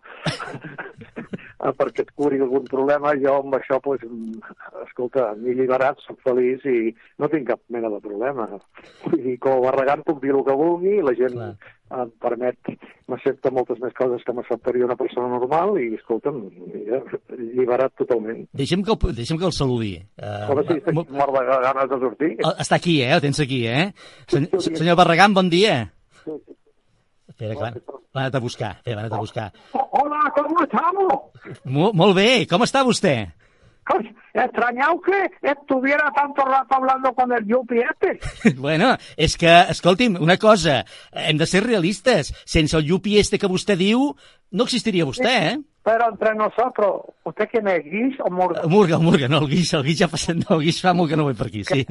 perquè 1.78 2.02
et 2.02 2.10
curi 2.18 2.40
algun 2.42 2.64
problema, 2.66 3.12
jo 3.14 3.36
amb 3.38 3.54
això, 3.54 3.78
pues, 3.80 4.00
mm, 4.02 4.40
escolta, 4.86 5.28
m'he 5.38 5.54
lliberat, 5.54 6.00
soc 6.02 6.18
feliç 6.26 6.64
i 6.66 6.94
no 7.22 7.28
tinc 7.30 7.46
cap 7.52 7.60
mena 7.70 7.88
de 7.92 8.00
problema. 8.02 8.48
Vull 9.04 9.22
dir, 9.22 9.36
com 9.38 9.60
a 9.60 9.70
barregant 9.70 10.02
puc 10.02 10.18
dir 10.24 10.34
el 10.34 10.42
que 10.44 10.56
vulgui, 10.58 10.96
la 11.06 11.14
gent 11.14 11.36
Clar. 11.36 11.52
em 12.02 12.10
permet, 12.18 12.56
m'accepta 13.06 13.50
moltes 13.54 13.78
més 13.78 13.92
coses 13.94 14.24
que 14.26 14.32
m'acceptaria 14.34 14.84
una 14.88 14.96
persona 14.96 15.28
normal 15.28 15.76
i, 15.78 15.94
escolta'm, 15.94 16.42
mira, 16.72 17.02
lliberat 17.38 17.94
totalment. 18.00 18.46
Deixa'm 18.52 18.82
que, 18.82 18.92
el- 18.96 19.14
deixa'm 19.14 19.38
que 19.38 19.46
el 19.46 19.52
saludi. 19.52 19.94
Uh, 20.18 20.50
Home, 20.50 20.66
sí, 20.66 20.78
estic 20.80 21.10
mort 21.14 21.32
de 21.38 21.44
ganes 21.68 21.88
de 21.94 21.98
sortir. 22.00 22.32
Està 22.58 22.76
aquí, 22.80 23.02
eh? 23.02 23.12
El 23.14 23.20
tens 23.20 23.38
aquí, 23.44 23.66
eh? 23.68 23.92
Sen 24.26 24.48
senyor 24.58 24.96
Barragán, 24.96 25.34
bon 25.34 25.48
dia. 25.52 25.92
Espera, 27.28 27.54
que 27.54 27.60
van 27.60 27.76
anat 28.14 28.34
a 28.34 28.40
buscar. 28.40 28.72
Espera, 28.78 29.00
anat 29.00 29.12
a 29.12 29.20
buscar. 29.20 29.52
Hola, 29.72 30.32
¿cómo 30.34 30.64
estamos? 30.64 31.58
Mo 31.64 31.92
molt 31.96 32.16
bé, 32.16 32.46
com 32.50 32.64
està 32.66 32.82
vostè? 32.86 33.16
Extrañado 34.34 35.00
que 35.00 35.30
estuviera 35.42 36.10
tanto 36.14 36.42
rato 36.42 36.76
hablando 36.76 37.12
con 37.12 37.32
el 37.32 37.46
Yupi 37.46 37.80
este. 37.80 38.54
bueno, 38.56 38.96
és 39.16 39.36
que, 39.36 39.50
escolti'm, 39.74 40.16
una 40.22 40.38
cosa, 40.38 40.84
hem 41.12 41.36
de 41.36 41.46
ser 41.46 41.66
realistes. 41.66 42.32
Sense 42.46 42.76
el 42.78 42.86
llupi 42.86 43.18
este 43.18 43.38
que 43.38 43.50
vostè 43.50 43.76
diu, 43.76 44.14
no 44.52 44.64
existiria 44.64 45.04
vostè, 45.04 45.34
eh? 45.52 45.60
Pero 45.82 46.08
entre 46.08 46.32
nosotros, 46.36 47.10
¿usted 47.24 47.48
quién 47.50 47.66
es, 47.66 47.82
Guis 47.84 48.14
o 48.20 48.30
Murga? 48.30 48.62
El 48.62 48.70
Murga, 48.70 48.98
Murga, 48.98 49.28
no, 49.28 49.42
el 49.42 49.48
Guix, 49.48 49.74
el 49.74 49.82
Guix 49.82 49.98
ja 49.98 50.08
fa, 50.08 50.16
no, 50.38 50.56
el 50.56 50.62
Guix 50.68 50.78
fa 50.80 50.94
molt 50.94 51.10
que 51.10 51.18
no 51.18 51.26
ve 51.26 51.34
per 51.34 51.48
aquí, 51.48 51.64
sí. 51.64 51.82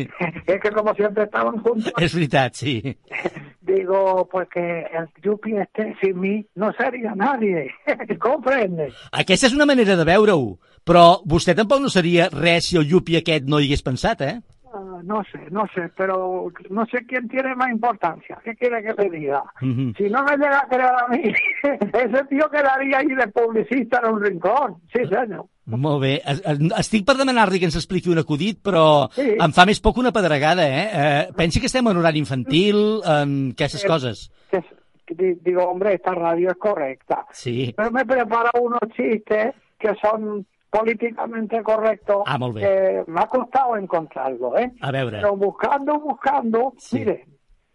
Es 0.48 0.62
que 0.62 0.72
como 0.72 0.94
siempre 0.96 1.26
estaban 1.26 1.60
juntos, 1.60 1.92
És 2.00 2.16
veritat, 2.16 2.56
sí. 2.56 2.80
digo, 3.62 4.28
pues 4.32 4.48
que 4.50 4.88
el 4.94 5.10
Yupi 5.24 5.58
este 5.58 5.96
sin 6.02 6.20
mí 6.20 6.46
no 6.56 6.72
sería 6.74 7.14
nadie. 7.16 7.72
¿Comprende? 8.20 8.92
Aquesta 9.12 9.48
és 9.48 9.56
una 9.56 9.68
manera 9.68 9.96
de 9.96 10.06
veure-ho, 10.08 10.58
però 10.84 11.22
vostè 11.26 11.56
tampoc 11.56 11.82
no 11.82 11.90
seria 11.90 12.30
res 12.30 12.66
si 12.70 12.78
el 12.78 12.88
llupi 12.90 13.16
aquest 13.18 13.46
no 13.48 13.60
hi 13.60 13.68
hagués 13.70 13.84
pensat, 13.84 14.22
eh? 14.22 14.40
Ah, 14.74 15.02
no 15.04 15.22
sé, 15.30 15.50
no 15.52 15.66
sé, 15.76 15.90
pero 15.98 16.48
no 16.70 16.86
sé 16.86 17.06
quién 17.06 17.28
tiene 17.28 17.54
más 17.56 17.70
importancia. 17.72 18.38
¿Qué 18.44 18.56
quiere 18.56 18.82
que 18.82 18.94
le 19.04 19.10
diga? 19.10 19.44
Mhm. 19.60 19.94
Si 19.98 20.04
no 20.10 20.24
me 20.24 20.38
llega 20.38 20.60
a 20.60 20.68
creer 20.70 20.92
a 20.96 21.08
mí, 21.10 21.24
ese 21.94 22.24
tío 22.30 22.50
quedaría 22.50 23.00
ahí 23.00 23.08
de 23.08 23.28
publicista 23.28 24.00
en 24.04 24.14
un 24.14 24.24
rincón. 24.24 24.78
Sí, 24.94 25.02
señor. 25.10 25.46
Molt 25.66 26.02
bé. 26.02 26.22
Es- 26.26 26.42
es- 26.46 26.72
Estic 26.80 27.06
per 27.06 27.18
demanar-li 27.18 27.60
que 27.60 27.66
ens 27.66 27.76
expliqui 27.76 28.10
un 28.10 28.20
acudit, 28.20 28.62
però 28.64 29.10
Sí. 29.12 29.36
em 29.40 29.52
fa 29.52 29.66
més 29.66 29.80
poc 29.82 29.98
una 29.98 30.12
pedregada, 30.12 30.64
eh? 30.68 30.90
eh 30.94 31.28
pensi 31.36 31.60
que 31.60 31.66
estem 31.68 31.88
en 31.88 31.98
horari 31.98 32.20
infantil, 32.20 33.02
en 33.06 33.52
aquestes 33.52 33.84
Eh, 33.84 33.88
coses. 33.88 34.32
Que- 34.50 34.64
que 35.06 35.16
di- 35.16 35.40
digo, 35.44 35.64
hombre, 35.68 35.94
esta 35.96 36.14
radio 36.16 36.50
es 36.52 36.58
correcta. 36.58 37.26
Sí. 37.34 37.74
Pero 37.76 37.92
me 37.92 38.06
prepara 38.06 38.52
unos 38.60 38.80
chistes 38.96 39.54
que 39.78 39.94
son 40.02 40.46
políticamente 40.72 41.62
correctos. 41.62 42.24
Ah, 42.26 42.38
molt 42.38 42.56
bé. 42.56 42.62
que 42.62 43.12
me 43.12 43.22
ha 43.22 43.28
costado 43.28 43.76
encontrarlo, 43.78 44.58
¿eh? 44.58 44.72
A 44.82 44.92
veure. 44.92 45.22
Buscando, 45.36 46.00
buscando, 46.00 46.74
mire, 46.94 47.28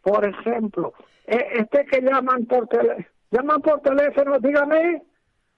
por 0.02 0.26
ejemplo, 0.26 0.94
eh, 1.26 1.46
este 1.58 1.84
que 1.84 2.00
llaman 2.00 2.46
por 2.46 2.66
teléfono, 2.68 3.06
llaman 3.30 3.60
por 3.60 3.80
teléfono, 3.80 4.38
dígame, 4.38 5.02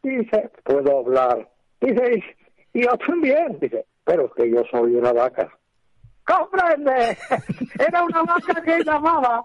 dice, 0.03 0.51
puedo 0.64 0.98
hablar. 0.98 1.48
Dice, 1.81 2.24
y 2.74 2.83
yo 2.83 2.98
también, 2.98 3.57
dice, 3.61 3.87
pero 4.05 4.31
que 4.33 4.51
yo 4.51 4.62
soy 4.70 4.96
una 4.96 5.12
vaca. 5.12 5.48
¡Comprende! 6.28 7.16
Era 7.78 8.02
una 8.04 8.22
vaca 8.22 8.60
que 8.62 8.84
llamaba. 8.84 9.44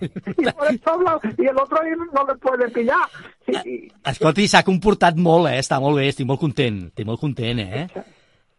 Y 0.00 0.44
por 0.52 0.66
eso 0.70 0.90
habla, 0.92 1.18
y 1.38 1.46
el 1.46 1.56
otro 1.58 1.78
no 2.12 2.26
le 2.26 2.34
puede 2.36 2.68
pillar. 2.70 2.98
Sí, 3.46 3.88
Escolti, 4.04 4.46
s'ha 4.48 4.62
comportat 4.66 5.16
molt, 5.16 5.48
eh? 5.48 5.58
Està 5.62 5.78
molt 5.80 5.96
bé, 6.00 6.10
estic 6.12 6.28
molt 6.28 6.40
content. 6.42 6.82
Estic 6.90 7.06
molt 7.08 7.20
content, 7.20 7.58
eh? 7.64 7.86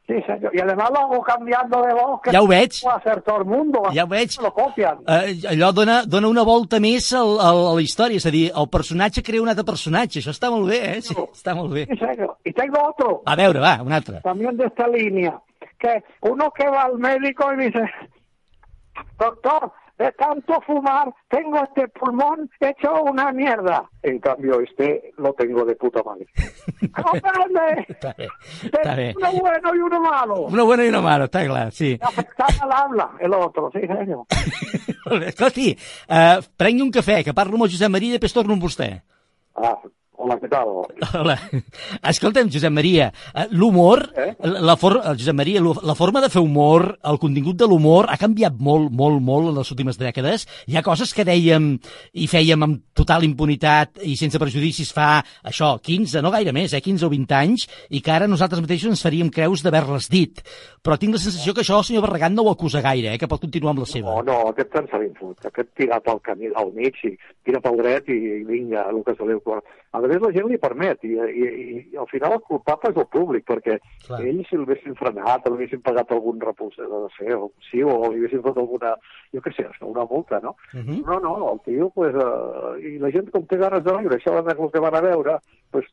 sí, 0.08 0.14
señor. 0.28 0.52
Y 0.56 0.60
además 0.62 0.90
lo 0.94 1.00
hago 1.00 1.22
cambiando 1.24 1.82
de 1.82 1.94
voz, 1.94 2.22
que 2.22 2.32
Ya 2.32 2.42
ho 2.42 2.48
veig. 2.48 2.72
puede 2.82 2.96
hacer 2.98 3.22
todo 3.24 3.40
el 3.40 3.46
mundo. 3.46 3.82
Ja 3.94 4.04
ho 4.04 4.08
veig. 4.08 4.30
Lo 4.42 4.52
copian. 4.54 5.00
Eh, 5.08 5.42
allò 5.50 5.72
dona, 5.72 6.04
dona 6.06 6.28
una 6.28 6.44
volta 6.44 6.80
més 6.80 7.12
al, 7.14 7.40
al, 7.42 7.62
a 7.72 7.74
la 7.76 7.82
història, 7.82 8.18
és 8.22 8.26
a 8.26 8.32
dir, 8.34 8.52
el 8.56 8.70
personatge 8.70 9.24
crea 9.24 9.42
un 9.42 9.50
altre 9.50 9.66
personatge. 9.66 10.22
Això 10.22 10.30
està 10.34 10.52
molt 10.54 10.70
bé, 10.70 10.82
eh? 10.98 11.02
Sí, 11.02 11.16
està 11.34 11.56
molt 11.58 11.74
bé. 11.74 11.88
Sí, 11.90 11.98
señor. 11.98 12.38
Y 12.46 12.54
tengo 12.54 12.78
otro. 12.90 13.22
A 13.26 13.36
veure, 13.36 13.60
va, 13.60 13.80
un 13.82 13.92
altre. 13.92 14.22
también 14.22 14.56
de 14.58 14.66
esta 14.66 14.88
línea, 14.88 15.40
que 15.86 16.04
uno 16.22 16.52
que 16.52 16.68
va 16.68 16.84
al 16.84 16.98
médico 16.98 17.54
y 17.54 17.66
dice, 17.66 17.82
doctor, 19.20 19.72
de 19.98 20.12
tanto 20.14 20.60
fumar 20.62 21.14
tengo 21.30 21.64
este 21.64 21.88
pulmón 21.88 22.50
hecho 22.60 23.04
una 23.04 23.32
mierda. 23.32 23.90
En 24.02 24.20
cambio, 24.20 24.60
este 24.60 25.14
lo 25.18 25.34
tengo 25.34 25.64
de 25.64 25.76
puta 25.76 26.02
madre. 26.04 26.26
¡Comprende! 26.92 27.86
Està 27.88 28.12
bé, 28.18 28.28
està 28.68 28.96
bé. 28.98 29.08
Uno 29.16 29.32
bueno 29.40 29.76
y 29.76 29.80
uno 29.80 30.02
malo. 30.02 30.40
Una 30.50 30.66
bona 30.68 30.84
i 30.84 30.92
una 30.92 31.02
mala, 31.06 31.30
està 31.30 31.46
clar, 31.48 31.70
sí. 31.72 31.94
Afectar 32.02 32.50
al 32.66 32.76
habla, 32.76 33.12
el 33.20 33.34
otro, 33.34 33.70
sí, 33.72 33.86
bé. 33.88 35.28
Escolti, 35.32 35.72
uh, 36.10 36.42
prengui 36.58 36.84
un 36.84 36.92
cafè, 36.92 37.22
que 37.24 37.38
parlo 37.38 37.56
amb 37.56 37.70
el 37.70 37.76
Josep 37.78 37.94
Maria 37.94 38.16
i 38.16 38.18
després 38.18 38.36
torno 38.36 38.58
amb 38.58 38.66
vostè. 38.66 38.90
Ah, 39.56 39.78
hola, 40.18 40.38
què 40.42 40.50
tal? 40.52 40.72
Hola. 41.20 41.36
Escolta'm, 42.12 42.50
Josep 42.54 42.74
Maria, 42.74 43.10
eh, 43.34 43.46
l'humor, 43.52 44.04
la, 44.16 44.62
la, 44.70 44.76
for, 44.80 44.98
eh, 45.02 45.14
Josep 45.20 45.38
Maria, 45.38 45.62
la 45.62 45.96
forma 45.98 46.22
de 46.24 46.30
fer 46.34 46.44
humor, 46.44 46.88
el 47.12 47.20
contingut 47.22 47.60
de 47.60 47.68
l'humor 47.70 48.10
ha 48.12 48.18
canviat 48.22 48.58
molt, 48.60 48.92
molt, 48.96 49.22
molt 49.24 49.52
en 49.52 49.60
les 49.60 49.72
últimes 49.76 50.00
dècades. 50.02 50.48
Hi 50.70 50.78
ha 50.78 50.86
coses 50.86 51.14
que 51.16 51.28
dèiem 51.28 51.74
i 52.14 52.30
fèiem 52.32 52.66
amb 52.66 52.84
total 52.98 53.26
impunitat 53.28 54.02
i 54.06 54.16
sense 54.20 54.40
prejudicis 54.42 54.94
fa, 54.96 55.20
això, 55.44 55.76
15, 55.84 56.24
no 56.26 56.34
gaire 56.34 56.56
més, 56.56 56.74
eh, 56.74 56.84
15 56.84 57.08
o 57.08 57.12
20 57.14 57.38
anys, 57.40 57.68
i 57.90 58.02
que 58.02 58.16
ara 58.16 58.30
nosaltres 58.32 58.64
mateixos 58.64 58.94
ens 58.94 59.06
faríem 59.06 59.32
creus 59.34 59.66
d'haver-les 59.66 60.10
dit. 60.12 60.44
Però 60.86 61.00
tinc 61.02 61.16
la 61.16 61.22
sensació 61.22 61.56
que 61.58 61.64
això 61.64 61.80
el 61.80 61.86
senyor 61.88 62.04
Barragán 62.06 62.36
no 62.38 62.44
ho 62.46 62.52
acusa 62.52 62.82
gaire, 62.86 63.16
eh, 63.16 63.18
que 63.18 63.30
pot 63.30 63.42
continuar 63.42 63.72
amb 63.74 63.82
la 63.82 63.88
seva. 63.90 64.12
No, 64.20 64.22
no, 64.28 64.52
aquest 64.52 64.70
tant 64.76 64.90
se 64.92 65.00
l'infut. 65.02 65.48
Aquest 65.50 65.72
tira 65.80 65.98
pel 66.06 66.22
camí 66.28 66.52
al 66.62 66.70
mig 66.76 67.00
i 67.10 67.16
tira 67.48 67.62
pel 67.64 67.80
dret 67.82 68.12
i, 68.14 68.20
i 68.36 68.44
vinga, 68.46 68.84
el 68.92 69.02
que 69.08 69.16
se 69.18 69.26
li 69.26 69.34
ocorre. 69.34 69.66
A 69.96 70.02
vegada 70.04 70.28
la 70.28 70.36
gent 70.36 70.50
li 70.52 70.60
permet, 70.62 71.02
i, 71.08 71.16
i, 71.16 71.48
i 71.96 71.98
al 71.98 72.06
final 72.12 72.36
el 72.36 72.44
culpable 72.46 72.92
és 72.92 73.00
el 73.02 73.08
públic, 73.16 73.46
perquè 73.50 73.80
Clar. 74.06 74.20
ells 74.28 74.50
si 74.52 74.60
l'haguessin 74.60 74.98
frenat, 75.00 75.48
o 75.48 75.54
li 75.54 75.62
haguessin 75.62 75.82
pagat 75.86 76.14
algun 76.14 76.42
repulsat, 76.44 76.86
no 76.92 77.10
sé, 77.16 77.32
o, 77.34 77.50
sí, 77.70 77.82
o 77.82 77.98
li 78.12 78.20
haguessin 78.20 78.44
fet 78.46 78.62
alguna, 78.62 78.94
jo 79.34 79.42
què 79.46 79.56
sé, 79.56 79.68
una 79.88 80.06
multa, 80.12 80.42
no? 80.44 80.54
Mhm. 80.74 81.02
No, 81.08 81.20
no, 81.24 81.36
el 81.54 81.62
tio, 81.66 81.90
pues, 81.96 82.14
uh, 82.14 82.76
i 82.78 82.98
la 83.00 83.14
gent 83.16 83.32
com 83.34 83.48
té 83.48 83.58
ganes 83.62 83.86
de 83.86 83.96
riure, 83.96 84.20
això 84.20 84.36
van 84.36 84.52
el 84.52 84.72
que 84.74 84.84
van 84.84 85.00
a 85.00 85.04
veure, 85.06 85.40
pues, 85.72 85.88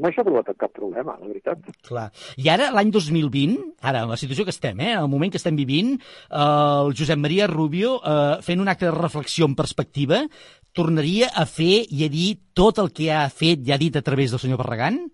mai 0.00 0.12
s'ha 0.12 0.24
trobat 0.26 0.52
cap 0.60 0.72
problema, 0.76 1.16
la 1.20 1.26
veritat. 1.26 1.72
Clar. 1.88 2.10
I 2.36 2.52
ara, 2.52 2.68
l'any 2.76 2.92
2020, 2.92 3.56
ara, 3.80 4.04
la 4.08 4.20
situació 4.20 4.35
que 4.44 4.52
estem, 4.52 4.80
eh, 4.80 4.92
el 4.92 5.08
moment 5.08 5.32
que 5.32 5.38
estem 5.40 5.56
vivint, 5.56 5.96
eh, 5.96 6.36
el 6.36 6.94
Josep 6.98 7.18
Maria 7.18 7.46
Rubio, 7.46 8.00
eh, 8.04 8.42
fent 8.42 8.60
un 8.60 8.68
acte 8.68 8.86
de 8.86 8.92
reflexió 8.92 9.46
en 9.46 9.54
perspectiva, 9.54 10.26
tornaria 10.72 11.30
a 11.34 11.46
fer 11.46 11.86
i 11.88 12.04
a 12.04 12.10
dir 12.12 12.36
tot 12.52 12.78
el 12.78 12.92
que 12.92 13.12
ha 13.12 13.28
fet 13.32 13.64
i 13.64 13.72
ha 13.72 13.78
dit 13.80 13.96
a 13.96 14.02
través 14.02 14.30
del 14.30 14.42
senyor 14.42 14.58
Barragán? 14.58 15.06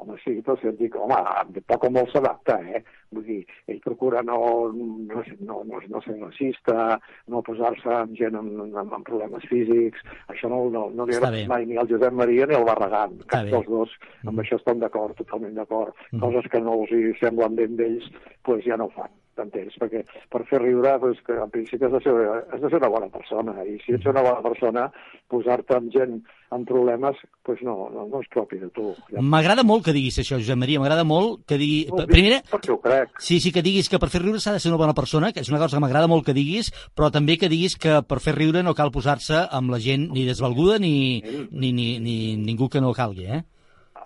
Home, 0.00 0.16
sí, 0.24 0.40
però 0.40 0.56
si 0.58 0.66
et 0.70 0.78
dic, 0.80 0.96
home, 0.96 1.20
poc 1.68 1.84
o 1.84 1.90
molt 1.92 2.10
s'adapta, 2.10 2.56
eh? 2.64 2.82
Vull 3.10 3.24
dir, 3.26 3.40
ell 3.66 3.80
procura 3.82 4.22
no, 4.22 4.38
no, 4.70 5.22
no, 5.40 5.56
no, 5.66 5.80
no 5.92 6.02
ser 6.04 6.16
racista, 6.20 6.98
no 7.32 7.42
posar-se 7.46 7.90
amb 7.96 8.14
gent 8.18 8.38
amb, 8.38 8.60
amb, 8.70 8.94
amb 8.98 9.06
problemes 9.08 9.46
físics, 9.50 10.04
això 10.30 10.50
no, 10.52 10.60
no, 10.74 10.84
no 10.94 11.06
li 11.08 11.18
agrada 11.18 11.42
mai 11.50 11.66
ni 11.66 11.80
al 11.80 11.90
Josep 11.90 12.14
Maria 12.14 12.46
ni 12.46 12.58
al 12.58 12.68
Barragán, 12.68 13.18
Està 13.24 13.32
cap 13.32 13.50
dels 13.54 13.70
dos, 13.70 13.96
amb 14.30 14.44
això 14.44 14.60
estan 14.60 14.82
d'acord, 14.84 15.18
totalment 15.18 15.58
d'acord. 15.58 15.96
Mhm. 16.12 16.22
Coses 16.22 16.52
que 16.52 16.62
no 16.62 16.78
els 16.82 16.94
hi 16.94 17.02
semblen 17.22 17.58
ben 17.58 17.74
d'ells, 17.80 18.06
doncs 18.46 18.68
ja 18.68 18.78
no 18.78 18.86
ho 18.86 18.94
fan 18.94 19.10
t'entens? 19.40 19.76
Perquè 19.80 20.02
per 20.32 20.42
fer 20.48 20.60
riure, 20.62 20.96
doncs, 21.02 21.22
que 21.26 21.36
en 21.38 21.50
principi 21.52 21.86
has 21.86 21.94
de, 21.96 22.02
ser, 22.04 22.14
has 22.52 22.60
de 22.60 22.68
ser 22.68 22.80
una 22.80 22.92
bona 22.92 23.08
persona, 23.12 23.56
i 23.64 23.78
si 23.84 23.96
ets 23.96 24.08
una 24.10 24.24
bona 24.26 24.42
persona, 24.44 24.86
posar-te 25.30 25.78
amb 25.78 25.90
gent 25.94 26.20
amb 26.50 26.66
problemes, 26.66 27.18
doncs 27.46 27.62
no, 27.66 27.76
no, 27.94 28.06
no 28.10 28.20
és 28.24 28.30
propi 28.32 28.58
de 28.58 28.68
tu. 28.74 28.90
Ja. 29.12 29.22
M'agrada 29.22 29.64
molt 29.66 29.86
que 29.86 29.94
diguis 29.96 30.18
això, 30.18 30.40
Josep 30.40 30.58
Maria, 30.58 30.82
m'agrada 30.82 31.06
molt 31.06 31.44
que 31.48 31.58
digui... 31.60 31.84
Dic 31.90 32.10
Primera, 32.10 32.40
perquè 32.50 32.72
ho 32.74 32.78
crec. 32.82 32.99
Sí, 33.18 33.40
sí, 33.40 33.52
que 33.52 33.62
diguis 33.62 33.88
que 33.88 33.98
per 33.98 34.08
fer 34.10 34.22
riure 34.22 34.40
s'ha 34.40 34.52
de 34.52 34.60
ser 34.60 34.70
una 34.72 34.78
bona 34.80 34.94
persona, 34.94 35.32
que 35.32 35.40
és 35.40 35.48
una 35.50 35.58
cosa 35.58 35.76
que 35.76 35.84
m'agrada 35.84 36.08
molt 36.10 36.26
que 36.26 36.34
diguis, 36.36 36.72
però 36.94 37.10
també 37.10 37.36
que 37.38 37.48
diguis 37.48 37.76
que 37.76 38.02
per 38.02 38.20
fer 38.20 38.34
riure 38.36 38.62
no 38.62 38.74
cal 38.74 38.90
posar-se 38.90 39.46
amb 39.50 39.70
la 39.70 39.78
gent 39.78 40.10
ni 40.12 40.26
desvalguda 40.26 40.78
ni, 40.78 41.22
ni, 41.50 41.72
ni, 41.72 41.98
ni 42.00 42.36
ningú 42.36 42.68
que 42.68 42.80
no 42.80 42.92
calgui, 42.94 43.26
eh? 43.26 43.42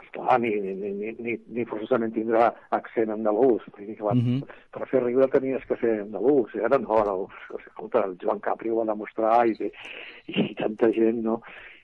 Esclar, 0.04 0.38
ni, 0.40 0.50
ni, 0.62 0.90
ni, 0.94 1.12
ni, 1.18 1.36
ni, 1.50 1.64
forçosament 1.66 2.12
tindrà 2.14 2.52
accent 2.70 3.10
andalús. 3.10 3.62
Vull 3.74 3.86
dir 3.86 3.96
que, 3.96 4.04
Mhm. 4.04 4.18
mm 4.18 4.40
-hmm. 4.40 4.46
Per 4.70 4.88
fer 4.88 5.02
riure 5.02 5.28
tenies 5.28 5.64
que 5.66 5.76
ser 5.76 6.00
andalús, 6.02 6.54
i 6.54 6.60
ara 6.60 6.78
no, 6.78 7.04
no. 7.04 7.28
Escolta, 7.58 8.04
el 8.04 8.16
Joan 8.22 8.40
Capri 8.40 8.70
ho 8.70 8.76
va 8.76 8.84
demostrar 8.92 9.46
i, 9.46 9.72
i 10.26 10.54
tanta 10.54 10.90
gent, 10.92 11.22
no? 11.22 11.42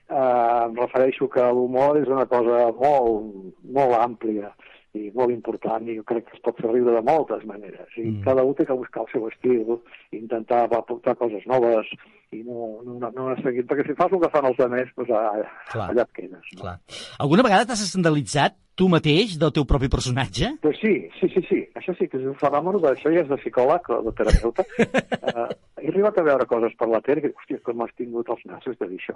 Uh, 0.09 0.67
em 0.67 0.75
refereixo 0.75 1.29
que 1.29 1.41
l'humor 1.41 1.97
és 1.97 2.07
una 2.07 2.25
cosa 2.25 2.71
molt, 2.73 3.55
molt 3.63 3.93
àmplia 3.95 4.53
i 4.93 5.09
molt 5.15 5.31
important 5.31 5.85
i 5.87 5.95
jo 5.95 6.03
crec 6.03 6.25
que 6.27 6.35
es 6.35 6.41
pot 6.43 6.57
fer 6.59 6.71
riure 6.71 6.91
de 6.97 7.01
moltes 7.07 7.45
maneres. 7.47 7.87
I 7.97 8.03
Mm. 8.09 8.23
cada 8.25 8.43
un 8.43 8.55
té 8.55 8.65
que 8.65 8.73
buscar 8.75 9.03
el 9.05 9.11
seu 9.13 9.27
estil, 9.29 9.77
intentar 10.11 10.65
aportar 10.75 11.15
coses 11.15 11.45
noves 11.47 11.87
i 12.31 12.41
no, 12.43 12.81
no, 12.83 12.97
no 12.99 13.27
anar 13.27 13.37
seguint, 13.43 13.67
perquè 13.67 13.85
si 13.87 13.95
fas 13.95 14.11
el 14.11 14.19
que 14.21 14.29
fan 14.31 14.45
els 14.45 14.59
altres, 14.59 14.91
doncs 14.97 15.09
allà, 15.09 15.45
Clar. 15.71 15.87
allà 15.91 16.01
et 16.03 16.11
quedes. 16.15 16.51
No? 16.55 16.61
Clar. 16.61 16.75
Alguna 17.19 17.43
vegada 17.43 17.65
t'has 17.65 17.83
escandalitzat 17.87 18.55
tu 18.75 18.87
mateix 18.89 19.37
del 19.39 19.51
teu 19.51 19.65
propi 19.67 19.87
personatge? 19.91 20.53
Pues 20.61 20.77
sí, 20.79 20.93
sí, 21.19 21.27
sí, 21.33 21.41
sí. 21.49 21.59
Això 21.75 21.95
sí 21.97 22.07
que 22.07 22.17
és 22.17 22.25
un 22.27 22.35
fenomen, 22.39 22.79
d'això 22.83 23.11
ja 23.13 23.21
és 23.23 23.27
de 23.31 23.37
psicòleg 23.37 23.89
o 23.95 24.01
de 24.07 24.13
terapeuta. 24.19 24.63
uh, 24.63 25.47
he 25.81 25.87
arribat 25.91 26.17
a 26.19 26.23
veure 26.23 26.45
coses 26.47 26.75
per 26.79 26.87
la 26.91 27.01
tele 27.01 27.21
que, 27.21 27.31
hòstia, 27.35 27.59
com 27.63 27.81
has 27.83 27.91
tingut 27.99 28.27
els 28.29 28.43
nassos 28.45 28.77
de 28.79 28.87
dir 28.87 28.99
això. 28.99 29.15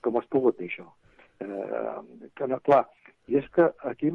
Com 0.00 0.16
has 0.18 0.26
pogut 0.30 0.58
dir 0.58 0.70
això. 0.70 0.86
Uh, 1.42 2.02
que 2.38 2.46
no, 2.46 2.58
clar, 2.62 2.84
i 3.28 3.36
és 3.40 3.46
que 3.54 3.66
aquí 3.90 4.10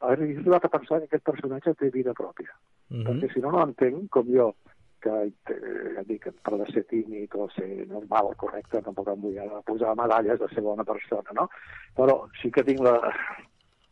he 0.00 0.12
arribat 0.16 0.64
a 0.64 0.72
pensar 0.72 1.00
que 1.00 1.10
aquest 1.10 1.24
personatge 1.24 1.74
té 1.74 1.90
vida 1.90 2.14
pròpia. 2.16 2.52
Mhm. 2.90 3.06
Perquè 3.06 3.32
si 3.32 3.40
no, 3.40 3.52
no 3.52 3.64
entenc 3.66 4.08
com 4.10 4.28
jo, 4.32 4.54
que 5.00 5.10
eh, 5.28 5.94
ja 5.96 6.02
dic, 6.06 6.28
per 6.44 6.58
de 6.58 6.66
ser 6.72 6.84
tímid 6.88 7.34
o 7.34 7.48
ser 7.54 7.86
normal, 7.88 8.34
correcte, 8.36 8.82
tampoc 8.84 9.08
em 9.08 9.20
vull 9.20 9.38
posar 9.66 9.96
medalles 9.96 10.40
de 10.40 10.48
ser 10.54 10.62
bona 10.62 10.84
persona, 10.84 11.36
no? 11.36 11.48
Però 11.96 12.26
sí 12.40 12.50
que 12.50 12.64
tinc 12.64 12.80
la, 12.84 12.96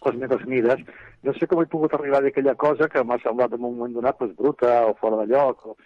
les 0.06 0.18
meves 0.20 0.44
mides, 0.46 0.84
no 1.22 1.34
sé 1.34 1.48
com 1.50 1.62
he 1.62 1.70
pogut 1.70 1.94
arribar 1.94 2.20
a 2.20 2.26
dir 2.26 2.32
aquella 2.32 2.54
cosa 2.54 2.88
que 2.92 3.02
m'ha 3.04 3.18
semblat 3.24 3.54
en 3.56 3.64
un 3.64 3.76
moment 3.76 3.94
donat 3.96 4.18
pues, 4.18 4.34
bruta 4.36 4.84
o 4.86 4.94
fora 5.00 5.24
de 5.24 5.32
lloc 5.32 5.64
o 5.66 5.76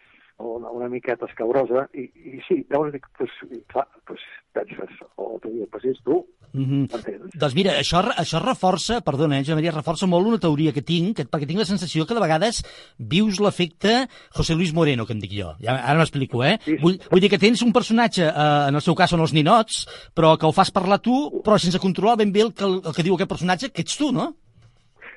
una, 0.43 0.71
una 0.71 0.89
miqueta 0.93 1.29
escabrosa, 1.31 1.87
i, 1.95 2.09
i 2.35 2.43
sí, 2.49 2.63
llavors 2.71 2.93
dic, 2.95 3.09
pues, 3.19 3.35
clar, 3.73 3.87
pues, 4.09 4.23
penses, 4.53 5.03
o 5.17 5.39
tu 5.43 5.53
dius, 5.53 5.71
pues 5.73 5.85
és 5.93 6.01
tu, 6.05 6.23
Mm 6.53 6.65
-hmm. 6.65 7.31
Doncs 7.35 7.55
mira, 7.55 7.73
això, 7.81 8.03
això 8.13 8.39
reforça, 8.39 9.01
perdona, 9.01 9.41
eh, 9.41 9.55
Maria, 9.55 9.73
reforça 9.73 10.07
molt 10.07 10.27
una 10.27 10.39
teoria 10.39 10.73
que 10.73 10.83
tinc, 10.83 11.17
que, 11.17 11.25
perquè 11.25 11.47
tinc 11.47 11.59
la 11.59 11.65
sensació 11.65 12.05
que 12.07 12.15
de 12.15 12.21
vegades 12.21 12.63
vius 12.99 13.41
l'efecte 13.41 14.07
José 14.37 14.55
Luis 14.55 14.75
Moreno, 14.75 15.07
que 15.07 15.15
em 15.15 15.21
dic 15.21 15.33
jo. 15.33 15.55
Ja, 15.61 15.77
ara 15.77 15.99
m'explico, 15.99 16.45
eh? 16.45 16.59
Sí. 16.65 16.77
Vull, 16.83 16.99
vull 17.11 17.21
dir 17.21 17.31
que 17.31 17.39
tens 17.39 17.63
un 17.63 17.73
personatge, 17.73 18.23
eh, 18.23 18.69
en 18.69 18.75
el 18.75 18.83
seu 18.83 18.95
cas 18.95 19.11
són 19.11 19.21
els 19.21 19.33
ninots, 19.33 19.87
però 20.15 20.37
que 20.37 20.47
ho 20.47 20.53
fas 20.53 20.71
parlar 20.71 21.01
tu, 21.01 21.41
però 21.43 21.59
sense 21.59 21.79
controlar 21.79 22.19
ben 22.19 22.33
bé 22.33 22.43
el 22.43 22.53
que, 22.53 22.65
el 22.65 22.95
que 22.95 23.03
diu 23.03 23.15
aquest 23.15 23.31
personatge, 23.31 23.71
que 23.71 23.81
ets 23.81 23.97
tu, 23.97 24.13
no? 24.13 24.35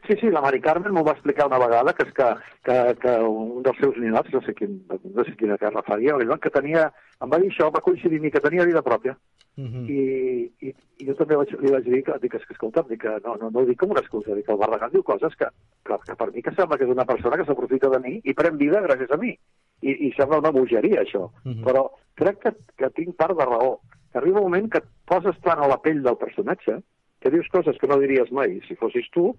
Sí, 0.08 0.16
sí, 0.20 0.30
la 0.30 0.42
Mari 0.42 0.60
Carmen 0.62 0.94
m'ho 0.94 1.04
va 1.06 1.14
explicar 1.16 1.48
una 1.48 1.58
vegada, 1.58 1.94
que 1.98 2.06
és 2.06 2.12
que, 2.14 2.28
que, 2.68 2.76
que 3.02 3.14
un 3.26 3.64
dels 3.66 3.80
seus 3.82 3.96
ninots, 3.98 4.30
no 4.34 4.42
sé, 4.46 4.54
quin, 4.58 4.76
no 4.90 5.26
sé 5.26 5.34
quina 5.40 5.58
terra 5.58 5.82
faria, 5.88 6.18
que 6.42 6.52
tenia, 6.54 6.90
em 7.24 7.32
va 7.32 7.40
dir 7.42 7.50
això, 7.50 7.72
va 7.74 7.82
coincidir 7.86 8.20
mi, 8.22 8.32
que 8.32 8.44
tenia 8.44 8.68
vida 8.70 8.84
pròpia. 8.86 9.16
Mm 9.58 9.68
-hmm. 9.72 9.90
I, 9.90 10.52
i, 10.68 10.74
i 11.00 11.08
jo 11.08 11.16
també 11.16 11.36
vaig, 11.36 11.52
li 11.62 11.72
vaig 11.72 11.86
dir 11.86 12.04
que, 12.04 12.18
dic, 12.22 12.32
que 12.32 12.54
escolta, 12.54 12.84
dic 12.90 13.02
que 13.02 13.14
no, 13.26 13.36
no, 13.42 13.50
no 13.50 13.60
ho 13.60 13.66
dic 13.66 13.80
com 13.80 13.92
una 13.92 14.02
excusa, 14.02 14.36
dic 14.36 14.46
que 14.46 14.52
el 14.52 14.60
Barragán 14.60 14.92
diu 14.92 15.04
coses 15.04 15.36
que, 15.36 15.48
que, 15.86 15.98
que 16.06 16.16
per 16.16 16.32
mi 16.32 16.42
que 16.42 16.52
sembla 16.52 16.78
que 16.78 16.84
és 16.84 16.92
una 16.92 17.06
persona 17.06 17.38
que 17.38 17.46
s'aprofita 17.46 17.90
de 17.90 18.00
mi 18.00 18.20
i 18.24 18.34
pren 18.34 18.58
vida 18.58 18.82
gràcies 18.82 19.12
a 19.12 19.18
mi. 19.18 19.38
I, 19.82 19.92
i 20.08 20.12
sembla 20.18 20.40
una 20.40 20.52
bogeria, 20.52 21.02
això. 21.02 21.32
Mhm. 21.46 21.64
Però 21.64 21.90
crec 22.16 22.40
que, 22.40 22.52
que 22.78 22.90
tinc 22.90 23.16
part 23.16 23.38
de 23.38 23.46
raó. 23.46 23.80
Que 24.12 24.18
arriba 24.18 24.40
un 24.40 24.52
moment 24.52 24.70
que 24.70 24.78
et 24.78 24.86
poses 25.06 25.40
tant 25.42 25.60
a 25.60 25.68
la 25.68 25.78
pell 25.78 26.04
del 26.04 26.18
personatge 26.18 26.82
que 27.26 27.32
dius 27.32 27.48
coses 27.50 27.78
que 27.82 27.88
no 27.88 27.98
diries 27.98 28.32
mai 28.32 28.60
si 28.68 28.76
fossis 28.76 29.08
tu 29.10 29.32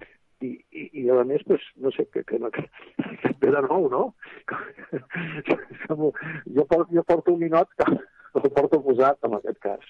i, 0.45 0.53
i, 0.71 0.85
i 1.03 1.09
a 1.11 1.25
més, 1.25 1.43
pues, 1.49 1.63
no 1.83 1.91
sé, 1.95 2.07
que, 2.13 2.25
que, 2.29 2.39
no, 2.43 2.51
que, 2.55 2.67
que 3.23 3.33
ve 3.41 3.53
de 3.55 3.63
nou, 3.69 3.89
no? 3.93 4.03
jo, 5.49 6.65
porto, 6.65 6.89
jo 6.93 7.05
porto 7.09 7.35
un 7.35 7.41
ninot 7.47 7.69
que 7.79 7.91
el 8.43 8.51
porto 8.53 8.83
posat 8.85 9.17
en 9.29 9.39
aquest 9.41 9.61
cas. 9.65 9.85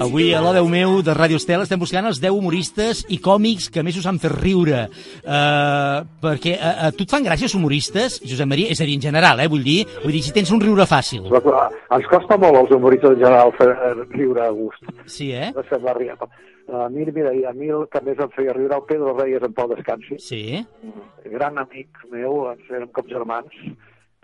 Avui 0.00 0.30
a 0.32 0.38
l'Odeu 0.40 0.64
meu 0.64 1.02
de 1.04 1.12
Ràdio 1.12 1.36
Estel 1.36 1.60
estem 1.60 1.76
buscant 1.76 2.06
els 2.08 2.22
10 2.22 2.32
humoristes 2.32 3.02
i 3.12 3.18
còmics 3.20 3.66
que 3.68 3.82
més 3.84 3.98
us 4.00 4.06
han 4.08 4.16
fet 4.22 4.32
riure. 4.32 4.86
Uh, 5.20 6.06
perquè 6.22 6.54
a, 6.56 6.70
a 6.86 6.88
tu 6.96 7.04
et 7.04 7.12
fan 7.12 7.26
gràcia 7.26 7.44
els 7.44 7.56
humoristes, 7.58 8.16
Josep 8.24 8.48
Maria? 8.48 8.70
És 8.72 8.80
a 8.80 8.86
dir, 8.88 8.94
en 8.96 9.04
general, 9.04 9.42
eh, 9.44 9.48
vull 9.52 9.66
dir, 9.66 9.82
vull 10.00 10.16
dir 10.16 10.22
si 10.24 10.32
tens 10.32 10.54
un 10.56 10.62
riure 10.64 10.86
fàcil. 10.88 11.26
Però, 11.28 11.42
clar, 11.44 11.66
ens 11.98 12.08
costa 12.08 12.40
molt 12.40 12.62
als 12.62 12.72
humoristes 12.78 13.12
en 13.12 13.20
general 13.26 13.52
fer 13.60 13.68
riure 14.14 14.46
a 14.46 14.48
gust. 14.56 14.88
Sí, 15.04 15.28
eh? 15.36 15.52
No 15.58 15.66
sembla 15.68 15.96
riure. 16.00 16.32
A 16.80 16.88
mi, 16.88 17.04
mira, 17.04 17.36
a 17.52 17.54
mi 17.60 17.68
el 17.68 17.84
que 17.92 18.04
més 18.08 18.24
em 18.24 18.32
feia 18.38 18.56
riure 18.56 18.80
el 18.80 18.88
Pedro 18.88 19.12
Reyes 19.20 19.44
en 19.44 19.52
Pau 19.60 19.68
Descansi. 19.68 20.16
Sí. 20.30 20.42
Gran 21.28 21.60
amic 21.60 22.06
meu, 22.08 22.46
ens 22.54 22.72
érem 22.72 22.88
com 22.96 23.12
germans, 23.12 23.62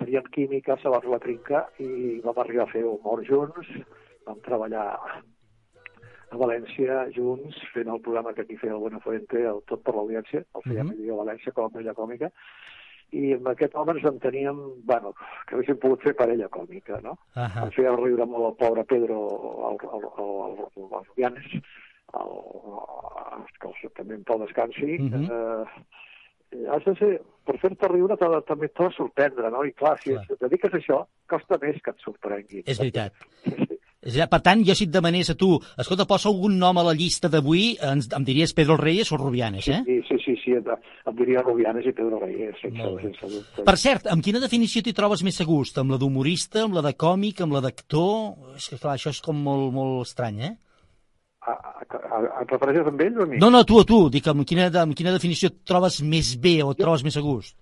teníem 0.01 0.33
química, 0.33 0.81
se 0.81 0.89
va 0.89 1.05
fer 1.05 1.13
la 1.13 1.21
trinca 1.21 1.67
i 1.85 2.23
vam 2.25 2.41
arribar 2.41 2.65
a 2.65 2.73
fer 2.73 2.89
humor 2.89 3.27
junts, 3.29 3.77
vam 4.25 4.41
treballar 4.47 4.89
a 6.31 6.39
València 6.41 7.03
junts, 7.15 7.59
fent 7.75 7.91
el 7.93 8.01
programa 8.05 8.33
que 8.35 8.43
aquí 8.43 8.57
feia 8.61 8.75
el 8.75 8.83
Buenafuente, 8.83 9.43
el 9.43 9.63
Tot 9.71 9.83
per 9.87 9.95
l'Audiència, 9.95 10.43
el 10.43 10.65
feia 10.65 10.85
mm 10.85 10.91
-hmm. 10.91 11.13
a 11.13 11.21
València 11.23 11.53
com 11.53 11.65
a 11.65 11.71
parella 11.71 11.95
còmica, 11.95 12.31
i 13.13 13.33
amb 13.37 13.49
aquest 13.49 13.75
home 13.75 13.93
ens 13.93 14.05
enteníem, 14.05 14.59
bueno, 14.85 15.13
que 15.47 15.55
haguéssim 15.55 15.79
pogut 15.79 16.03
fer 16.03 16.15
parella 16.15 16.49
còmica, 16.49 17.01
no? 17.03 17.19
Ahà. 17.35 17.67
Ens 17.67 17.75
feia 17.75 17.95
riure 17.95 18.27
molt 18.27 18.47
el 18.51 18.57
pobre 18.57 18.85
Pedro, 18.85 19.19
el, 19.71 19.77
el, 19.97 20.09
el, 20.25 20.67
el, 20.83 20.97
el 20.97 21.05
Rubianes, 21.07 21.47
el, 22.21 22.33
el, 23.37 23.73
que 23.81 23.89
també 23.95 24.15
en 24.15 24.25
Pau 24.25 24.43
Descansi. 24.43 24.99
Mhm. 24.99 25.31
eh, 25.31 26.67
has 26.73 26.85
de 26.85 26.95
ser, 26.99 27.13
per 27.47 27.59
fer-te 27.63 27.89
riure 27.91 28.17
t'ha 28.19 28.29
de, 28.33 28.41
també 28.49 28.69
t'ha 28.69 28.89
de 28.89 28.97
sorprendre, 28.97 29.51
no? 29.51 29.65
I 29.65 29.73
clar, 29.73 29.97
si 30.03 30.13
Clar. 30.13 30.25
et 30.31 30.45
dediques 30.47 30.75
a 30.75 30.79
això, 30.79 31.01
costa 31.31 31.59
més 31.63 31.81
que 31.83 31.91
et 31.91 32.05
sorprengui. 32.05 32.63
És 32.67 32.79
veritat. 32.79 33.13
És 33.45 33.59
a 34.07 34.15
dir, 34.15 34.29
Per 34.31 34.41
tant, 34.45 34.63
jo 34.67 34.75
si 34.77 34.87
et 34.87 34.93
demanés 34.93 35.31
a 35.33 35.37
tu, 35.39 35.57
escolta, 35.79 36.07
posa 36.09 36.29
algun 36.31 36.59
nom 36.59 36.79
a 36.79 36.85
la 36.87 36.95
llista 36.95 37.31
d'avui, 37.33 37.77
em 37.83 38.27
diries 38.27 38.55
Pedro 38.55 38.77
Reyes 38.81 39.11
o 39.13 39.19
Rubianes, 39.21 39.69
eh? 39.69 39.81
Sí, 39.87 39.99
sí, 40.09 40.19
sí, 40.25 40.37
sí 40.45 40.57
em, 40.59 40.69
em 41.11 41.17
diria 41.19 41.43
Rubianes 41.43 41.87
i 41.87 41.95
Pedro 41.97 42.21
Reyes, 42.23 42.55
sense, 42.63 42.93
sense 43.03 43.33
dubte. 43.33 43.65
Per 43.67 43.77
cert, 43.81 44.07
amb 44.13 44.25
quina 44.25 44.43
definició 44.43 44.85
t'hi 44.85 44.95
trobes 44.97 45.25
més 45.27 45.41
a 45.43 45.49
gust? 45.49 45.81
Amb 45.83 45.95
la 45.95 46.01
d'humorista, 46.03 46.65
amb 46.67 46.79
la 46.79 46.85
de 46.87 46.95
còmic, 46.99 47.43
amb 47.43 47.57
la 47.57 47.65
d'actor? 47.67 48.55
És 48.57 48.71
que, 48.71 48.81
clar, 48.83 48.97
això 48.97 49.13
és 49.15 49.23
com 49.25 49.39
molt, 49.49 49.73
molt 49.75 50.07
estrany, 50.07 50.41
eh? 50.51 50.55
Et 51.47 52.51
refereixes 52.51 52.89
amb 52.91 53.03
ell 53.05 53.21
o 53.21 53.25
a 53.25 53.29
mi? 53.31 53.39
No, 53.43 53.51
no, 53.55 53.63
tu, 53.69 53.79
a 53.79 53.87
tu. 53.87 54.01
Dic, 54.11 54.27
amb 54.31 54.43
quina, 54.49 54.67
amb 54.83 54.97
quina 54.99 55.15
definició 55.15 55.53
et 55.53 55.61
trobes 55.69 56.01
més 56.03 56.35
bé 56.43 56.59
o 56.65 56.73
et 56.75 56.81
trobes 56.83 57.05
més 57.07 57.19
a 57.19 57.23
gust? 57.23 57.55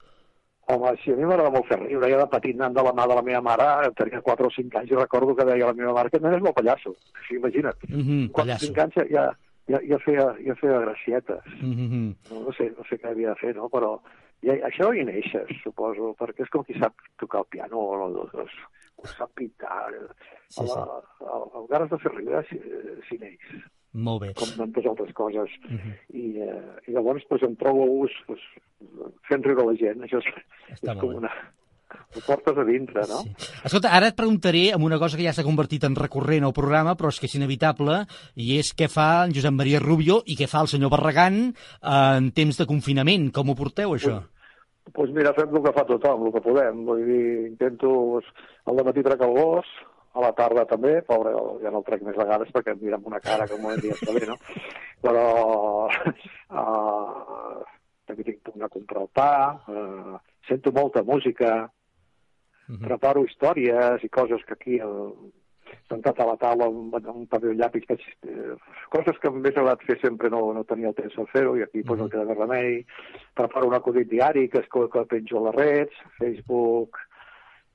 Home, 0.66 0.94
sí, 1.02 1.12
a 1.12 1.16
mi 1.16 1.26
m'agrada 1.28 1.52
molt 1.52 1.66
fer 1.68 1.78
riure. 1.80 2.08
Jo 2.08 2.18
de 2.22 2.26
petit 2.32 2.56
anant 2.56 2.76
de 2.76 2.82
la 2.86 2.92
mà 2.96 3.06
de 3.10 3.16
la 3.18 3.24
meva 3.26 3.40
mare, 3.44 3.90
tenia 3.98 4.22
4 4.24 4.48
o 4.48 4.52
5 4.54 4.78
anys 4.80 4.92
i 4.92 5.00
recordo 5.00 5.34
que 5.36 5.44
deia 5.44 5.66
a 5.66 5.72
la 5.72 5.78
meva 5.80 5.92
mare 5.92 6.12
que 6.12 6.20
nen 6.22 6.36
és 6.38 6.44
molt 6.44 6.56
pallasso. 6.56 6.94
Sí, 7.26 7.36
imagina't. 7.36 7.88
Mm 7.88 8.02
-hmm, 8.02 8.30
4 8.30 8.32
o 8.32 8.36
pallasso. 8.38 8.66
5 8.66 8.80
anys 8.84 8.94
ja, 9.12 9.24
ja, 9.68 9.80
ja, 9.90 9.98
feia, 9.98 10.26
ja 10.46 10.54
feia 10.54 10.80
gracietes. 10.86 11.44
Mm 11.60 11.74
-hmm. 11.74 12.14
No, 12.30 12.40
no, 12.46 12.52
sé, 12.52 12.72
no 12.76 12.84
sé 12.88 12.96
què 12.96 13.10
havia 13.10 13.28
de 13.34 13.40
fer, 13.40 13.56
no? 13.56 13.68
Però 13.68 14.00
ja, 14.40 14.52
això 14.68 14.92
hi 14.94 15.04
neixes, 15.04 15.48
suposo, 15.62 16.14
perquè 16.18 16.42
és 16.42 16.50
com 16.50 16.64
qui 16.64 16.78
sap 16.78 16.94
tocar 17.18 17.40
el 17.40 17.46
piano 17.50 17.76
o, 17.76 18.08
o, 18.08 18.28
o, 18.32 18.46
o 18.96 19.06
sap 19.06 19.30
pintar. 19.34 19.92
Sí, 20.48 20.60
Sí, 20.60 20.66
sí. 20.68 20.78
Amb 21.24 21.68
ganes 21.70 21.90
de 21.90 21.98
fer 21.98 22.12
riure 22.14 22.42
s'hi 23.08 23.18
neix, 23.18 23.54
Molt 23.94 24.24
bé. 24.24 24.32
com 24.34 24.50
tantes 24.56 24.86
altres 24.90 25.12
coses. 25.14 25.50
Mm 25.68 25.76
-hmm. 25.78 25.94
I, 26.18 26.24
eh, 26.42 26.88
i 26.88 26.92
llavors 26.92 27.24
pues, 27.28 27.42
em 27.42 27.54
trobo 27.56 27.84
a 27.84 27.86
gust 27.86 28.18
pues, 28.26 28.40
fent 29.28 29.44
riure 29.44 29.66
la 29.66 29.76
gent. 29.78 30.02
Això 30.02 30.18
és, 30.18 30.26
Està 30.74 30.92
és 30.92 31.00
com 31.00 31.10
bé. 31.10 31.16
una... 31.16 31.30
Ho 31.94 32.20
portes 32.26 32.58
a 32.58 32.64
dintre, 32.64 33.02
no? 33.06 33.22
Sí. 33.22 33.30
Escolta, 33.64 33.92
ara 33.94 34.08
et 34.08 34.16
preguntaré 34.16 34.72
amb 34.72 34.84
una 34.84 34.98
cosa 34.98 35.16
que 35.16 35.22
ja 35.22 35.32
s'ha 35.32 35.44
convertit 35.44 35.84
en 35.84 35.94
recurrent 35.94 36.42
al 36.44 36.52
programa, 36.52 36.96
però 36.96 37.08
és 37.08 37.20
que 37.20 37.26
és 37.26 37.34
inevitable, 37.34 38.06
i 38.34 38.58
és 38.58 38.74
què 38.74 38.88
fa 38.88 39.24
en 39.24 39.34
Josep 39.34 39.52
Maria 39.52 39.78
Rubio 39.78 40.22
i 40.26 40.34
què 40.34 40.48
fa 40.48 40.60
el 40.60 40.66
senyor 40.66 40.90
Barragán 40.90 41.54
eh, 41.54 42.16
en 42.18 42.32
temps 42.32 42.58
de 42.58 42.66
confinament. 42.66 43.30
Com 43.30 43.50
ho 43.50 43.54
porteu, 43.54 43.94
això? 43.94 44.10
Doncs 44.10 44.92
pues 44.92 45.10
mira, 45.10 45.32
fem 45.32 45.54
el 45.54 45.62
que 45.62 45.72
fa 45.72 45.86
tothom, 45.86 46.26
el 46.26 46.32
que 46.32 46.40
podem. 46.40 46.84
Vull 46.84 47.04
dir, 47.06 47.46
intento... 47.46 47.88
Pues, 48.14 48.26
al 48.66 48.84
matí 48.84 49.02
trec 49.02 49.20
el 49.20 49.34
gos, 49.36 49.66
a 50.14 50.22
la 50.22 50.32
tarda 50.38 50.64
també, 50.70 50.96
pobre, 51.06 51.34
ja 51.62 51.70
no 51.74 51.82
el 51.82 51.86
trec 51.86 52.02
més 52.06 52.18
vegades 52.18 52.50
perquè 52.54 52.74
em 52.74 52.82
mira 52.82 52.98
amb 53.00 53.08
una 53.10 53.22
cara 53.22 53.48
que 53.50 53.58
molt 53.60 53.82
dia 53.82 53.96
està 53.98 54.14
bé, 54.14 54.26
no? 54.30 54.38
Però 55.04 55.24
uh, 55.90 57.62
també 58.08 58.26
tinc 58.26 58.42
punt 58.46 58.62
a 58.62 58.72
comprar 58.72 59.02
el 59.02 59.10
pa, 59.12 59.32
uh, 59.68 60.20
sento 60.48 60.72
molta 60.76 61.02
música, 61.02 61.64
Mhm. 62.68 62.80
preparo 62.80 63.24
històries 63.24 64.04
i 64.04 64.08
coses 64.08 64.44
que 64.48 64.54
aquí 64.54 64.78
uh, 64.80 65.12
sentat 65.88 66.20
a 66.20 66.26
la 66.30 66.36
taula 66.40 66.68
amb, 66.70 66.94
amb 66.96 67.10
un 67.12 67.26
paper 67.28 67.50
de 67.50 67.58
llapis, 67.58 67.84
que, 67.88 67.96
eh, 68.30 68.54
coses 68.92 69.18
que 69.20 69.30
m'hauria 69.30 69.52
agradat 69.52 69.82
fer 69.88 69.98
sempre 70.00 70.30
no, 70.32 70.40
no 70.56 70.62
tenia 70.64 70.88
el 70.88 70.96
temps 70.96 71.16
de 71.18 71.26
fer-ho 71.32 71.56
i 71.58 71.64
aquí 71.64 71.82
pues, 71.82 72.00
no 72.00 72.08
queda 72.08 72.24
més 72.28 72.38
remei. 72.38 72.78
Preparo 73.36 73.68
un 73.68 73.76
acudit 73.76 74.08
diari 74.08 74.46
que, 74.48 74.62
es, 74.62 74.70
que 74.70 75.04
penjo 75.10 75.40
a 75.40 75.44
les 75.48 75.58
reds, 75.58 76.00
Facebook, 76.20 77.00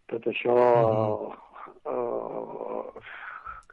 tot 0.10 0.26
això... 0.32 0.58
Uh, 0.58 1.38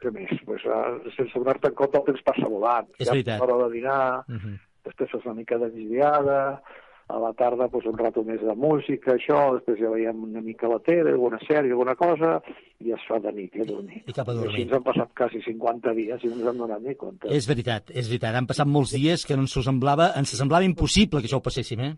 què 0.01 0.11
més? 0.13 0.33
Pues, 0.45 0.65
uh, 0.69 0.97
sense 1.15 1.33
donar-te 1.33 1.71
en 1.71 1.77
compte 1.77 2.01
el 2.01 2.07
temps 2.11 2.25
passa 2.27 2.49
volant. 2.51 2.89
És 2.99 3.07
ja 3.07 3.15
veritat. 3.15 3.39
l'hora 3.41 3.67
de 3.67 3.73
dinar, 3.73 4.23
Mm 4.27 4.37
-hmm. 4.37 4.59
després 4.85 5.11
fas 5.11 5.25
una 5.25 5.33
mica 5.33 5.57
de 5.57 5.69
migdiada, 5.69 6.61
a 7.07 7.17
la 7.19 7.33
tarda 7.33 7.69
pues, 7.69 7.85
un 7.85 7.97
rato 7.97 8.23
més 8.23 8.41
de 8.41 8.53
música, 8.55 9.13
això, 9.13 9.53
després 9.55 9.79
ja 9.79 9.89
veiem 9.89 10.23
una 10.25 10.41
mica 10.41 10.67
la 10.67 10.79
tele, 10.83 11.13
alguna 11.15 11.39
sèrie, 11.39 11.71
alguna 11.71 11.95
cosa, 11.95 12.41
i 12.83 12.91
es 12.91 13.05
fa 13.07 13.19
de 13.23 13.31
nit, 13.31 13.55
i 13.55 13.61
a 13.61 13.65
dormir. 13.65 14.01
I 14.05 14.13
cap 14.13 14.27
a 14.27 14.33
dormir. 14.33 14.51
I 14.51 14.53
així 14.53 14.65
ens 14.65 14.73
han 14.75 14.83
passat 14.83 15.13
quasi 15.15 15.41
50 15.45 15.93
dies 15.95 16.23
i 16.23 16.27
no 16.27 16.35
ens 16.35 16.49
hem 16.51 16.57
donat 16.57 16.83
ni 16.83 16.95
compte. 16.95 17.31
És 17.31 17.47
veritat, 17.47 17.91
és 17.95 18.09
veritat. 18.11 18.35
Han 18.35 18.49
passat 18.49 18.67
molts 18.67 18.91
dies 18.91 19.23
que 19.25 19.35
no 19.39 19.47
ens 19.47 19.55
semblava, 19.55 20.11
ens 20.19 20.35
semblava 20.35 20.67
impossible 20.67 21.21
que 21.21 21.31
això 21.31 21.39
ho 21.39 21.47
passéssim, 21.47 21.79
eh? 21.79 21.93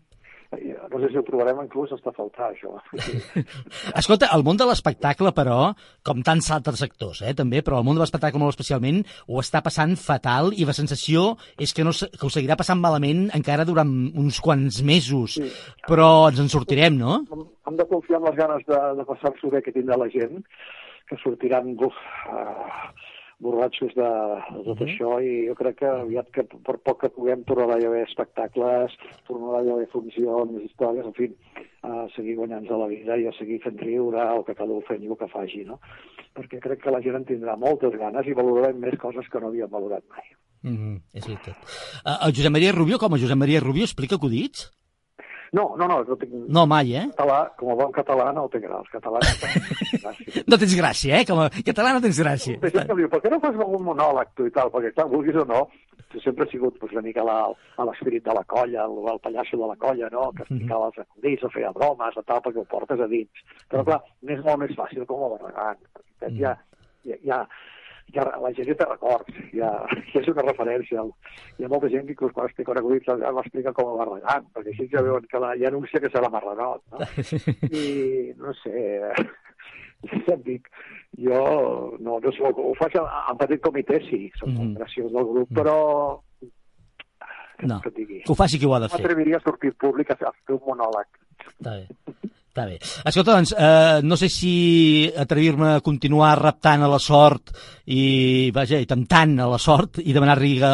No 0.49 0.97
sé 0.97 1.11
si 1.11 1.19
ho 1.19 1.21
trobarem 1.21 1.59
inclús 1.61 1.91
hasta 1.93 2.09
faltar, 2.15 2.47
això. 2.49 2.71
Escolta, 4.01 4.31
el 4.33 4.41
món 4.47 4.57
de 4.57 4.65
l'espectacle, 4.65 5.29
però, 5.37 5.57
com 6.05 6.23
tants 6.25 6.47
altres 6.55 6.81
sectors, 6.81 7.21
eh, 7.21 7.35
també, 7.37 7.61
però 7.65 7.77
el 7.77 7.85
món 7.85 7.99
de 7.99 8.01
l'espectacle 8.01 8.41
molt 8.41 8.55
especialment, 8.55 9.03
ho 9.29 9.43
està 9.43 9.61
passant 9.65 9.93
fatal 10.01 10.49
i 10.57 10.65
la 10.65 10.73
sensació 10.73 11.35
és 11.61 11.75
que, 11.77 11.85
no, 11.85 11.93
que 11.93 12.25
ho 12.25 12.33
seguirà 12.33 12.57
passant 12.57 12.81
malament 12.81 13.27
encara 13.37 13.67
durant 13.69 13.93
uns 14.17 14.41
quants 14.41 14.81
mesos. 14.81 15.37
Sí. 15.37 15.51
Però 15.85 16.09
ens 16.31 16.41
en 16.41 16.49
sortirem, 16.49 16.97
no? 16.97 17.21
Hem 17.69 17.77
de 17.77 17.85
confiar 17.93 18.17
en 18.23 18.27
les 18.31 18.41
ganes 18.41 18.65
de, 18.65 18.81
de 18.97 19.05
passar-s'ho 19.11 19.53
bé 19.53 19.61
que 19.61 19.75
tindrà 19.75 19.99
la 20.01 20.09
gent, 20.09 20.41
que 21.09 21.21
sortiran 21.21 21.75
buf, 21.77 22.01
uh, 22.33 22.89
borratxos 23.39 23.93
de, 23.95 24.09
de 24.51 24.63
tot 24.67 24.81
això 24.83 25.13
i 25.23 25.45
jo 25.47 25.55
crec 25.59 25.79
que 25.81 25.89
aviat 25.89 26.27
que 26.35 26.43
per 26.49 26.75
poc 26.83 27.01
que 27.03 27.11
puguem 27.15 27.45
tornarà 27.47 27.77
a 27.79 27.87
haver 27.89 28.03
espectacles, 28.05 28.95
tornarà 29.29 29.61
a 29.61 29.75
haver 29.75 29.87
funcions, 29.93 30.57
històries, 30.65 31.07
en 31.07 31.15
fi, 31.15 31.29
a 31.87 32.07
seguir 32.15 32.35
guanyant-nos 32.39 32.81
la 32.81 32.89
vida 32.91 33.17
i 33.17 33.29
a 33.29 33.35
seguir 33.37 33.61
fent 33.63 33.79
riure 33.79 34.25
o 34.35 34.43
que 34.47 34.57
cada 34.57 34.75
un 34.75 34.83
fent 34.89 35.05
el 35.07 35.15
que 35.19 35.31
faci, 35.31 35.63
no? 35.67 35.79
Perquè 36.35 36.59
crec 36.65 36.83
que 36.83 36.93
la 36.93 37.01
gent 37.05 37.21
en 37.21 37.27
tindrà 37.29 37.55
moltes 37.59 37.95
ganes 38.01 38.27
i 38.27 38.35
valorarem 38.37 38.83
més 38.83 38.99
coses 38.99 39.31
que 39.31 39.39
no 39.39 39.53
havíem 39.53 39.71
valorat 39.71 40.03
mai. 40.11 40.27
Mm 40.61 40.75
-hmm, 40.75 40.95
és 41.13 41.27
veritat. 41.27 41.55
Uh, 42.03 42.27
el 42.27 42.35
Josep 42.35 42.51
Maria 42.51 42.75
Rubio, 42.75 42.99
com 42.99 43.13
a 43.13 43.17
Josep 43.17 43.37
Maria 43.37 43.61
Rubio, 43.61 43.83
explica 43.83 44.15
acudits? 44.15 44.67
No, 45.57 45.63
no, 45.79 45.87
no, 45.89 45.99
no 46.05 46.15
tinc... 46.21 46.33
No, 46.47 46.65
mai, 46.69 46.91
eh? 46.93 47.05
Català, 47.15 47.39
com 47.57 47.71
a 47.73 47.77
bon 47.79 47.93
català 47.95 48.29
no 48.35 48.45
tinc 48.53 48.67
els 48.69 48.91
catalans. 48.93 49.39
Gràcies. 50.03 50.43
No 50.45 50.59
tens 50.61 50.75
gràcia, 50.77 51.21
eh? 51.21 51.25
Com 51.25 51.41
a 51.41 51.47
català 51.49 51.93
no 51.95 52.01
tens 52.03 52.19
gràcia. 52.21 52.59
Gent 52.61 52.89
que 52.91 52.97
diu, 52.99 53.09
per 53.09 53.21
què 53.23 53.31
no 53.33 53.39
fas 53.41 53.57
algun 53.57 53.87
monòleg 53.87 54.35
tu 54.37 54.45
i 54.45 54.53
tal? 54.53 54.69
Perquè, 54.73 54.93
clar, 54.93 55.07
vulguis 55.09 55.39
o 55.41 55.45
no, 55.49 55.63
sempre 56.23 56.45
he 56.45 56.51
sigut 56.51 56.77
pues, 56.81 56.93
una 56.93 57.03
mica 57.05 57.25
la, 57.25 57.39
a 57.49 57.87
l'esperit 57.89 58.25
de 58.25 58.35
la 58.37 58.45
colla, 58.49 58.85
el, 58.85 59.01
el 59.13 59.21
pallasso 59.25 59.57
de 59.57 59.71
la 59.71 59.77
colla, 59.81 60.11
no? 60.13 60.29
Que 60.37 60.45
explicava 60.45 60.91
els 60.91 61.01
acudits, 61.05 61.45
o 61.45 61.53
feia 61.55 61.73
bromes 61.75 62.21
o 62.21 62.25
tal, 62.29 62.43
perquè 62.45 62.61
ho 62.61 62.67
portes 62.69 63.01
a 63.01 63.09
dins. 63.09 63.43
Però, 63.71 63.85
clar, 63.87 63.99
és 64.29 64.45
molt 64.45 64.63
més 64.63 64.77
fàcil 64.77 65.09
com 65.09 65.25
a 65.25 65.33
barragant. 65.35 65.81
perquè 66.21 66.35
Ja, 66.45 66.55
ja, 67.25 67.41
ja, 68.15 68.25
la 68.41 68.51
gent 68.57 68.69
ja 68.69 68.75
té 68.79 68.87
records, 68.87 69.41
ja, 69.55 69.71
ja 70.13 70.21
és 70.21 70.29
una 70.31 70.45
referència. 70.47 71.03
Hi 71.57 71.65
ha 71.65 71.71
molta 71.71 71.89
gent 71.91 72.07
que 72.07 72.15
inclús 72.15 72.33
quan 72.35 72.49
explica 72.49 72.73
un 72.73 72.81
acudit 72.81 73.05
ja 73.09 73.17
l'explica 73.35 73.73
com 73.77 73.91
a 73.91 73.97
barragant, 74.01 74.47
perquè 74.55 74.73
així 74.73 74.89
ja 74.93 75.03
veuen 75.05 75.27
que 75.31 75.41
la, 75.43 75.53
ja 75.59 75.71
anuncia 75.71 76.01
que 76.03 76.11
serà 76.13 76.31
marranot, 76.33 76.83
no? 76.93 77.03
I, 77.81 78.33
no 78.39 78.55
sé, 78.61 78.85
ja 80.27 80.37
et 80.37 80.45
dic, 80.45 80.71
jo 81.19 81.43
no, 81.99 82.17
no 82.23 82.33
soc, 82.37 82.59
ho 82.63 82.73
faig 82.79 82.97
en, 83.01 83.39
petit 83.43 83.61
comitè, 83.65 84.01
sí, 84.07 84.25
soc 84.39 84.51
molt 84.55 84.79
graciós 84.79 85.13
del 85.13 85.31
grup, 85.33 85.53
però 85.61 85.77
No, 87.67 87.81
que 87.83 87.91
que 87.91 88.23
ho 88.31 88.35
faci 88.39 88.57
qui 88.57 88.65
ho 88.65 88.73
ha 88.73 88.79
de 88.79 88.87
No 88.87 88.89
fer. 88.93 89.01
m'atreviria 89.01 89.35
a 89.35 89.43
sortir 89.43 89.73
públic 89.75 90.11
a 90.11 90.15
fer 90.15 90.29
un 90.55 90.61
monòleg. 90.63 91.07
Està 91.43 91.73
bé. 91.75 92.13
Està 92.49 92.65
bé. 92.65 92.79
Escolta, 93.05 93.35
doncs, 93.35 93.51
eh, 93.53 93.99
no 94.01 94.17
sé 94.17 94.27
si 94.33 95.05
atrevir-me 95.23 95.75
a 95.75 95.83
continuar 95.85 96.31
reptant 96.39 96.81
a 96.81 96.89
la 96.89 96.97
sort 96.99 97.53
i, 97.85 98.49
vaja, 98.55 98.79
i 98.81 98.89
temptant 98.89 99.35
a 99.39 99.47
la 99.51 99.59
sort 99.61 100.01
i 100.01 100.15
demanar-li 100.15 100.55
que 100.63 100.71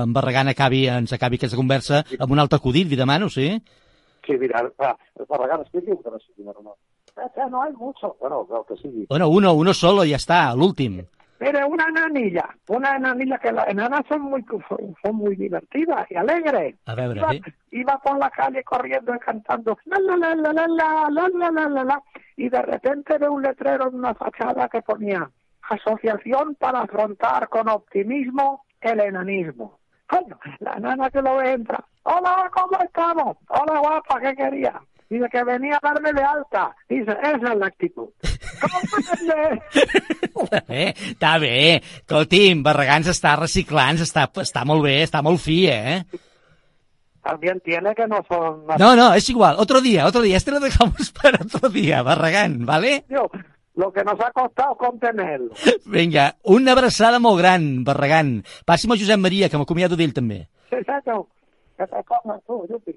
en 0.00 0.16
Barragán 0.16 0.50
acabi, 0.50 0.88
ens 0.90 1.14
acabi 1.14 1.38
aquesta 1.38 1.60
conversa 1.60 2.02
amb 2.18 2.34
un 2.34 2.42
altre 2.42 2.58
acudit, 2.58 2.90
li 2.90 2.98
demano, 2.98 3.30
sí? 3.30 3.52
Sí, 4.26 4.36
mira, 4.40 4.64
va, 4.80 4.90
Barragán, 5.30 5.62
expliqui 5.62 5.94
que 6.02 6.10
no 6.10 6.18
sigui 6.18 6.48
normal. 6.50 6.74
Eh, 7.16 7.48
no 7.48 7.62
hay 7.62 7.72
mucho. 7.72 8.16
Bueno, 8.18 8.46
el 8.50 8.66
que 8.66 8.82
sigui. 8.82 9.06
Bueno, 9.08 9.28
uno, 9.28 9.54
uno 9.54 9.72
solo, 9.72 10.04
ya 10.04 10.16
está, 10.16 10.52
l'últim. 10.54 11.04
Mire, 11.40 11.64
una 11.64 11.86
nanilla, 11.88 12.48
una 12.68 12.98
nanilla 12.98 13.38
que 13.38 13.52
las 13.52 13.68
enanas 13.68 14.02
son 14.08 14.22
muy, 14.22 14.44
son, 14.44 14.94
son 15.02 15.16
muy 15.16 15.36
divertidas 15.36 16.06
y 16.10 16.16
alegres. 16.16 16.76
A 16.86 16.94
veure, 16.94 17.18
Iba, 17.18 17.34
eh? 17.34 17.42
iba 17.72 17.98
por 17.98 18.18
la 18.18 18.30
calle 18.30 18.62
corriendo 18.62 19.14
y 19.14 19.18
cantando 19.18 19.76
la 19.84 19.98
la 19.98 20.16
la 20.16 20.34
la 20.34 20.52
la 20.52 20.66
la 20.66 21.08
la 21.10 21.28
la 21.28 21.50
la 21.50 21.68
la 21.68 21.84
la 21.84 22.02
y 22.36 22.48
de 22.48 22.62
repente 22.62 23.18
ve 23.18 23.28
un 23.28 23.42
letrero 23.42 23.88
en 23.88 23.96
una 23.96 24.14
fachada 24.14 24.68
que 24.68 24.82
ponía 24.82 25.28
Asociación 25.70 26.54
para 26.56 26.82
afrontar 26.82 27.48
con 27.48 27.68
optimismo 27.68 28.64
el 28.80 29.00
enanismo. 29.00 29.78
Coño, 30.06 30.38
la 30.60 30.76
nana 30.76 31.08
que 31.10 31.22
lo 31.22 31.36
ve 31.36 31.52
entra. 31.52 31.82
Hola, 32.02 32.50
¿cómo 32.52 32.78
estamos? 32.82 33.38
Hola, 33.48 33.78
guapa, 33.80 34.20
¿qué 34.20 34.34
quería? 34.34 34.80
Dice 35.08 35.28
que 35.30 35.44
venía 35.44 35.76
a 35.76 35.80
darme 35.82 36.12
de 36.12 36.22
alta. 36.22 36.74
Dice, 36.88 37.12
esa 37.22 37.52
es 37.52 37.58
la 37.58 37.66
actitud. 37.66 38.08
Està 40.34 40.60
bé, 40.68 40.84
està 40.94 41.32
bé. 41.38 41.56
Escolti'm, 42.02 42.62
Barragán 42.64 43.04
s'està 43.04 43.34
reciclant, 43.38 44.00
està, 44.00 44.26
està 44.42 44.64
molt 44.64 44.84
bé, 44.86 45.02
està 45.04 45.22
molt 45.22 45.42
fi, 45.42 45.66
eh? 45.68 46.04
También 47.22 47.60
tiene 47.60 47.94
que 47.94 48.06
no 48.06 48.20
son... 48.28 48.66
No, 48.78 48.94
no, 48.96 49.14
es 49.14 49.28
igual. 49.30 49.56
Otro 49.58 49.80
día, 49.80 50.06
otro 50.06 50.20
día. 50.20 50.36
Este 50.36 50.50
lo 50.50 50.60
dejamos 50.60 51.10
para 51.22 51.38
otro 51.42 51.68
día, 51.68 52.02
Barragán, 52.02 52.66
¿vale? 52.66 53.04
Dios, 53.08 53.28
lo 53.74 53.92
que 53.92 54.04
nos 54.04 54.20
ha 54.20 54.30
costado 54.30 54.76
contenerlo. 54.76 55.54
Vinga, 55.86 56.36
una 56.42 56.72
abraçada 56.72 57.18
molt 57.18 57.38
gran, 57.38 57.84
Barragán. 57.84 58.44
Passi'm 58.64 58.92
a 58.92 58.98
Josep 59.00 59.20
Maria, 59.20 59.48
que 59.48 59.60
m'acomiado 59.60 59.96
d'ell 59.96 60.12
també. 60.16 60.44
Sí, 60.68 60.80
que 61.76 61.86
te 61.86 62.04
comas 62.08 62.40
tú, 62.46 62.64
Yupi. 62.70 62.94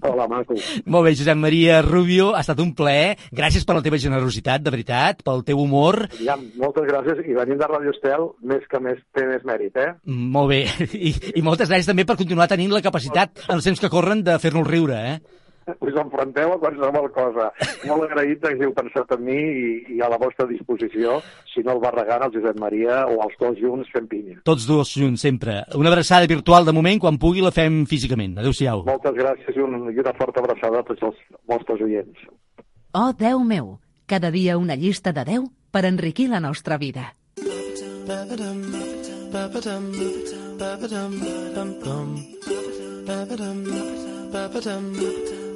Hola, 0.00 0.26
maco. 0.28 0.54
Molt 0.86 1.04
bé, 1.04 1.12
Josep 1.18 1.36
Maria 1.36 1.80
Rubio, 1.84 2.30
ha 2.34 2.40
estat 2.40 2.60
un 2.62 2.70
plaer. 2.76 3.18
Gràcies 3.36 3.66
per 3.68 3.76
la 3.76 3.82
teva 3.84 3.98
generositat, 4.00 4.62
de 4.64 4.72
veritat, 4.72 5.20
pel 5.26 5.42
teu 5.44 5.60
humor. 5.60 6.06
Ja, 6.22 6.38
moltes 6.60 6.86
gràcies 6.88 7.20
i 7.26 7.36
venint 7.36 7.60
de 7.60 7.68
Radio 7.68 7.92
Estel, 7.92 8.30
més 8.40 8.64
que 8.70 8.80
més, 8.80 9.02
té 9.16 9.26
més 9.28 9.44
mèrit, 9.44 9.76
eh? 9.76 9.90
Molt 10.06 10.54
bé. 10.54 10.62
I, 11.10 11.12
I 11.36 11.44
moltes 11.44 11.68
gràcies 11.68 11.90
també 11.90 12.06
per 12.08 12.16
continuar 12.20 12.48
tenint 12.48 12.72
la 12.72 12.84
capacitat, 12.84 13.44
en 13.48 13.58
els 13.58 13.68
temps 13.68 13.82
que 13.82 13.92
corren, 13.92 14.24
de 14.24 14.38
fer-nos 14.40 14.68
riure, 14.68 15.02
eh? 15.12 15.39
Us 15.80 15.98
enfronteu 16.02 16.54
a 16.54 16.58
qualsevol 16.62 17.08
cosa. 17.14 17.50
Molt 17.88 18.06
agraït 18.08 18.42
que 18.42 18.54
heu 18.64 18.72
pensat 18.76 19.14
en 19.16 19.24
mi 19.26 19.38
i, 19.38 19.70
i 19.96 20.00
a 20.02 20.10
la 20.12 20.18
vostra 20.20 20.46
disposició, 20.50 21.20
si 21.52 21.64
no 21.66 21.76
el 21.76 21.82
Barragán, 21.84 22.24
el 22.26 22.34
Josep 22.34 22.58
Maria 22.60 23.04
o 23.10 23.20
els 23.26 23.36
dos 23.40 23.58
junts 23.60 23.90
fent 23.94 24.08
pinya. 24.10 24.40
Tots 24.48 24.66
dos 24.68 24.94
junts, 24.96 25.22
sempre. 25.22 25.60
Una 25.78 25.92
abraçada 25.92 26.30
virtual 26.30 26.66
de 26.68 26.74
moment, 26.76 27.00
quan 27.02 27.20
pugui 27.20 27.44
la 27.44 27.54
fem 27.54 27.84
físicament. 27.90 28.38
Adéu-siau. 28.40 28.84
Moltes 28.88 29.16
gràcies 29.18 29.56
i 29.56 29.64
una, 29.64 29.84
i 29.92 30.02
una 30.02 30.16
forta 30.18 30.42
abraçada 30.42 30.82
a 30.82 30.88
tots 30.90 31.08
els 31.10 31.22
vostres 31.50 31.82
oients. 31.86 32.26
Oh, 32.92 33.12
Déu 33.16 33.44
meu, 33.46 33.78
cada 34.10 34.32
dia 34.34 34.58
una 34.58 34.74
llista 34.74 35.12
de 35.14 35.24
10 35.24 35.50
per 35.70 35.86
enriquir 35.86 36.28
la 36.28 36.40
nostra 36.40 36.78
vida. 36.78 37.14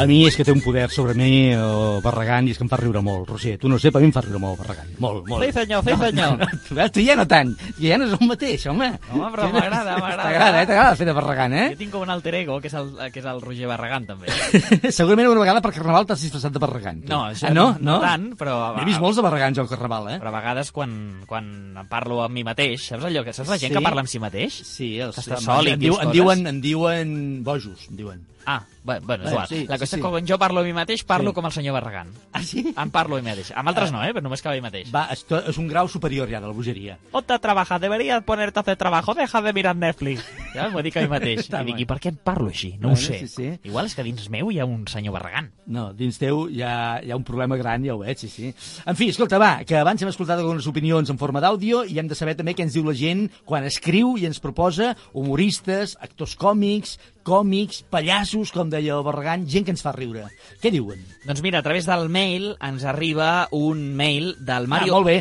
A 0.00 0.06
mi 0.08 0.22
és 0.26 0.36
que 0.38 0.44
té 0.46 0.52
un 0.54 0.62
poder 0.64 0.86
sobre 0.90 1.12
mi, 1.14 1.50
el 1.52 2.00
Barragán, 2.02 2.46
i 2.48 2.54
és 2.54 2.58
que 2.58 2.64
em 2.64 2.70
fa 2.72 2.78
riure 2.80 3.02
molt. 3.04 3.28
Roger, 3.28 3.58
tu 3.60 3.68
no 3.68 3.78
sé, 3.78 3.90
però 3.92 4.00
a 4.00 4.04
mi 4.04 4.08
em 4.08 4.14
fa 4.16 4.22
riure 4.24 4.40
molt, 4.40 4.58
Barragán. 4.62 4.88
Molt, 4.98 5.26
molt. 5.28 5.44
Sí, 5.44 5.52
senyor, 5.52 5.84
sí, 5.84 5.96
senyor. 6.00 6.38
No, 6.40 6.46
tu, 6.68 6.74
veus, 6.78 6.92
tu 6.94 7.04
ja 7.04 7.16
no 7.18 7.26
tant. 7.28 7.52
Ja 7.78 7.98
no 8.00 8.06
és 8.08 8.14
el 8.16 8.26
mateix, 8.30 8.64
home. 8.70 8.88
Home, 9.12 9.28
però 9.34 9.50
m'agrada, 9.52 9.96
m'agrada. 9.98 10.22
T'agrada, 10.24 10.62
eh? 10.62 10.66
T'agrada 10.70 10.96
fer 10.96 11.06
de 11.10 11.14
Barragán, 11.18 11.52
eh? 11.54 11.66
Jo 11.74 11.80
tinc 11.82 11.92
com 11.92 12.06
un 12.06 12.14
alter 12.16 12.34
ego, 12.40 12.60
que 12.64 12.70
és 12.72 12.76
el, 12.80 12.88
que 13.12 13.20
és 13.20 13.28
el 13.28 13.40
Roger 13.44 13.68
Barragán, 13.68 14.06
també. 14.08 14.32
Segurament 14.98 15.28
una 15.28 15.44
vegada 15.44 15.60
per 15.64 15.74
Carnaval 15.76 16.08
t'has 16.08 16.24
disfressat 16.24 16.52
de 16.56 16.62
Barragán. 16.64 17.02
tu. 17.04 17.12
No, 17.12 17.22
això 17.28 17.50
ah, 17.50 17.54
no? 17.54 17.68
no 17.80 17.98
tant, 18.00 18.30
però- 18.40 18.58
He 18.80 18.84
vist 18.88 19.00
molts 19.04 19.20
de 19.20 19.26
Barragans 19.28 19.58
al 19.60 19.68
Carnaval, 19.68 20.08
eh? 20.14 20.18
Però 20.22 20.32
a 20.32 20.36
vegades 20.38 20.72
quan, 20.72 20.96
quan 21.28 21.52
em 21.76 21.86
parlo 21.92 22.22
amb 22.24 22.34
mi 22.34 22.44
mateix, 22.46 22.88
saps 22.88 23.04
allò 23.04 23.22
que 23.26 23.32
saps 23.36 23.48
la 23.52 23.58
gent 23.60 23.70
Sí. 23.70 23.76
que 23.76 23.84
parla 23.84 24.00
amb 24.06 24.08
si 24.08 24.18
mateix? 24.18 24.60
Sí, 24.64 24.90
els, 24.98 25.14
que 25.14 25.22
està 25.28 25.38
sol 25.44 25.68
i 25.68 25.76
dius 25.76 25.80
diu, 25.80 25.94
coses. 25.98 26.12
diuen, 26.12 26.46
en 26.46 26.60
diuen 26.64 27.14
bojos, 27.44 27.86
en 27.90 27.96
diuen. 28.00 28.26
Ah, 28.46 28.64
bueno, 28.84 29.06
bueno 29.06 29.24
és 29.24 29.30
igual. 29.32 29.46
sí, 29.48 29.66
la 29.66 29.76
sí, 29.76 29.80
qüestió 29.82 29.96
sí. 29.96 30.00
és 30.00 30.02
que 30.04 30.10
quan 30.10 30.26
jo 30.26 30.38
parlo 30.38 30.60
a 30.60 30.64
mi 30.64 30.72
mateix, 30.72 31.04
parlo 31.04 31.30
Sí. 31.30 31.34
com 31.34 31.46
el 31.46 31.52
senyor 31.52 31.74
Barragán. 31.74 32.08
Ah, 32.32 32.42
sí? 32.42 32.64
Em 32.76 32.90
parlo 32.90 33.16
a 33.16 33.20
mi 33.20 33.28
mateix. 33.28 33.52
Amb 33.54 33.68
altres 33.68 33.92
no, 33.92 34.02
eh? 34.02 34.12
Però 34.14 34.22
només 34.22 34.40
que 34.42 34.48
a 34.48 34.52
mi 34.52 34.60
mateix. 34.60 34.90
Va, 34.94 35.06
esto 35.12 35.38
és 35.46 35.58
un 35.58 35.68
grau 35.68 35.88
superior 35.88 36.28
ja 36.30 36.40
de 36.40 36.46
la 36.46 36.52
bogeria. 36.52 36.98
Otra 37.12 37.38
trabaja, 37.38 37.78
deberías 37.78 38.22
ponerte 38.24 38.58
a 38.58 38.62
hacer 38.62 38.76
trabajo, 38.76 39.14
deja 39.14 39.42
de 39.42 39.52
mirar 39.52 39.76
Netflix. 39.76 40.24
Ja 40.54 40.68
m'ho 40.70 40.82
dic 40.82 40.96
a 40.96 41.02
mi 41.02 41.08
mateix. 41.08 41.48
I 41.50 41.64
dic, 41.64 41.74
bé. 41.76 41.82
i 41.82 41.86
per 41.86 41.98
què 42.00 42.08
em 42.08 42.16
parlo 42.24 42.48
així? 42.48 42.72
No 42.80 42.88
Bueno, 42.90 42.94
ho 42.94 42.96
sé. 42.96 43.18
sí, 43.20 43.28
sí. 43.28 43.50
Igual 43.64 43.86
és 43.86 43.94
que 43.94 44.02
dins 44.02 44.28
meu 44.30 44.50
hi 44.50 44.58
ha 44.60 44.64
un 44.64 44.86
senyor 44.88 45.12
Barragán. 45.14 45.52
No, 45.66 45.92
dins 45.92 46.18
teu 46.18 46.48
hi 46.48 46.62
ha, 46.62 47.00
hi 47.04 47.10
ha 47.12 47.16
un 47.16 47.24
problema 47.24 47.56
gran, 47.56 47.84
ja 47.84 47.94
ho 47.94 47.98
veig, 47.98 48.18
sí, 48.18 48.28
sí. 48.28 48.54
En 48.86 48.96
fi, 48.96 49.10
escolta, 49.10 49.38
va, 49.38 49.64
que 49.64 49.76
abans 49.76 50.00
hem 50.02 50.08
escoltat 50.08 50.38
algunes 50.40 50.66
opinions 50.66 51.10
en 51.10 51.18
forma 51.18 51.40
d'àudio 51.40 51.84
i 51.84 51.98
hem 52.00 52.08
de 52.08 52.14
saber 52.18 52.34
també 52.36 52.54
què 52.56 52.64
ens 52.64 52.72
diu 52.74 52.84
la 52.88 52.94
gent 52.96 53.28
quan 53.44 53.64
escriu 53.64 54.16
i 54.18 54.26
ens 54.26 54.40
proposa 54.40 54.96
humoristes, 55.12 55.96
actors 56.00 56.34
còmics, 56.34 56.98
còmics, 57.26 57.84
pallassos, 57.92 58.52
com 58.54 58.70
deia 58.72 58.96
el 58.96 59.04
Barragán, 59.06 59.46
gent 59.50 59.66
que 59.66 59.74
ens 59.74 59.84
fa 59.84 59.92
riure. 59.96 60.26
Què 60.62 60.72
diuen? 60.74 61.00
Doncs 61.26 61.42
mira, 61.44 61.60
a 61.60 61.66
través 61.66 61.88
del 61.88 62.08
mail 62.12 62.52
ens 62.56 62.84
arriba 62.88 63.48
un 63.56 63.90
mail 63.96 64.34
del 64.38 64.68
Mario... 64.70 64.94
Ah, 64.94 65.00
molt 65.00 65.10
bé. 65.10 65.16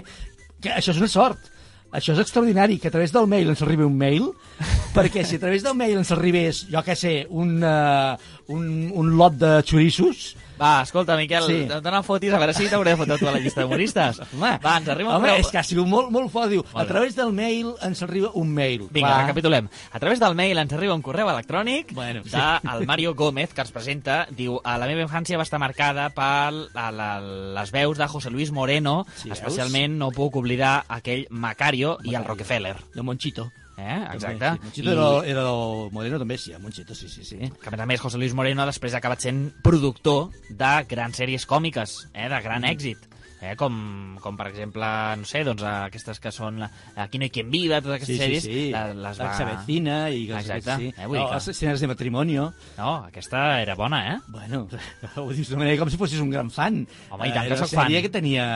Que 0.60 0.76
això 0.76 0.95
és 0.95 1.02
una 1.02 1.12
sort. 1.12 1.50
Això 1.95 2.14
és 2.14 2.22
extraordinari, 2.22 2.78
que 2.78 2.91
a 2.91 2.93
través 2.93 3.14
del 3.16 3.26
mail 3.30 3.50
ens 3.50 3.64
arribi 3.66 3.88
un 3.88 3.97
mail, 3.97 4.30
perquè 4.97 5.24
si 5.26 5.39
a 5.39 5.41
través 5.41 5.66
del 5.66 5.78
mail 5.80 5.97
ens 5.97 6.12
arribés, 6.14 6.66
jo 6.70 6.84
què 6.86 6.95
sé, 6.97 7.16
un, 7.30 7.58
uh, 7.64 8.14
un, 8.54 8.70
un 8.93 9.18
lot 9.18 9.39
de 9.39 9.58
xorissos... 9.66 10.30
Va, 10.60 10.82
escolta, 10.84 11.16
Miquel, 11.18 11.43
Sí. 11.47 11.66
dona 11.82 12.01
fotis, 12.03 12.34
a 12.34 12.38
veure 12.39 12.53
si 12.53 12.68
t'hauré 12.68 12.95
fotre 12.97 13.18
tu 13.18 13.28
a 13.28 13.32
la 13.32 13.39
llista 13.39 13.62
d'humoristes. 13.62 14.20
Home, 14.34 14.60
Va, 14.64 14.78
ens 14.78 14.89
arriba 14.89 15.16
home, 15.16 15.38
és 15.39 15.47
que 15.47 15.57
ha 15.57 15.64
sigut 15.64 15.88
molt, 15.88 16.10
molt 16.12 16.30
fort. 16.32 16.49
Diu, 16.51 16.64
Molt 16.74 16.84
a 16.84 16.88
través 16.88 17.16
del 17.16 17.32
mail 17.34 17.74
ens 17.82 18.01
arriba 18.03 18.32
un 18.34 18.49
mail. 18.53 18.88
Vinga, 18.91 19.07
Clar. 19.07 19.22
recapitulem. 19.22 19.70
A 19.91 19.99
través 19.99 20.20
del 20.20 20.36
mail 20.36 20.57
ens 20.57 20.74
arriba 20.74 20.93
un 20.93 21.01
correu 21.01 21.30
electrònic 21.30 21.93
Bueno, 21.93 22.24
sí. 22.26 22.32
del 22.36 22.86
Mario 22.88 23.16
Gómez, 23.16 23.53
que 23.53 23.62
ens 23.62 23.72
presenta, 23.72 24.28
diu, 24.32 24.60
a 24.64 24.78
la 24.78 24.86
meva 24.88 25.01
infància 25.05 25.38
va 25.38 25.43
estar 25.43 25.60
marcada 25.60 26.10
per 26.10 26.51
la, 26.53 26.91
la, 26.91 27.10
les 27.22 27.72
veus 27.72 27.97
de 27.97 28.07
José 28.07 28.30
Luis 28.30 28.51
Moreno, 28.51 29.05
Sí, 29.16 29.30
veus? 29.30 29.39
especialment 29.39 29.97
no 29.97 30.12
puc 30.12 30.36
oblidar 30.36 30.84
aquell 30.89 31.26
Macario 31.30 31.97
i 32.03 32.16
el 32.16 32.26
Rockefeller. 32.26 32.76
De 32.93 33.01
Monchito. 33.01 33.51
Eh? 33.80 33.98
Exacte. 34.14 34.40
També, 34.40 34.60
sí. 34.60 34.66
Monchito 34.66 34.92
era, 34.92 35.08
era 35.34 35.44
el 35.50 35.92
Moreno 35.96 36.20
també, 36.20 36.38
sí, 36.38 36.52
el 36.52 36.60
Monchito, 36.62 36.94
sí, 36.96 37.08
sí, 37.10 37.24
sí. 37.24 37.38
Que 37.40 37.70
a 37.70 37.72
més 37.72 37.80
a 37.80 37.86
més 37.90 38.02
José 38.04 38.18
Luis 38.20 38.34
Moreno 38.36 38.66
després 38.68 38.94
ha 38.94 39.00
acabat 39.00 39.24
sent 39.24 39.46
productor 39.64 40.30
de 40.50 40.74
grans 40.90 41.18
sèries 41.18 41.46
còmiques, 41.50 42.10
eh? 42.14 42.28
de 42.30 42.42
gran 42.44 42.62
Mm. 42.62 42.74
èxit. 42.76 43.09
Eh? 43.42 43.54
Com, 43.56 44.18
com 44.20 44.36
per 44.36 44.50
exemple, 44.50 44.84
no 45.16 45.24
sé, 45.28 45.46
doncs 45.48 45.64
aquestes 45.64 46.20
que 46.20 46.32
són 46.36 46.58
la- 46.60 46.70
Aquí 47.00 47.18
no 47.22 47.26
hi 47.26 47.30
quien 47.32 47.50
viva, 47.50 47.80
totes 47.82 47.96
aquestes 48.02 48.18
Sí, 48.18 48.20
sí, 48.20 48.26
sèries 48.26 48.44
sí. 48.44 48.72
la- 48.74 48.94
les 48.94 49.20
va... 49.22 49.30
Xavecina 49.38 49.98
i... 50.12 50.26
Exacte. 50.32 50.76
Sí. 50.76 50.94
Eh, 50.98 51.08
vull 51.08 51.22
que- 51.24 51.34
les 51.38 51.48
escenes 51.56 51.80
de 51.80 51.88
matrimonio. 51.88 52.50
No, 52.78 52.96
aquesta 53.08 53.62
era 53.62 53.76
bona, 53.80 54.02
eh? 54.16 54.20
Bueno, 54.28 54.68
ho 55.16 55.30
dius 55.32 55.48
d'una 55.50 55.64
manera 55.64 55.80
com 55.80 55.90
si 55.90 55.98
fossis 55.98 56.20
un 56.20 56.30
gran 56.30 56.52
fan. 56.52 56.82
Home, 57.10 57.30
i 57.30 57.32
tant 57.32 57.46
Eh, 57.46 57.48
que 57.48 57.54
era 57.56 57.62
soc 57.64 57.76
fan. 57.76 57.94
que 58.02 58.10
tenia... 58.10 58.48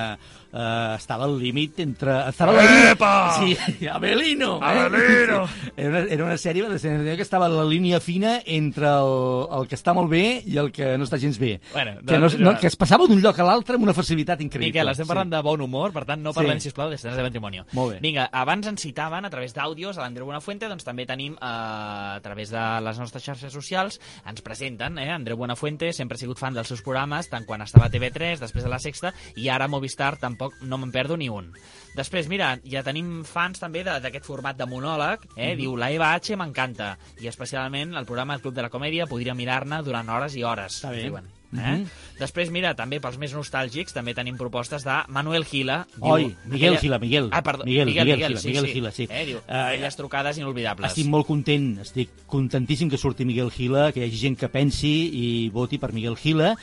Uh, 0.53 0.93
estava 0.99 1.25
al 1.25 1.39
límit 1.41 1.79
entre... 1.81 2.13
Estava 2.29 2.51
a 2.51 2.55
la 2.59 2.61
línia... 2.67 2.91
Epa! 2.91 3.13
Sí, 3.39 3.87
Abelino! 3.89 4.59
eh? 4.61 4.67
Abelino! 4.85 5.39
Era 5.75 5.89
una, 5.89 5.99
era 6.13 6.25
una 6.27 6.35
sèrie 6.37 6.67
de 6.69 6.77
sèrie 6.77 7.15
que 7.17 7.23
estava 7.25 7.47
a 7.47 7.49
la 7.49 7.63
línia 7.65 7.97
fina 7.99 8.35
entre 8.45 8.85
el, 8.85 9.47
el 9.57 9.65
que 9.67 9.73
està 9.73 9.95
molt 9.97 10.11
bé 10.11 10.43
i 10.45 10.59
el 10.61 10.69
que 10.71 10.91
no 11.01 11.07
està 11.07 11.17
gens 11.17 11.39
bé. 11.41 11.55
Bueno, 11.73 11.95
que, 12.05 12.19
no, 12.19 12.27
doncs, 12.27 12.37
no, 12.37 12.53
que 12.61 12.69
es 12.69 12.77
passava 12.77 13.07
d'un 13.09 13.17
lloc 13.23 13.39
a 13.41 13.47
l'altre 13.47 13.79
amb 13.79 13.87
una 13.87 13.95
facilitat 13.97 14.43
increïble. 14.45 14.69
Miquel, 14.73 14.89
estem 14.89 15.07
parlant 15.07 15.29
de 15.29 15.41
bon 15.45 15.61
humor, 15.61 15.91
per 15.93 16.03
tant 16.09 16.21
no 16.23 16.33
parlem, 16.33 16.57
Sí. 16.57 16.63
sí. 16.65 16.69
sisplau, 16.71 16.89
d'escenes 16.89 17.15
de 17.17 17.23
matrimoni. 17.23 17.61
Molt 17.73 17.93
bé. 17.93 17.99
Vinga, 18.01 18.27
abans 18.31 18.65
ens 18.67 18.81
citaven 18.81 19.25
a 19.25 19.29
través 19.29 19.53
d'àudios 19.53 19.97
a 19.97 20.01
l'Andreu 20.01 20.25
Buenafuente, 20.25 20.67
doncs 20.67 20.83
també 20.83 21.05
tenim 21.05 21.33
eh, 21.33 21.37
a 21.45 22.19
través 22.23 22.49
de 22.49 22.63
les 22.81 22.99
nostres 22.99 23.23
xarxes 23.23 23.53
socials, 23.53 23.99
ens 24.25 24.41
presenten, 24.41 24.97
eh? 24.97 25.11
Andreu 25.11 25.37
Buenafuente 25.37 25.93
sempre 25.93 26.15
ha 26.15 26.19
sigut 26.19 26.39
fan 26.39 26.53
dels 26.53 26.67
seus 26.67 26.81
programes, 26.81 27.29
tant 27.29 27.45
quan 27.45 27.61
estava 27.61 27.85
a 27.85 27.89
TV3, 27.91 28.39
després 28.39 28.65
a 28.65 28.69
la 28.69 28.79
Sexta, 28.79 29.13
i 29.35 29.47
ara 29.49 29.65
a 29.65 29.67
Movistar 29.67 30.17
tampoc 30.17 30.53
no 30.63 30.77
me'n 30.77 30.91
perdo 30.91 31.15
ni 31.17 31.29
un. 31.29 31.53
Després, 31.95 32.27
mira, 32.27 32.57
ja 32.65 32.81
tenim 32.81 33.23
fans 33.23 33.59
també 33.59 33.83
de- 33.83 33.99
d'aquest 34.01 34.25
format 34.25 34.57
de 34.57 34.65
monòleg, 34.65 35.19
eh? 35.35 35.51
Mhm. 35.53 35.57
Diu, 35.57 35.77
la 35.77 35.91
Eva 35.91 36.13
H 36.15 36.35
m'encanta, 36.35 36.97
i 37.21 37.27
especialment 37.27 37.93
el 37.95 38.05
programa 38.05 38.33
El 38.33 38.41
Club 38.41 38.55
de 38.55 38.63
la 38.63 38.69
Comèdia 38.69 39.05
podria 39.05 39.35
mirar-ne 39.35 39.83
durant 39.83 40.09
hores 40.09 40.35
i 40.35 40.43
hores, 40.43 40.79
Està 40.83 40.89
bé. 40.89 41.03
diuen. 41.03 41.27
Eh? 41.57 41.77
Mhm. 41.77 41.89
Després, 42.19 42.51
mira, 42.53 42.73
també 42.77 42.99
pels 43.01 43.17
més 43.17 43.33
nostàlgics, 43.33 43.91
també 43.93 44.13
tenim 44.13 44.37
propostes 44.37 44.83
de 44.85 44.93
Manuel 45.09 45.43
Gila. 45.49 45.87
Oi, 45.99 46.27
Miguel 46.45 46.77
Gila, 46.79 46.99
Miguel. 46.99 47.29
Ah, 47.33 47.41
perdó, 47.43 47.65
Miguel, 47.65 47.87
Miguel, 47.89 48.05
Miguel 48.05 48.27
Gila, 48.29 48.39
sí, 48.39 48.47
Miguel 48.47 48.65
sí. 48.67 48.73
Gila, 48.73 48.91
sí. 48.91 49.07
Eh, 49.09 49.25
diu, 49.25 49.37
Eh, 49.47 49.57
aquelles 49.57 49.95
trucades 49.97 50.37
inolvidables. 50.37 50.91
Estic 50.93 51.07
molt 51.09 51.25
content, 51.27 51.79
estic 51.81 52.09
contentíssim 52.27 52.89
que 52.89 52.97
surti 52.97 53.25
Miguel 53.25 53.51
Gila, 53.51 53.91
que 53.91 53.99
hi 53.99 54.07
hagi 54.07 54.17
gent 54.21 54.37
que 54.39 54.47
pensi 54.47 54.93
i 55.13 55.49
voti 55.49 55.79
per 55.81 55.91
Miguel 55.91 56.15
Gila, 56.15 56.53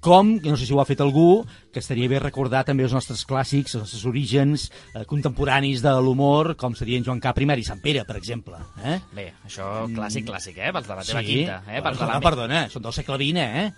com, 0.00 0.38
que 0.40 0.48
no 0.48 0.56
sé 0.56 0.64
si 0.66 0.72
ho 0.72 0.80
ha 0.80 0.86
fet 0.88 1.00
algú, 1.00 1.44
que 1.72 1.80
estaria 1.82 2.08
bé 2.08 2.18
recordar 2.18 2.64
també 2.64 2.84
els 2.86 2.92
nostres 2.94 3.26
clàssics, 3.26 3.74
els 3.74 3.82
nostres 3.84 4.06
orígens 4.06 4.70
eh, 4.94 5.04
contemporanis 5.04 5.82
de 5.82 5.92
l'humor, 6.00 6.54
com 6.56 6.74
serien 6.74 7.04
Joan 7.04 7.20
Capri 7.20 7.44
i 7.44 7.46
Mari 7.50 7.64
Sant 7.66 7.82
Pere, 7.82 8.04
per 8.08 8.16
exemple. 8.16 8.56
Eh? 8.82 8.98
Bé, 9.12 9.32
això 9.44 9.86
clàssic, 9.92 10.24
clàssic, 10.26 10.56
eh? 10.58 10.72
Pels 10.72 10.86
de 10.88 10.94
la 10.96 11.04
teva 11.04 11.20
Sí. 11.20 11.26
quinta. 11.26 11.62
Eh? 11.68 11.82
Pels 11.82 11.98
de 11.98 12.06
no, 12.06 12.12
la... 12.14 12.20
perdona, 12.20 12.68
són 12.70 12.82
del 12.82 12.92
segle 12.96 13.18
XX, 13.20 13.36
eh? 13.38 13.72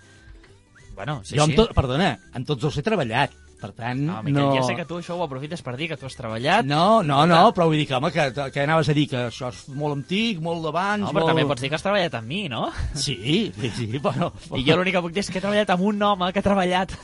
Bueno, 0.93 1.21
sí, 1.23 1.35
jo, 1.37 1.41
sí. 1.41 1.51
amb 1.51 1.57
tot, 1.57 1.73
perdona, 1.75 2.11
en 2.37 2.45
tots 2.45 2.61
dos 2.61 2.77
he 2.77 2.83
treballat, 2.85 3.33
per 3.63 3.71
tant, 3.77 4.01
No, 4.03 4.19
Miquel, 4.25 4.41
no... 4.43 4.55
ja 4.57 4.63
sé 4.67 4.75
que 4.75 4.83
tu 4.89 4.97
això 4.99 5.15
ho 5.15 5.23
aprofites 5.23 5.63
per 5.63 5.77
dir 5.79 5.87
que 5.93 5.97
tu 5.99 6.05
has 6.09 6.17
treballat. 6.19 6.67
No, 6.67 7.01
no, 7.07 7.21
no, 7.29 7.39
però 7.55 7.69
vull 7.71 7.79
dir 7.79 7.87
que, 7.87 7.95
home, 7.95 8.11
que, 8.11 8.27
que 8.51 8.63
anaves 8.67 8.89
a 8.91 8.95
dir 8.97 9.07
que 9.11 9.21
això 9.29 9.49
és 9.53 9.63
molt 9.71 9.95
antic, 10.01 10.41
molt 10.43 10.61
d'abans... 10.67 11.05
No, 11.07 11.13
però 11.15 11.23
molt... 11.23 11.31
també 11.33 11.47
pots 11.49 11.63
dir 11.63 11.71
que 11.71 11.79
has 11.79 11.85
treballat 11.85 12.19
amb 12.19 12.27
mi, 12.27 12.43
no? 12.51 12.67
Sí, 12.93 13.17
sí, 13.55 13.71
sí, 13.79 13.87
però... 14.03 14.29
I 14.59 14.65
jo 14.67 14.75
l'únic 14.79 14.97
que 14.97 15.03
puc 15.07 15.15
dir 15.15 15.23
és 15.23 15.31
que 15.31 15.39
he 15.39 15.45
treballat 15.45 15.71
amb 15.77 15.87
un 15.87 16.03
home 16.11 16.31
que 16.35 16.43
ha 16.43 16.47
treballat. 16.51 16.93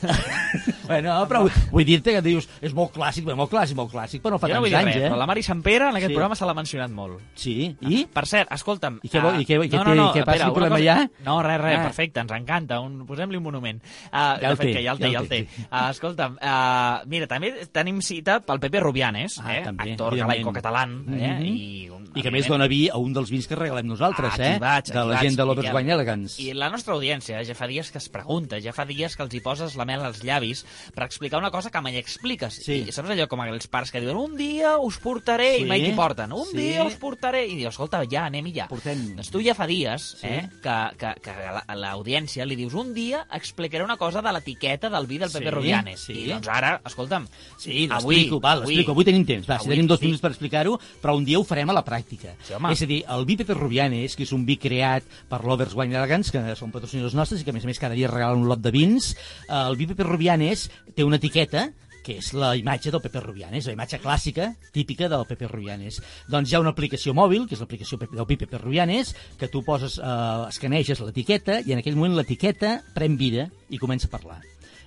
Bueno, 0.90 1.12
però 1.30 1.44
vull, 1.44 1.52
vull 1.70 1.84
dir-te 1.86 2.10
que 2.16 2.20
dius, 2.24 2.48
és 2.66 2.72
molt 2.74 2.90
clàssic, 2.90 3.22
bé, 3.22 3.36
molt 3.38 3.52
clàssic, 3.52 3.76
molt 3.78 3.92
clàssic, 3.92 4.18
però 4.24 4.32
no 4.34 4.40
fa 4.42 4.48
jo 4.50 4.56
no 4.58 4.64
tants 4.64 4.74
anys, 4.80 4.88
res, 4.96 5.04
eh? 5.04 5.10
però 5.12 5.18
la 5.20 5.26
Mari 5.30 5.44
Sant 5.46 5.60
Pere 5.62 5.86
en 5.86 5.98
aquest 6.00 6.10
Sí. 6.10 6.16
programa 6.16 6.34
se 6.34 6.48
l'ha 6.48 6.54
mencionat 6.58 6.90
molt. 6.90 7.20
Sí, 7.38 7.52
i? 7.86 8.00
Per 8.10 8.24
cert, 8.26 8.50
escolta'm... 8.56 8.96
I 9.06 9.10
què 9.12 9.22
vol- 9.22 9.36
ah, 9.38 9.38
i 9.38 9.46
què- 9.46 9.60
i 9.62 9.68
què 9.70 9.78
no, 9.78 9.84
no, 9.86 9.94
no, 9.94 10.06
què 10.16 10.24
passa, 10.26 10.40
espera, 10.40 10.48
problema 10.56 10.80
hi 10.82 10.88
ha? 10.90 10.96
No, 11.28 11.36
res, 11.46 11.60
res, 11.62 11.76
Ah. 11.78 11.84
perfecte, 11.86 12.24
ens 12.24 12.34
encanta. 12.34 12.80
Un... 12.82 13.04
Posem-li 13.06 13.38
un 13.38 13.44
monument. 13.46 13.78
Uh, 14.10 14.10
Ja 14.10 14.34
de 14.40 14.50
el 14.50 14.58
fet, 14.58 14.66
té, 14.66 14.72
que 14.80 14.82
ja 14.82 14.96
el 14.96 14.98
té, 14.98 15.04
ja 15.06 15.12
ja 15.12 15.20
el 15.22 15.22
el 15.22 15.30
té. 15.30 15.38
té. 15.46 15.68
Uh, 15.70 15.84
escolta'm, 15.94 16.34
uh, 16.42 16.49
mira, 17.06 17.26
també 17.30 17.52
tenim 17.72 18.00
cita 18.02 18.40
pel 18.44 18.60
Pepe 18.60 18.80
Rubianes, 18.80 19.38
Ah, 19.42 19.56
eh? 19.58 19.62
també, 19.64 19.92
actor 19.92 20.16
galaico-català, 20.16 20.84
eh? 20.84 20.86
Mhm. 20.86 21.44
I, 21.46 21.88
un, 21.90 22.08
I 22.14 22.22
que 22.22 22.28
a 22.28 22.32
més 22.34 22.48
dona 22.48 22.66
vi 22.66 22.88
a 22.88 22.96
un 22.98 23.12
dels 23.12 23.30
vins 23.30 23.46
que 23.46 23.54
regalem 23.54 23.86
nosaltres, 23.86 24.32
Aquí 24.34 24.42
eh? 24.42 24.58
vaig, 24.58 24.86
de 24.90 24.94
la 24.98 25.04
vaig, 25.14 25.20
gent 25.22 25.36
de 25.36 25.44
l'Oberts 25.44 25.68
Miquel. 25.68 25.76
Wine 25.76 25.92
Elegance. 25.92 26.42
I 26.42 26.52
la 26.54 26.68
nostra 26.70 26.94
audiència 26.94 27.42
ja 27.46 27.54
fa 27.54 27.66
dies 27.70 27.90
que 27.90 27.98
es 27.98 28.08
pregunta, 28.08 28.58
ja 28.60 28.72
fa 28.72 28.84
dies 28.84 29.16
que 29.16 29.22
els 29.22 29.34
hi 29.34 29.40
poses 29.40 29.76
la 29.76 29.84
mel 29.84 30.00
als 30.04 30.22
llavis 30.24 30.64
per 30.94 31.04
explicar 31.04 31.38
una 31.38 31.50
cosa 31.50 31.70
que 31.70 31.80
mai 31.80 31.96
expliques. 31.96 32.54
Sí. 32.64 32.84
I 32.88 32.92
saps 32.92 33.10
allò 33.10 33.28
com 33.28 33.40
els 33.46 33.66
pares 33.68 33.90
que 33.92 34.00
diuen 34.00 34.16
un 34.16 34.36
dia 34.36 34.76
us 34.78 34.98
portaré 34.98 35.56
Sí. 35.58 35.62
i 35.62 35.66
mai 35.66 35.80
t'hi 35.84 35.92
porten. 35.94 36.32
Un 36.32 36.46
Sí. 36.50 36.56
dia 36.56 36.84
us 36.84 36.94
portaré 36.96 37.46
i 37.46 37.54
dius, 37.56 37.70
escolta, 37.74 38.02
ja, 38.10 38.26
anem-hi 38.26 38.52
ja. 38.54 38.66
Portem... 38.68 39.14
Doncs 39.16 39.30
tu 39.30 39.40
ja 39.42 39.54
fa 39.54 39.66
dies 39.66 40.16
Sí. 40.20 40.26
eh, 40.26 40.48
que, 40.62 40.76
que, 40.98 41.14
que 41.22 41.30
a 41.30 41.52
la- 41.52 41.64
a 41.66 41.74
l'audiència 41.76 42.44
li 42.46 42.56
dius 42.56 42.74
un 42.74 42.92
dia 42.94 43.26
explicaré 43.32 43.84
una 43.84 43.96
cosa 43.96 44.20
de 44.22 44.32
l'etiqueta 44.32 44.88
del 44.90 45.06
vi 45.06 45.18
del 45.18 45.30
Pepe 45.30 45.44
Sí, 45.44 45.50
Rubianes. 45.50 46.00
sí. 46.00 46.12
I 46.12 46.32
doncs 46.40 46.48
ara, 46.56 46.72
escolta'm, 46.88 47.26
Sí, 47.60 47.86
avui, 47.92 48.22
val, 48.40 48.62
avui. 48.64 48.80
Avui 48.88 49.04
tenim 49.04 49.24
temps, 49.28 49.46
va, 49.46 49.58
si 49.60 49.66
Avui, 49.68 49.74
tenim 49.76 49.86
dos 49.90 50.00
sí. 50.00 50.06
minuts 50.08 50.22
per 50.24 50.30
explicar-ho, 50.32 50.78
però 51.02 51.14
un 51.16 51.24
dia 51.28 51.38
ho 51.38 51.44
farem 51.44 51.68
a 51.70 51.76
la 51.76 51.84
pràctica. 51.84 52.32
Sí, 52.42 52.54
home. 52.56 52.72
és 52.72 52.82
a 52.82 52.86
dir, 52.88 53.02
el 53.08 53.26
vi 53.28 53.36
Pepe 53.36 53.54
Rubianes, 53.54 54.16
que 54.16 54.24
és 54.24 54.32
un 54.32 54.46
vi 54.48 54.56
creat 54.56 55.04
per 55.28 55.42
Lovers 55.44 55.74
Wine 55.76 55.94
Elegance, 55.96 56.32
que 56.32 56.56
són 56.56 56.72
patrocinadors 56.72 57.14
nostres 57.14 57.42
i 57.42 57.44
que 57.44 57.50
a 57.52 57.56
més 57.56 57.64
a 57.64 57.70
més 57.70 57.78
cada 57.78 57.94
dia 57.94 58.08
regalen 58.08 58.40
un 58.42 58.48
lot 58.48 58.58
de 58.64 58.72
vins, 58.72 59.12
eh, 59.14 59.52
el 59.68 59.76
vi 59.76 59.86
Pepe 59.86 60.02
Rubianes 60.08 60.70
té 60.96 61.04
una 61.04 61.16
etiqueta 61.20 61.68
que 62.02 62.14
és 62.16 62.30
la 62.32 62.54
imatge 62.56 62.88
del 62.90 63.02
Pepe 63.04 63.20
Rubianes, 63.20 63.66
la 63.68 63.74
imatge 63.74 63.98
clàssica, 64.00 64.46
típica 64.72 65.06
del 65.06 65.26
Pepe 65.28 65.46
Rubianes. 65.46 65.98
Doncs 66.32 66.48
hi 66.50 66.54
ha 66.56 66.60
una 66.62 66.70
aplicació 66.72 67.12
mòbil, 67.12 67.44
que 67.46 67.54
és 67.54 67.60
l'aplicació 67.60 67.98
Pepe- 68.00 68.16
del 68.16 68.24
Pepe 68.40 68.56
Rubianes, 68.56 69.14
que 69.38 69.48
tu 69.52 69.60
poses, 69.62 69.98
eh, 69.98 70.46
escaneges 70.48 70.98
l'etiqueta 71.04 71.60
i 71.60 71.72
en 71.76 71.78
aquell 71.84 71.96
moment 72.00 72.16
l'etiqueta 72.16 72.78
pren 72.94 73.18
vida 73.20 73.50
i 73.68 73.76
comença 73.76 74.08
a 74.08 74.10
parlar. 74.16 74.40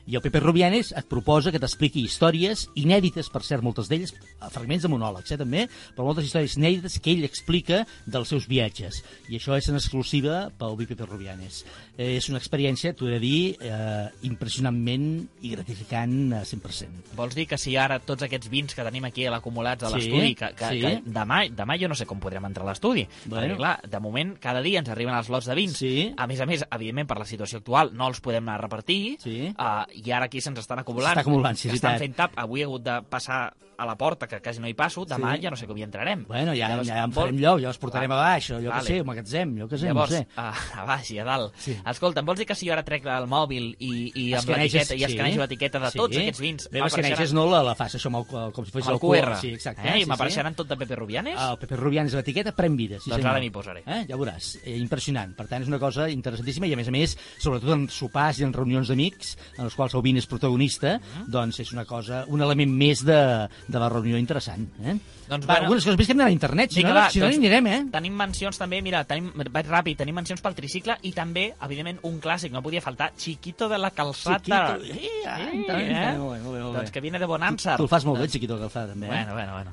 I 0.06 0.16
el 0.18 0.22
Pepe 0.22 0.39
Rubianes 0.43 0.91
et 0.91 1.06
proposa 1.08 1.51
que 1.51 1.60
t'expliqui 1.64 2.01
històries 2.04 2.66
inèdites, 2.76 3.30
per 3.32 3.41
cert, 3.47 3.64
moltes 3.64 3.88
d'elles, 3.88 4.12
eh, 4.14 4.49
fragments 4.51 4.84
de 4.84 4.89
monòlegs, 4.91 5.32
eh, 5.32 5.38
també, 5.38 5.68
però 5.95 6.04
moltes 6.10 6.26
històries 6.28 6.58
inèdites 6.58 6.99
que 6.99 7.12
ell 7.14 7.24
explica 7.24 7.86
dels 8.06 8.28
seus 8.28 8.47
viatges. 8.47 9.04
I 9.30 9.38
això 9.39 9.56
és 9.58 9.70
en 9.70 9.76
exclusiva 9.80 10.49
pel 10.58 10.76
Pepe 10.84 11.06
Rubianes. 11.06 11.64
Eh, 11.97 12.18
és 12.18 12.28
una 12.30 12.38
experiència, 12.39 12.93
t'ho 12.93 13.08
he 13.08 13.12
de 13.12 13.20
dir, 13.20 13.58
eh, 13.62 14.10
impressionantment 14.24 15.28
i 15.41 15.49
gratificant 15.54 16.34
a 16.34 16.43
100%. 16.45 17.14
Vols 17.16 17.36
dir 17.36 17.47
que 17.47 17.58
si 17.58 17.76
ara 17.78 17.99
tots 18.04 18.24
aquests 18.24 18.49
vins 18.51 18.76
que 18.76 18.84
tenim 18.84 19.06
aquí 19.06 19.26
acumulats 19.26 19.84
a 19.84 19.89
Sí, 19.89 19.95
l'estudi, 19.95 20.36
que, 20.36 20.51
que, 20.58 20.70
sí. 20.70 20.82
que 20.82 21.01
demà, 21.06 21.47
demà 21.49 21.78
jo 21.80 21.88
no 21.88 21.95
sé 21.95 22.06
com 22.06 22.20
podrem 22.20 22.43
entrar 22.45 22.66
a 22.66 22.72
l'estudi, 22.72 23.08
Bueno. 23.26 23.54
perquè 23.54 23.58
clar, 23.58 23.80
de 23.89 23.99
moment 23.99 24.36
cada 24.39 24.62
dia 24.62 24.80
ens 24.80 24.89
arriben 24.89 25.16
els 25.16 25.30
lots 25.30 25.45
de 25.47 25.56
vins, 25.56 25.78
Sí. 25.78 26.14
a 26.18 26.28
més 26.28 26.39
a 26.41 26.45
més, 26.45 26.66
evidentment 26.70 27.08
per 27.08 27.20
la 27.20 27.26
situació 27.26 27.60
actual 27.60 27.93
no 27.93 28.08
els 28.08 28.20
podem 28.22 28.43
anar 28.43 28.60
a 28.60 28.62
repartir, 28.64 29.18
Sí. 29.22 29.54
uh, 29.58 29.86
i 29.94 30.12
ara 30.12 30.26
aquí 30.30 30.41
se'ns 30.41 30.60
estan 30.60 30.82
acumulant, 30.82 31.14
S'està 31.14 31.26
acumulant, 31.28 31.60
sí, 31.60 31.70
estan 31.74 32.00
fent 32.02 32.16
tap, 32.18 32.38
avui 32.44 32.64
he 32.64 32.68
hagut 32.68 32.84
de 32.86 32.98
passar 33.10 33.44
a 33.78 33.86
la 33.86 33.95
porta, 33.97 34.28
que 34.28 34.41
quasi 34.41 34.59
no 34.59 34.67
hi 34.67 34.74
passo, 34.74 35.05
demà 35.05 35.36
Sí. 35.36 35.41
ja 35.43 35.49
no 35.49 35.55
sé 35.57 35.67
com 35.67 35.78
hi 35.78 35.84
entrarem. 35.84 36.26
Bueno, 36.28 36.53
ja, 36.55 36.69
Llavors, 36.69 36.88
ja 36.88 37.03
en 37.03 37.11
vol- 37.11 37.24
farem 37.26 37.39
lloc, 37.39 37.59
ja 37.61 37.67
els 37.69 37.78
portarem 37.78 38.11
Ah, 38.11 38.15
a 38.15 38.24
baix, 38.34 38.49
o 38.51 38.59
jo 38.61 38.69
vale. 38.69 38.82
què 38.84 38.88
sé, 38.88 39.03
magatzem, 39.03 39.57
jo 39.59 39.67
què 39.67 39.78
sé, 39.78 39.86
Llavors, 39.88 40.11
no 40.11 40.17
sé. 40.17 40.28
a, 40.36 40.53
a 40.82 40.86
baix 40.86 41.11
i 41.11 41.19
a 41.19 41.24
dalt. 41.26 41.53
Sí. 41.57 41.78
Escolta, 41.86 42.19
em 42.19 42.26
vols 42.26 42.39
dir 42.39 42.45
que 42.47 42.55
si 42.55 42.67
jo 42.67 42.74
ara 42.74 42.84
trec 42.84 43.05
el 43.05 43.28
mòbil 43.28 43.76
i, 43.80 44.11
i 44.15 44.34
amb 44.34 44.47
l'etiqueta 44.49 44.95
i 44.95 45.03
escanejo 45.03 45.41
l'etiqueta 45.41 45.80
de 45.80 45.91
tots 45.91 46.15
sí. 46.15 46.21
aquests 46.21 46.39
vins, 46.39 46.69
Bé, 46.71 46.80
escaneges 46.86 47.34
no 47.34 47.45
la, 47.49 47.63
la 47.63 47.76
fas 47.76 47.95
això 47.95 48.07
el, 48.13 48.51
com 48.53 48.65
si 48.65 48.71
fos 48.71 48.88
amb 48.88 48.93
el 48.95 48.99
QR, 48.99 49.38
Sí, 49.41 49.53
exacte. 49.53 49.82
eh? 49.88 49.97
I 49.99 50.03
sí, 50.03 50.09
m'apareixeran 50.09 50.55
tot 50.55 50.67
de 50.67 50.78
Pepe 50.78 50.95
Rubianes? 50.95 51.39
El 51.39 51.57
Pepe 51.57 51.76
Rubianes, 51.76 52.13
l'etiqueta 52.13 52.51
pren 52.55 52.76
vida. 52.78 52.99
Sí, 52.99 53.09
Doncs 53.09 53.21
senyor. 53.21 53.32
ara 53.36 53.39
m'hi 53.39 53.49
posaré. 53.49 53.84
Eh? 53.86 54.05
Ja 54.09 54.15
veuràs. 54.17 54.59
Eh, 54.63 54.78
impressionant. 54.78 55.36
Per 55.36 55.47
tant, 55.47 55.61
és 55.63 55.67
una 55.67 55.80
cosa 55.80 56.09
interessantíssima 56.09 56.67
i, 56.67 56.74
a 56.74 56.78
més 56.78 56.88
a 56.88 56.91
més, 56.91 57.17
sobretot 57.39 57.69
en 57.74 57.88
sopars 57.89 58.39
i 58.39 58.43
en 58.43 58.53
reunions 58.53 58.88
d'amics, 58.88 59.38
en 59.57 59.65
els 59.65 59.76
quals 59.76 59.93
el 59.95 60.01
vin 60.01 60.17
és 60.17 60.28
protagonista, 60.28 60.99
Mhm. 60.99 61.26
doncs 61.32 61.59
és 61.59 61.71
una 61.74 61.86
cosa, 61.86 62.26
un 62.28 62.41
element 62.41 62.71
més 62.71 63.03
de, 63.05 63.49
de 63.68 63.80
la 63.80 63.89
reunió 63.89 64.18
interessant. 64.18 64.68
Eh? 64.84 64.97
Doncs 65.24 65.45
va, 65.47 65.53
bueno. 65.53 65.66
algunes 65.66 65.86
coses 65.86 65.97
més 65.97 66.07
que 66.07 66.14
hem 66.14 66.20
d'anar 66.20 66.32
a 66.32 66.36
internet, 66.36 66.74
si 66.74 66.82
Vinga, 66.82 66.91
no, 66.91 66.99
va, 66.99 67.03
si 67.09 67.22
no 67.22 67.28
doncs 67.30 67.39
anirem, 67.39 67.68
eh? 67.72 67.78
Tenim 67.93 68.16
mencions 68.20 68.59
també, 68.59 68.82
mira, 68.84 69.03
tenim, 69.07 69.30
vaig 69.39 69.70
ràpid, 69.70 69.97
tenim 70.01 70.18
mencions 70.20 70.43
pel 70.43 70.55
tricicle 70.57 70.97
i 71.07 71.14
també, 71.16 71.45
evidentment, 71.64 72.01
un 72.09 72.20
clàssic, 72.24 72.51
no 72.53 72.61
podia 72.66 72.84
faltar, 72.84 73.14
Chiquito 73.18 73.70
de 73.72 73.80
la 73.80 73.93
Calzata. 73.95 74.76
Chiquito, 74.84 74.84
eh, 74.84 74.99
Sí, 74.99 75.11
eh? 75.24 75.64
tant, 75.68 76.20
molt 76.20 76.36
bé, 76.36 76.41
molt 76.43 76.43
bé, 76.43 76.43
molt 76.43 76.57
bé. 76.57 76.78
Doncs 76.78 76.91
que 76.91 77.01
viene 77.01 77.22
de 77.22 77.30
Bonanza. 77.30 77.78
Tu 77.80 77.88
el 77.88 77.91
fas 77.91 78.05
molt 78.05 78.20
bé, 78.20 78.28
Chiquito 78.28 78.59
Calzada, 78.59 78.91
també, 78.91 79.07
eh? 79.07 79.09
Bueno, 79.09 79.34
bueno, 79.34 79.53
bueno. 79.55 79.72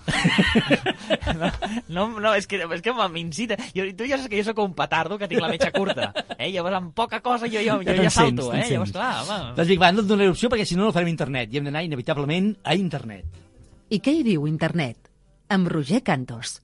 no, 1.41 2.07
no, 2.07 2.20
no, 2.20 2.34
és 2.38 2.47
que, 2.47 2.62
és 2.62 2.86
que 2.86 2.95
m'incita. 3.11 3.59
Jo, 3.74 3.88
tu 3.99 4.07
ja 4.07 4.20
saps 4.20 4.30
que 4.30 4.38
jo 4.38 4.47
sóc 4.47 4.62
un 4.62 4.74
petardo 4.78 5.18
que 5.18 5.28
tinc 5.28 5.43
la 5.43 5.51
metxa 5.51 5.72
curta. 5.74 6.12
Eh? 6.38 6.53
Llavors, 6.55 6.78
amb 6.78 6.95
poca 6.95 7.20
cosa 7.20 7.51
jo, 7.51 7.61
jo, 7.64 7.80
jo 7.82 7.99
ja 7.99 8.14
salto, 8.14 8.53
eh? 8.55 8.64
Llavors, 8.70 8.95
clar, 8.95 9.12
home. 9.24 9.38
Doncs 9.59 9.74
vinga, 9.74 9.86
va, 9.88 9.93
no 9.93 10.05
et 10.05 10.11
donaré 10.11 10.30
opció 10.30 10.49
perquè 10.53 10.64
si 10.68 10.78
no 10.78 10.86
no 10.86 10.95
farem 10.95 11.11
internet 11.12 11.53
i 11.53 11.61
hem 11.61 11.68
d'anar 11.68 11.84
inevitablement 11.86 12.55
a 12.64 12.78
internet. 12.78 13.49
I 13.91 13.99
què 13.99 14.12
hi 14.14 14.20
diu 14.22 14.45
internet? 14.47 15.09
Amb 15.51 15.66
Roger 15.66 15.99
Cantos. 16.07 16.61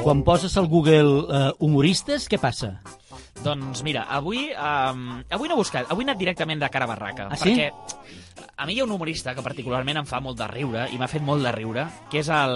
Quan 0.00 0.22
poses 0.24 0.56
al 0.56 0.70
Google 0.72 1.26
eh, 1.28 1.52
humoristes, 1.60 2.24
què 2.24 2.40
passa? 2.40 2.78
Doncs 3.44 3.84
mira, 3.84 4.08
avui, 4.08 4.46
um, 4.56 5.18
avui 5.28 5.50
no 5.50 5.58
he 5.58 5.60
buscat, 5.60 5.90
avui 5.92 6.06
he 6.06 6.08
anat 6.08 6.24
directament 6.24 6.64
de 6.64 6.72
cara 6.72 6.88
a 6.88 6.94
barraca. 6.94 7.28
Ah, 7.28 7.36
sí? 7.36 7.52
Perquè 7.52 8.24
a 8.58 8.64
mi 8.64 8.72
hi 8.72 8.80
ha 8.80 8.84
un 8.84 8.90
humorista 8.90 9.34
que 9.34 9.42
particularment 9.44 9.98
em 10.00 10.06
fa 10.08 10.18
molt 10.24 10.38
de 10.38 10.46
riure, 10.48 10.86
i 10.90 10.96
m'ha 10.96 11.08
fet 11.12 11.20
molt 11.22 11.42
de 11.44 11.50
riure, 11.52 11.82
que 12.10 12.20
és 12.22 12.28
el, 12.32 12.54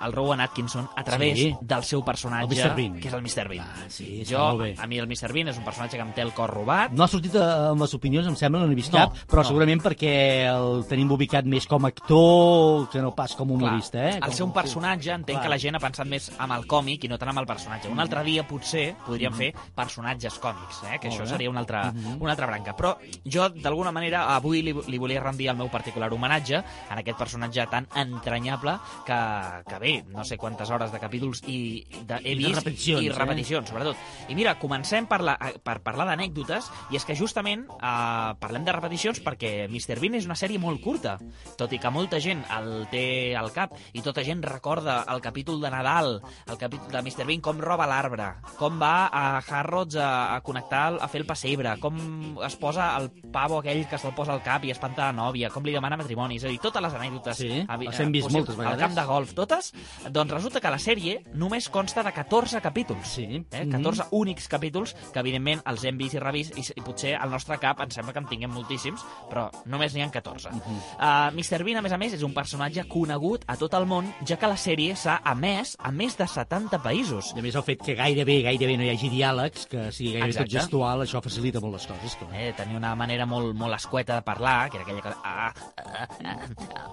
el 0.00 0.12
Rowan 0.14 0.40
Atkinson, 0.40 0.88
a 0.96 1.04
través 1.04 1.36
Sí. 1.38 1.54
del 1.60 1.84
seu 1.84 2.02
personatge, 2.04 2.54
El 2.62 2.70
Mr. 2.70 2.74
Bean. 2.76 2.94
que 3.00 3.08
és 3.08 3.14
el 3.14 3.20
Mr. 3.20 3.48
Bean. 3.48 3.66
Ah, 3.66 3.84
sí, 3.88 4.22
jo, 4.26 4.38
a 4.78 4.86
mi 4.86 4.98
el 4.98 5.06
Mr. 5.06 5.32
Bean 5.34 5.48
és 5.48 5.58
un 5.58 5.64
personatge 5.64 5.96
que 5.98 6.02
em 6.02 6.12
té 6.14 6.22
el 6.22 6.32
cor 6.32 6.48
robat, 6.50 6.92
No 6.92 7.04
ha 7.04 7.08
sortit 7.08 7.34
eh, 7.34 7.42
amb 7.44 7.80
les 7.82 7.92
opinions, 7.94 8.26
em 8.26 8.36
sembla, 8.36 8.60
no 8.62 8.66
n'he 8.68 8.74
vist 8.74 8.92
No, 8.92 8.98
cap, 9.00 9.16
però 9.28 9.42
no. 9.42 9.44
segurament 9.44 9.82
perquè 9.82 10.14
el 10.48 10.86
tenim 10.88 11.10
ubicat 11.12 11.44
més 11.44 11.66
com 11.66 11.84
a 11.84 11.88
actor 11.88 12.88
que 12.90 13.02
no 13.02 13.14
pas 13.14 13.34
com 13.36 13.50
a 13.50 13.52
humorista, 13.54 13.98
eh? 14.08 14.14
Al 14.14 14.30
Com- 14.30 14.32
ser 14.32 14.44
un 14.44 14.52
personatge, 14.54 15.10
entenc 15.12 15.36
Clar. 15.38 15.42
que 15.42 15.48
la 15.50 15.58
gent 15.58 15.76
ha 15.76 15.80
pensat 15.80 16.06
més 16.06 16.30
amb 16.38 16.52
el 16.54 16.66
còmic 16.66 17.04
i 17.04 17.08
no 17.08 17.18
tant 17.18 17.28
amb 17.28 17.40
el 17.40 17.46
personatge. 17.46 17.88
Un 17.92 18.00
altre 18.00 18.24
dia, 18.24 18.46
potser, 18.48 18.94
podríem 19.06 19.32
Mhm. 19.32 19.38
fer 19.38 19.54
personatges 19.74 20.38
còmics, 20.40 20.82
eh? 20.90 20.98
que 21.00 21.08
Molt 21.08 21.20
això 21.20 21.24
bé. 21.24 21.28
seria 21.28 21.50
una 21.50 21.60
altra, 21.60 21.92
Mhm. 21.92 22.16
una 22.22 22.30
altra 22.32 22.46
branca. 22.46 22.74
Però 22.74 22.96
jo, 23.24 23.48
d'alguna 23.50 23.92
manera, 23.92 24.34
avui 24.34 24.62
li, 24.62 24.72
li 24.86 24.98
volia 24.98 25.20
rendir 25.34 25.50
el 25.50 25.58
meu 25.58 25.68
particular 25.68 26.12
homenatge 26.14 26.60
en 26.62 27.00
aquest 27.00 27.18
personatge 27.18 27.66
tan 27.70 27.88
entranyable 27.98 28.76
que, 29.06 29.18
que 29.66 29.78
bé, 29.82 29.94
no 30.14 30.24
sé 30.24 30.38
quantes 30.38 30.70
hores 30.70 30.92
de 30.92 31.00
capítols 31.02 31.42
i 31.50 31.58
de, 32.06 32.20
he 32.22 32.34
I 32.34 32.38
vist 32.38 32.60
repeticions, 32.60 33.02
i 33.02 33.10
eh? 33.10 33.16
repeticions, 33.16 33.70
sobretot. 33.70 33.98
I 34.30 34.38
mira, 34.38 34.54
comencem 34.62 35.08
per, 35.10 35.20
la, 35.26 35.34
per 35.64 35.80
parlar 35.84 36.06
d'anècdotes, 36.12 36.70
i 36.94 36.98
és 37.00 37.06
que 37.06 37.16
justament 37.18 37.66
eh, 37.74 38.30
parlem 38.40 38.66
de 38.66 38.76
repeticions 38.76 39.20
perquè 39.24 39.66
Mr. 39.66 39.98
Bean 40.00 40.18
és 40.20 40.28
una 40.28 40.38
sèrie 40.38 40.62
molt 40.62 40.82
curta, 40.84 41.16
tot 41.58 41.74
i 41.74 41.80
que 41.82 41.92
molta 41.92 42.20
gent 42.22 42.44
el 42.54 42.86
té 42.92 43.34
al 43.38 43.50
cap, 43.54 43.74
i 43.92 44.04
tota 44.04 44.22
gent 44.26 44.44
recorda 44.46 45.02
el 45.10 45.22
capítol 45.24 45.60
de 45.62 45.72
Nadal, 45.74 46.20
el 46.46 46.60
capítol 46.60 46.92
de 46.94 47.02
Mr. 47.02 47.26
Bean, 47.26 47.42
com 47.42 47.58
roba 47.58 47.88
l'arbre, 47.90 48.30
com 48.60 48.78
va 48.80 49.08
a 49.10 49.42
Harrods 49.42 49.98
a, 49.98 50.36
a 50.36 50.40
connectar, 50.46 50.84
a 51.00 51.10
fer 51.10 51.24
el 51.24 51.28
pessebre, 51.28 51.74
com 51.82 51.98
es 52.44 52.58
posa 52.60 52.92
el 53.00 53.10
pavo 53.34 53.58
aquell 53.58 53.84
que 53.90 53.98
se'l 53.98 54.14
posa 54.14 54.34
al 54.36 54.44
cap 54.44 54.64
i 54.64 54.72
espanta 54.74 55.08
la 55.08 55.16
nòvia, 55.24 55.50
com 55.54 55.64
li 55.66 55.72
demana 55.74 55.96
matrimoni, 56.00 56.36
és 56.38 56.44
a 56.44 56.52
dir, 56.52 56.60
totes 56.62 56.82
les 56.84 56.94
anècdotes. 57.00 57.36
Sí, 57.40 57.50
a- 57.66 57.78
les 57.80 58.00
hem 58.00 58.12
vist 58.12 58.30
moltes 58.30 58.56
vegades. 58.56 58.76
Al 58.76 58.84
camp 58.86 58.94
de 59.00 59.04
golf, 59.08 59.34
totes, 59.34 59.72
doncs 60.10 60.32
resulta 60.36 60.60
que 60.60 60.70
la 60.70 60.78
sèrie 60.78 61.18
només 61.34 61.68
consta 61.72 62.02
de 62.04 62.12
14 62.12 62.60
capítols. 62.60 63.08
Sí. 63.16 63.26
Eh? 63.50 63.66
14 63.70 64.08
únics 64.12 64.48
capítols 64.48 64.94
que, 65.12 65.18
evidentment, 65.20 65.62
els 65.70 65.84
hem 65.84 65.98
vist 65.98 66.14
i 66.14 66.22
revist 66.22 66.56
i, 66.58 66.64
i 66.76 66.84
potser 66.84 67.14
al 67.16 67.30
nostre 67.32 67.58
cap 67.62 67.80
ens 67.84 67.94
sembla 67.96 68.12
que 68.12 68.20
en 68.22 68.28
tinguem 68.30 68.52
moltíssims, 68.54 69.02
però 69.30 69.48
només 69.66 69.94
n'hi 69.94 70.02
ha 70.04 70.10
14. 70.12 70.50
Uh, 70.54 71.30
Mr. 71.34 71.62
Bean, 71.64 71.78
a 71.78 71.82
més 71.84 71.92
a 71.94 71.98
més, 72.00 72.12
és 72.16 72.22
un 72.26 72.34
personatge 72.36 72.84
conegut 72.90 73.44
a 73.50 73.56
tot 73.60 73.74
el 73.78 73.86
món, 73.90 74.08
ja 74.26 74.36
que 74.40 74.48
la 74.50 74.56
sèrie 74.60 74.94
s'ha 74.98 75.18
emès 75.32 75.74
a 75.78 75.90
més 75.94 76.16
de 76.18 76.26
70 76.28 76.80
països. 76.84 77.32
I 77.36 77.40
a 77.40 77.46
més 77.46 77.54
el 77.58 77.64
fet 77.66 77.82
que 77.84 77.94
gairebé, 77.98 78.40
gairebé 78.46 78.76
no 78.78 78.84
hi 78.86 78.90
hagi 78.94 79.10
diàlegs, 79.12 79.66
que 79.70 79.88
sigui 79.92 80.12
gairebé 80.16 80.30
Exacte. 80.34 80.50
tot 80.50 80.60
gestual, 80.60 81.02
això 81.06 81.22
facilita 81.24 81.60
molt 81.64 81.78
les 81.78 81.86
coses. 81.90 82.16
Clar. 82.20 82.30
Eh, 82.34 82.52
tenia 82.56 82.76
una 82.76 82.94
manera 82.98 83.26
molt, 83.26 83.54
molt 83.56 83.74
escueta 83.78 84.16
de 84.18 84.22
parlar, 84.26 84.70
que 84.70 84.78
era 84.78 84.84
aquella 84.84 85.02
cosa... 85.02 85.13
Ah, 85.22 85.52
ah, 85.76 86.08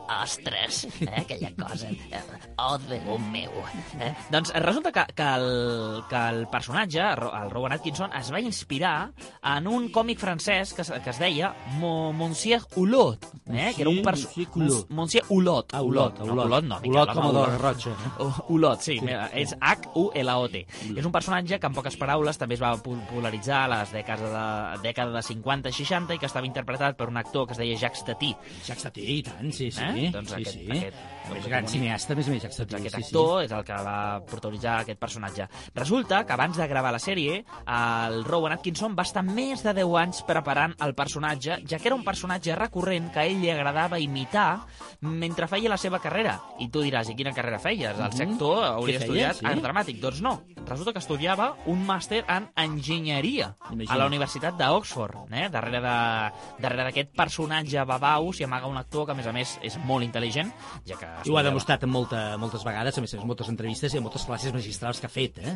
ah, 0.08 0.24
ostres, 0.24 0.86
eh, 1.02 1.10
aquella 1.22 1.52
cosa. 1.56 1.88
Oh, 2.58 2.78
Déu 2.90 3.18
meu. 3.32 3.52
Eh? 4.00 4.12
Doncs 4.32 4.52
resulta 4.62 4.92
que, 4.92 5.06
que, 5.16 5.24
el, 5.24 6.04
que 6.10 6.22
el 6.30 6.48
personatge, 6.52 7.00
el 7.02 7.50
Rowan 7.52 7.74
Atkinson, 7.74 8.12
es 8.18 8.32
va 8.32 8.40
inspirar 8.40 9.12
en 9.44 9.68
un 9.68 9.90
còmic 9.92 10.20
francès 10.20 10.74
que, 10.74 10.84
que 10.84 11.10
es 11.10 11.20
deia 11.20 11.54
Mo- 11.80 12.12
Monsieur 12.14 12.62
Hulot, 12.76 13.26
eh? 13.50 13.72
que 13.76 13.82
era 13.82 13.90
un 13.90 14.02
perso... 14.04 14.30
Monsieur 14.36 14.48
Hulot. 14.56 14.90
Monsieur 14.90 15.26
Hulot. 15.30 15.74
Ah, 15.74 15.82
Hulot, 15.82 16.20
No, 16.20 16.26
Hulot. 16.34 16.46
Hulot 16.46 16.64
no. 16.66 16.80
Hulot 16.86 17.14
com 17.14 17.26
Hulot. 17.30 17.50
Garrotxa, 17.56 17.90
eh? 17.92 18.12
Uh, 18.24 18.32
Hulot, 18.50 18.82
sí, 18.82 19.00
mira, 19.02 19.30
és 19.34 19.56
H-U-L-O-T. 19.60 20.66
És 20.96 21.06
un 21.06 21.12
personatge 21.14 21.60
que, 21.60 21.68
en 21.72 21.76
poques 21.76 21.98
paraules, 22.00 22.38
també 22.40 22.56
es 22.58 22.62
va 22.64 22.74
popularitzar 22.84 23.64
a 23.66 23.72
les 23.76 23.94
dècades 23.96 24.32
de, 24.32 24.46
dècada 24.86 25.16
de 25.18 25.24
50 25.26 25.72
i 25.72 25.78
60 25.82 26.16
i 26.16 26.22
que 26.22 26.30
estava 26.30 26.48
interpretat 26.48 26.98
per 27.00 27.08
un 27.10 27.18
actor 27.22 27.48
que 27.48 27.56
es 27.56 27.62
deia 27.62 27.78
Jacques 27.80 28.04
Tati. 28.12 28.32
Jacques 28.68 28.84
Tati, 28.88 29.08
i 29.18 29.24
tant, 29.24 29.52
sí, 29.56 29.72
sí. 29.72 29.82
Eh? 29.84 30.10
Doncs 30.14 30.30
sí, 30.36 30.42
aquest, 30.42 30.58
sí. 30.60 30.68
aquest, 30.70 30.98
El 31.28 31.34
més 31.38 31.48
gran 31.48 31.68
cineasta, 31.70 32.14
a 32.14 32.16
més 32.18 32.28
a 32.28 32.32
més, 32.32 32.42
Jacques 32.44 32.58
Tati. 32.58 32.72
doncs 32.76 32.82
aquest 32.82 32.96
sí, 32.96 33.02
sí. 33.04 33.08
actor 33.16 33.44
és 33.46 33.52
el 33.52 33.64
que 33.64 33.74
va 33.86 33.98
protagonitzar 34.26 34.80
aquest 34.82 35.00
personatge. 35.00 35.48
Resulta 35.76 36.26
que 36.26 36.34
abans 36.34 36.58
de 36.58 36.68
gravar 36.68 36.92
la 36.92 37.00
sèrie, 37.00 37.44
el 37.68 38.24
Rowan 38.26 38.54
Atkinson 38.58 38.96
va 38.98 39.04
estar 39.08 39.24
més 39.24 39.64
de 39.64 39.74
10 39.74 39.96
anys 40.02 40.24
preparant 40.28 40.74
el 40.82 40.96
personatge, 40.96 41.60
ja 41.68 41.80
que 41.80 41.88
era 41.88 41.96
un 41.96 42.04
personatge 42.04 42.56
recurrent 42.56 43.12
que 43.14 43.20
a 43.20 43.26
ell 43.26 43.40
li 43.42 43.50
agradava 43.54 44.00
imitar 44.00 44.66
mentre 45.02 45.48
feia 45.48 45.70
la 45.70 45.78
seva 45.78 46.00
carrera. 46.00 46.40
I 46.60 46.70
tu 46.70 46.82
diràs, 46.84 47.10
i 47.10 47.16
quina 47.16 47.32
carrera 47.34 47.60
feies? 47.60 47.98
El 47.98 48.04
Mhm. 48.12 48.18
sector 48.18 48.64
hauria 48.66 48.98
Què 49.00 49.02
estudiat 49.04 49.36
feia, 49.38 49.40
sí? 49.40 49.46
art 49.46 49.64
dramàtic. 49.64 50.00
Doncs 50.02 50.22
no, 50.22 50.42
resulta 50.66 50.92
que 50.94 51.00
estudiava 51.00 51.56
un 51.68 51.86
màster 51.86 52.24
en 52.28 52.50
enginyeria 52.56 53.56
Imagina't. 53.72 53.92
a 53.92 53.98
la 53.98 54.06
Universitat 54.08 54.56
d'Oxford. 54.58 55.32
Eh? 55.32 55.50
Darrere 55.50 55.80
de- 55.82 56.32
darrere 56.60 56.84
d'aquest 56.86 57.16
personatge 57.16 57.84
babau 58.02 58.32
s'hi 58.34 58.46
amaga 58.48 58.70
un 58.70 58.80
actor 58.80 59.06
que, 59.06 59.14
a 59.14 59.18
més 59.18 59.28
a 59.30 59.34
més, 59.36 59.56
és 59.66 59.78
molt 59.86 60.06
intel·ligent, 60.06 60.52
ja 60.88 60.98
que... 61.00 61.10
I 61.26 61.32
ho 61.32 61.38
ha 61.40 61.46
demostrat 61.46 61.86
en 61.86 61.92
molta, 61.94 62.22
moltes 62.42 62.66
vegades, 62.68 62.98
a 62.98 63.04
més 63.04 63.14
a 63.14 63.20
més, 63.20 63.28
moltes 63.30 63.52
entrevistes 63.54 63.94
i 63.94 64.02
en 64.02 64.06
moltes 64.06 64.26
classes 64.28 64.54
magistrals 64.56 65.02
que 65.02 65.10
ha 65.10 65.14
fet, 65.14 65.40
eh? 65.42 65.56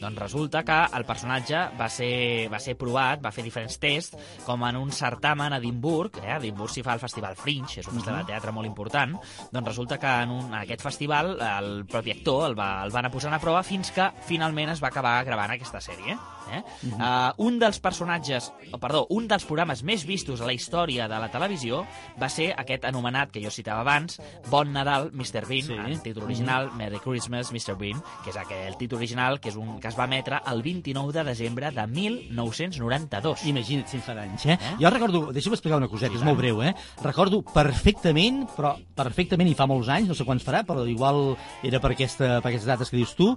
Doncs 0.00 0.20
resulta 0.20 0.64
que 0.66 0.80
el 0.98 1.06
personatge 1.08 1.62
va 1.78 1.88
ser, 1.92 2.12
va 2.52 2.60
ser 2.62 2.76
provat, 2.80 3.22
va 3.24 3.32
fer 3.34 3.46
diferents 3.46 3.78
tests, 3.80 4.18
com 4.44 4.66
en 4.66 4.80
un 4.80 4.92
certamen 4.94 5.54
a 5.54 5.60
Edimburg, 5.62 6.20
eh? 6.22 6.32
a 6.34 6.38
Edimburg 6.40 6.72
s'hi 6.74 6.84
fa 6.86 6.96
el 6.98 7.02
Festival 7.02 7.38
Fringe, 7.38 7.80
és 7.80 7.90
un 7.90 7.98
festival 7.98 8.22
de 8.22 8.32
teatre 8.32 8.54
molt 8.54 8.68
important, 8.68 9.16
doncs 9.52 9.70
resulta 9.70 9.98
que 10.02 10.14
en, 10.24 10.34
un, 10.34 10.46
en 10.50 10.60
aquest 10.62 10.84
festival 10.84 11.34
el 11.38 11.72
propi 11.90 12.14
actor 12.14 12.48
el, 12.48 12.58
va, 12.58 12.70
el 12.84 12.94
van 12.94 13.08
a 13.08 13.12
posar 13.12 13.32
a 13.34 13.42
prova 13.42 13.64
fins 13.66 13.90
que 13.94 14.10
finalment 14.28 14.74
es 14.74 14.82
va 14.82 14.90
acabar 14.92 15.16
gravant 15.26 15.54
aquesta 15.54 15.80
sèrie. 15.82 16.16
Eh? 16.50 16.60
Mhm. 16.60 17.00
Uh, 17.00 17.46
un 17.46 17.58
dels 17.58 17.80
personatges, 17.80 18.50
o 18.70 18.78
perdó, 18.78 19.06
un 19.16 19.28
dels 19.28 19.46
programes 19.48 19.82
més 19.82 20.04
vistos 20.04 20.40
a 20.40 20.48
la 20.48 20.52
història 20.52 21.08
de 21.08 21.18
la 21.20 21.30
televisió 21.32 21.73
va 22.20 22.28
ser 22.32 22.50
aquest 22.56 22.84
anomenat 22.88 23.30
que 23.34 23.42
jo 23.44 23.50
citava 23.50 23.80
abans, 23.82 24.20
Bon 24.50 24.70
Nadal, 24.72 25.10
Mr. 25.12 25.44
Bean, 25.48 25.66
Sí. 25.66 25.74
sí. 25.74 25.78
el 25.86 26.00
títol 26.02 26.24
original, 26.28 26.70
Merry 26.76 26.98
Christmas, 27.02 27.50
Mr. 27.52 27.76
Bean, 27.78 28.00
que 28.24 28.30
és 28.30 28.36
aquell 28.40 28.76
títol 28.80 28.98
original 28.98 29.40
que 29.40 29.50
és 29.50 29.56
un 29.56 29.78
que 29.80 29.88
es 29.88 29.98
va 29.98 30.04
emetre 30.08 30.40
el 30.50 30.62
29 30.62 31.12
de 31.12 31.24
desembre 31.24 31.70
de 31.74 31.86
1992. 31.86 33.44
Imagina't 33.50 33.88
si 33.90 33.96
en 33.98 34.02
fa 34.04 34.14
d'anys, 34.16 34.46
eh? 34.46 34.58
Jo 34.80 34.90
recordo, 34.92 35.24
deixa'm 35.34 35.54
explicar 35.56 35.78
una 35.80 35.88
coseta, 35.90 36.14
és 36.16 36.24
molt 36.26 36.38
breu, 36.38 36.62
eh? 36.62 36.74
Recordo 37.02 37.42
perfectament, 37.42 38.44
però 38.56 38.74
perfectament, 38.96 39.48
i 39.50 39.56
fa 39.58 39.66
molts 39.70 39.88
anys, 39.92 40.08
no 40.10 40.14
sé 40.16 40.24
quants 40.26 40.44
farà, 40.46 40.62
però 40.66 40.84
igual 40.88 41.34
era 41.66 41.80
per, 41.82 41.92
aquesta, 41.94 42.38
per 42.40 42.50
aquestes 42.52 42.68
dates 42.70 42.90
que 42.92 42.96
dius 43.00 43.14
tu, 43.18 43.32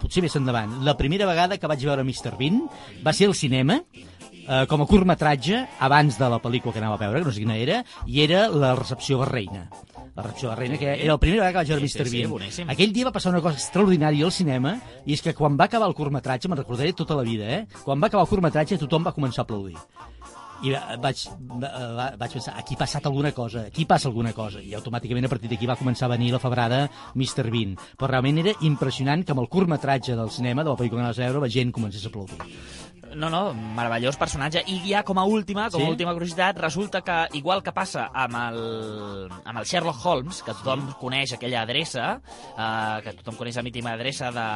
potser 0.00 0.22
més 0.24 0.36
endavant. 0.38 0.78
La 0.86 0.96
primera 0.98 1.26
vegada 1.28 1.58
que 1.58 1.70
vaig 1.70 1.84
veure 1.84 2.04
Mr. 2.04 2.36
Bean 2.38 2.62
va 3.04 3.12
ser 3.16 3.28
al 3.30 3.34
cinema, 3.38 3.80
eh, 4.52 4.66
com 4.68 4.82
a 4.84 4.86
curtmetratge, 4.90 5.62
abans 5.80 6.18
de 6.20 6.28
la 6.28 6.38
pel·lícula 6.44 6.72
que 6.74 6.82
anava 6.82 6.98
a 6.98 7.02
veure, 7.06 7.20
que 7.22 7.30
no 7.30 7.32
sé 7.32 7.40
quina 7.40 7.56
era, 7.56 7.80
i 8.06 8.20
era 8.26 8.48
La 8.52 8.74
recepció 8.76 9.18
de 9.22 9.26
reina. 9.30 9.64
La 10.14 10.22
recepció 10.26 10.50
de 10.50 10.56
reina, 10.56 10.76
que 10.78 10.90
era 10.92 11.14
la 11.14 11.18
primera 11.18 11.46
vegada 11.46 11.64
que 11.64 11.72
vaig 11.72 11.80
veure 11.80 11.88
Sí, 11.88 11.98
Mr. 11.98 12.04
sí, 12.04 12.10
sí, 12.10 12.18
Bean. 12.18 12.30
boníssim. 12.30 12.68
Aquell 12.70 12.92
dia 12.92 13.06
va 13.08 13.12
passar 13.16 13.32
una 13.32 13.40
cosa 13.40 13.56
extraordinària 13.56 14.26
al 14.28 14.32
cinema, 14.32 14.76
i 15.06 15.14
és 15.16 15.22
que 15.24 15.32
quan 15.34 15.56
va 15.56 15.64
acabar 15.70 15.88
el 15.88 15.94
curtmetratge, 15.96 16.48
me'n 16.52 16.58
recordaré 16.60 16.92
tota 16.92 17.16
la 17.16 17.22
vida, 17.24 17.48
eh? 17.48 17.66
Quan 17.82 17.98
va 18.02 18.08
acabar 18.12 18.26
el 18.26 18.28
curtmetratge, 18.28 18.76
tothom 18.78 19.06
va 19.06 19.14
començar 19.16 19.40
a 19.42 19.48
aplaudir. 19.48 19.78
I 20.62 20.70
va- 20.70 20.96
vaig, 21.00 21.16
va- 21.58 21.72
va- 21.96 22.12
vaig 22.20 22.32
pensar, 22.36 22.52
aquí 22.56 22.74
ha 22.76 22.78
passat 22.84 23.06
alguna 23.06 23.32
cosa, 23.32 23.62
aquí 23.66 23.84
passa 23.84 24.06
alguna 24.08 24.32
cosa. 24.32 24.60
I 24.62 24.74
automàticament 24.78 25.24
a 25.26 25.28
partir 25.32 25.48
d'aquí 25.50 25.66
va 25.66 25.74
començar 25.80 26.04
a 26.06 26.12
venir 26.12 26.30
la 26.30 26.38
febrada 26.38 26.88
Mr. 27.16 27.50
Bean. 27.50 27.74
Però 27.98 28.06
realment 28.06 28.38
era 28.44 28.52
impressionant 28.60 29.24
que 29.24 29.32
amb 29.32 29.40
el 29.40 29.48
curtmetratge 29.48 30.14
del 30.14 30.30
cinema, 30.30 30.62
de 30.62 30.70
la 30.70 30.76
pel·lícula 30.76 31.00
que 31.00 31.04
anaves 31.08 31.18
a 31.18 31.22
veure, 31.26 31.40
la 31.40 31.50
gent 31.50 31.72
comencés 31.72 32.04
a 32.04 32.08
aplaudir. 32.12 32.38
No, 33.14 33.28
no, 33.30 33.52
meravellós 33.54 34.16
personatge. 34.16 34.62
I 34.66 34.78
ja 34.90 35.02
com 35.04 35.18
a 35.20 35.24
última, 35.24 35.68
com 35.70 35.78
a 35.80 35.84
Sí? 35.84 35.88
última 35.90 36.12
curiositat, 36.14 36.58
resulta 36.58 37.02
que, 37.02 37.16
igual 37.38 37.62
que 37.62 37.72
passa 37.72 38.08
amb 38.14 38.36
el, 38.36 39.28
amb 39.44 39.58
el 39.58 39.64
Sherlock 39.64 40.04
Holmes, 40.06 40.42
que 40.42 40.54
tothom 40.54 40.86
coneix 41.00 41.32
aquella 41.34 41.62
adreça, 41.62 42.20
eh, 42.56 43.00
que 43.04 43.12
tothom 43.20 43.36
coneix 43.36 43.56
la 43.56 43.62
mítima 43.66 43.92
adreça 43.92 44.30
de, 44.32 44.46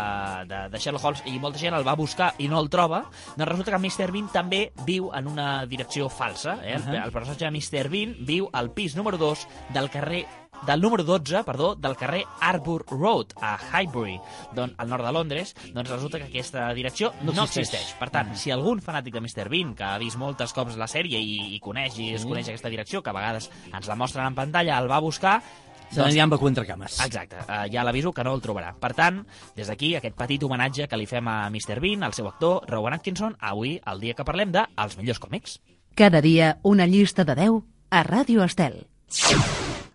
de, 0.49 0.63
de 0.73 0.79
Sherlock 0.79 1.05
Holmes, 1.05 1.23
i 1.27 1.39
molta 1.39 1.59
gent 1.59 1.75
el 1.77 1.87
va 1.87 1.95
buscar 1.97 2.33
i 2.39 2.49
no 2.49 2.61
el 2.61 2.71
troba, 2.73 3.05
doncs 3.37 3.49
resulta 3.51 3.73
que 3.73 3.79
Mr. 3.83 4.11
Bean 4.13 4.29
també 4.33 4.63
viu 4.87 5.11
en 5.15 5.29
una 5.29 5.67
direcció 5.67 6.09
falsa. 6.09 6.59
Eh? 6.65 6.75
El, 6.77 6.83
Ahà. 6.89 7.05
el 7.07 7.13
personatge 7.13 7.45
de 7.45 7.51
Mr. 7.53 7.89
Bean 7.93 8.17
viu 8.27 8.49
al 8.53 8.71
pis 8.73 8.97
número 8.97 9.19
2 9.19 9.47
del 9.75 9.91
carrer 9.91 10.25
del 10.67 10.81
número 10.81 11.05
12, 11.05 11.45
perdó, 11.45 11.75
del 11.75 11.97
carrer 11.97 12.25
Arbor 12.41 12.85
Road, 12.89 13.27
a 13.41 13.59
Highbury, 13.59 14.19
don, 14.55 14.75
al 14.79 14.89
nord 14.89 15.05
de 15.05 15.13
Londres, 15.13 15.55
doncs 15.75 15.91
resulta 15.91 16.19
que 16.19 16.25
aquesta 16.25 16.73
direcció 16.75 17.13
no, 17.23 17.33
No 17.33 17.45
existeix. 17.45 17.69
existeix. 17.75 17.95
Per 17.99 18.11
tant, 18.11 18.35
si 18.37 18.51
algun 18.51 18.81
fanàtic 18.81 19.13
de 19.13 19.21
Mr. 19.21 19.49
Bean, 19.49 19.75
que 19.75 19.85
ha 19.85 19.99
vist 19.99 20.17
moltes 20.17 20.53
cops 20.53 20.77
la 20.77 20.87
sèrie 20.89 21.19
i, 21.21 21.55
i 21.55 21.61
coneix 21.61 21.99
i 21.99 22.15
es 22.15 22.23
Sí. 22.23 22.29
coneix 22.29 22.49
aquesta 22.49 22.69
direcció, 22.69 23.03
que 23.03 23.11
a 23.11 23.13
vegades 23.13 23.51
ens 23.73 23.87
la 23.87 23.95
mostren 23.97 24.27
en 24.27 24.35
pantalla, 24.35 24.79
el 24.79 24.89
va 24.91 24.99
buscar, 25.01 25.43
Se 25.89 26.01
n'anirà 26.01 26.25
amb 26.25 26.33
el 26.35 26.49
entre 26.49 26.67
cames. 26.67 26.99
Exacte, 27.05 27.37
eh, 27.47 27.69
ja 27.71 27.85
l'aviso 27.85 28.13
que 28.13 28.25
no 28.25 28.35
el 28.35 28.41
trobarà. 28.43 28.75
Per 28.75 28.93
tant, 28.93 29.25
des 29.55 29.69
d'aquí, 29.69 29.95
aquest 29.95 30.17
petit 30.17 30.43
homenatge 30.43 30.89
que 30.89 30.97
li 30.97 31.07
fem 31.07 31.29
a 31.29 31.49
Mr. 31.49 31.79
Bean, 31.79 32.03
al 32.03 32.13
seu 32.13 32.27
actor, 32.27 32.65
Rowan 32.69 32.95
Atkinson, 32.95 33.37
avui, 33.39 33.81
el 33.87 34.01
dia 34.01 34.15
que 34.15 34.25
parlem 34.25 34.51
de 34.51 34.67
els 34.77 34.97
millors 34.99 35.21
còmics. 35.21 35.61
Cada 35.95 36.21
dia 36.21 36.59
una 36.65 36.87
llista 36.87 37.25
de 37.25 37.37
10 37.37 37.63
a 37.91 38.03
Ràdio 38.03 38.43
Estel. 38.45 38.89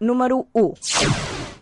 Número 0.01 0.47
1. 0.53 0.73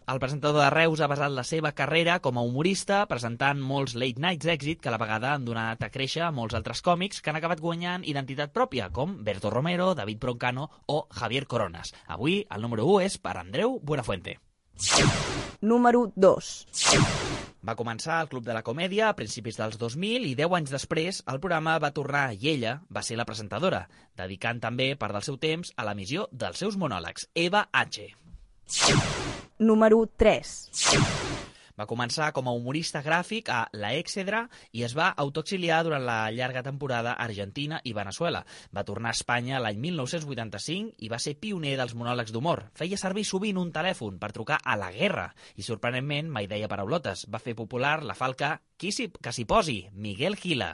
El 0.08 0.20
presentador 0.20 0.64
de 0.64 0.70
Reus 0.70 1.02
ha 1.04 1.10
basat 1.12 1.34
la 1.36 1.44
seva 1.44 1.74
carrera 1.76 2.22
com 2.24 2.38
a 2.40 2.44
humorista 2.48 3.02
presentant 3.12 3.60
molts 3.60 3.98
late 4.00 4.24
nights 4.24 4.48
d'èxit 4.48 4.80
que 4.80 4.88
a 4.88 4.94
la 4.94 5.00
vegada 5.02 5.34
han 5.36 5.44
donat 5.44 5.84
a 5.84 5.90
créixer 5.92 6.24
a 6.24 6.30
molts 6.32 6.56
altres 6.56 6.80
còmics 6.80 7.20
que 7.20 7.34
han 7.34 7.40
acabat 7.42 7.60
guanyant 7.60 8.06
identitat 8.08 8.54
pròpia, 8.56 8.88
com 8.96 9.18
Berto 9.28 9.52
Romero, 9.52 9.90
David 9.94 10.22
Broncano 10.24 10.70
o 10.88 11.02
Javier 11.12 11.48
Coronas. 11.52 11.92
Avui 12.08 12.46
el 12.48 12.64
número 12.64 12.86
1 12.88 13.02
és 13.10 13.18
per 13.20 13.36
Andreu 13.42 13.76
Buenafuente. 13.84 14.38
Número 15.60 16.06
2. 16.16 16.64
Va 17.68 17.76
començar 17.76 18.22
al 18.22 18.32
Club 18.32 18.48
de 18.48 18.56
la 18.56 18.64
Comèdia 18.64 19.10
a 19.10 19.18
principis 19.20 19.60
dels 19.60 19.76
2000 19.84 20.30
i 20.30 20.34
10 20.40 20.58
anys 20.62 20.72
després 20.78 21.20
el 21.28 21.44
programa 21.44 21.76
va 21.84 21.92
tornar 21.92 22.30
i 22.40 22.54
ella 22.56 22.78
va 22.88 23.04
ser 23.04 23.20
la 23.20 23.28
presentadora, 23.28 23.84
dedicant 24.16 24.64
també 24.64 24.94
part 24.96 25.20
del 25.20 25.28
seu 25.28 25.36
temps 25.36 25.76
a 25.76 25.84
l'emissió 25.84 26.30
dels 26.32 26.64
seus 26.64 26.80
monòlegs, 26.80 27.28
Eva 27.36 27.68
H. 27.76 28.29
Número 29.60 30.06
3. 30.18 30.70
Va 31.80 31.88
començar 31.88 32.34
com 32.36 32.50
a 32.50 32.52
humorista 32.52 33.00
gràfic 33.00 33.48
a 33.56 33.62
La 33.80 33.94
Excedra 33.96 34.42
i 34.76 34.84
es 34.84 34.92
va 34.98 35.14
autoexiliar 35.24 35.78
durant 35.88 36.04
la 36.04 36.18
llarga 36.36 36.64
temporada 36.66 37.14
a 37.14 37.24
Argentina 37.24 37.80
i 37.88 37.94
Venezuela. 37.96 38.42
Va 38.76 38.84
tornar 38.84 39.14
a 39.14 39.18
Espanya 39.18 39.62
l'any 39.64 39.80
1985 39.86 41.00
i 41.00 41.12
va 41.12 41.22
ser 41.24 41.38
pioner 41.40 41.78
dels 41.80 41.96
monòlegs 41.96 42.36
d'humor. 42.36 42.66
Feia 42.76 43.00
servir 43.00 43.24
sovint 43.24 43.62
un 43.62 43.72
telèfon 43.72 44.20
per 44.20 44.34
trucar 44.36 44.60
a 44.60 44.76
la 44.76 44.92
guerra 44.92 45.30
i, 45.56 45.64
sorprenentment, 45.64 46.28
mai 46.28 46.52
deia 46.52 46.68
paraulotes. 46.68 47.30
Va 47.32 47.40
fer 47.40 47.56
popular 47.56 48.02
la 48.04 48.18
falca 48.18 48.58
Qui 48.80 48.92
s'hi, 48.96 49.10
que 49.12 49.32
s'hi 49.36 49.48
posi, 49.48 49.82
Miguel 49.92 50.36
Gila. 50.40 50.74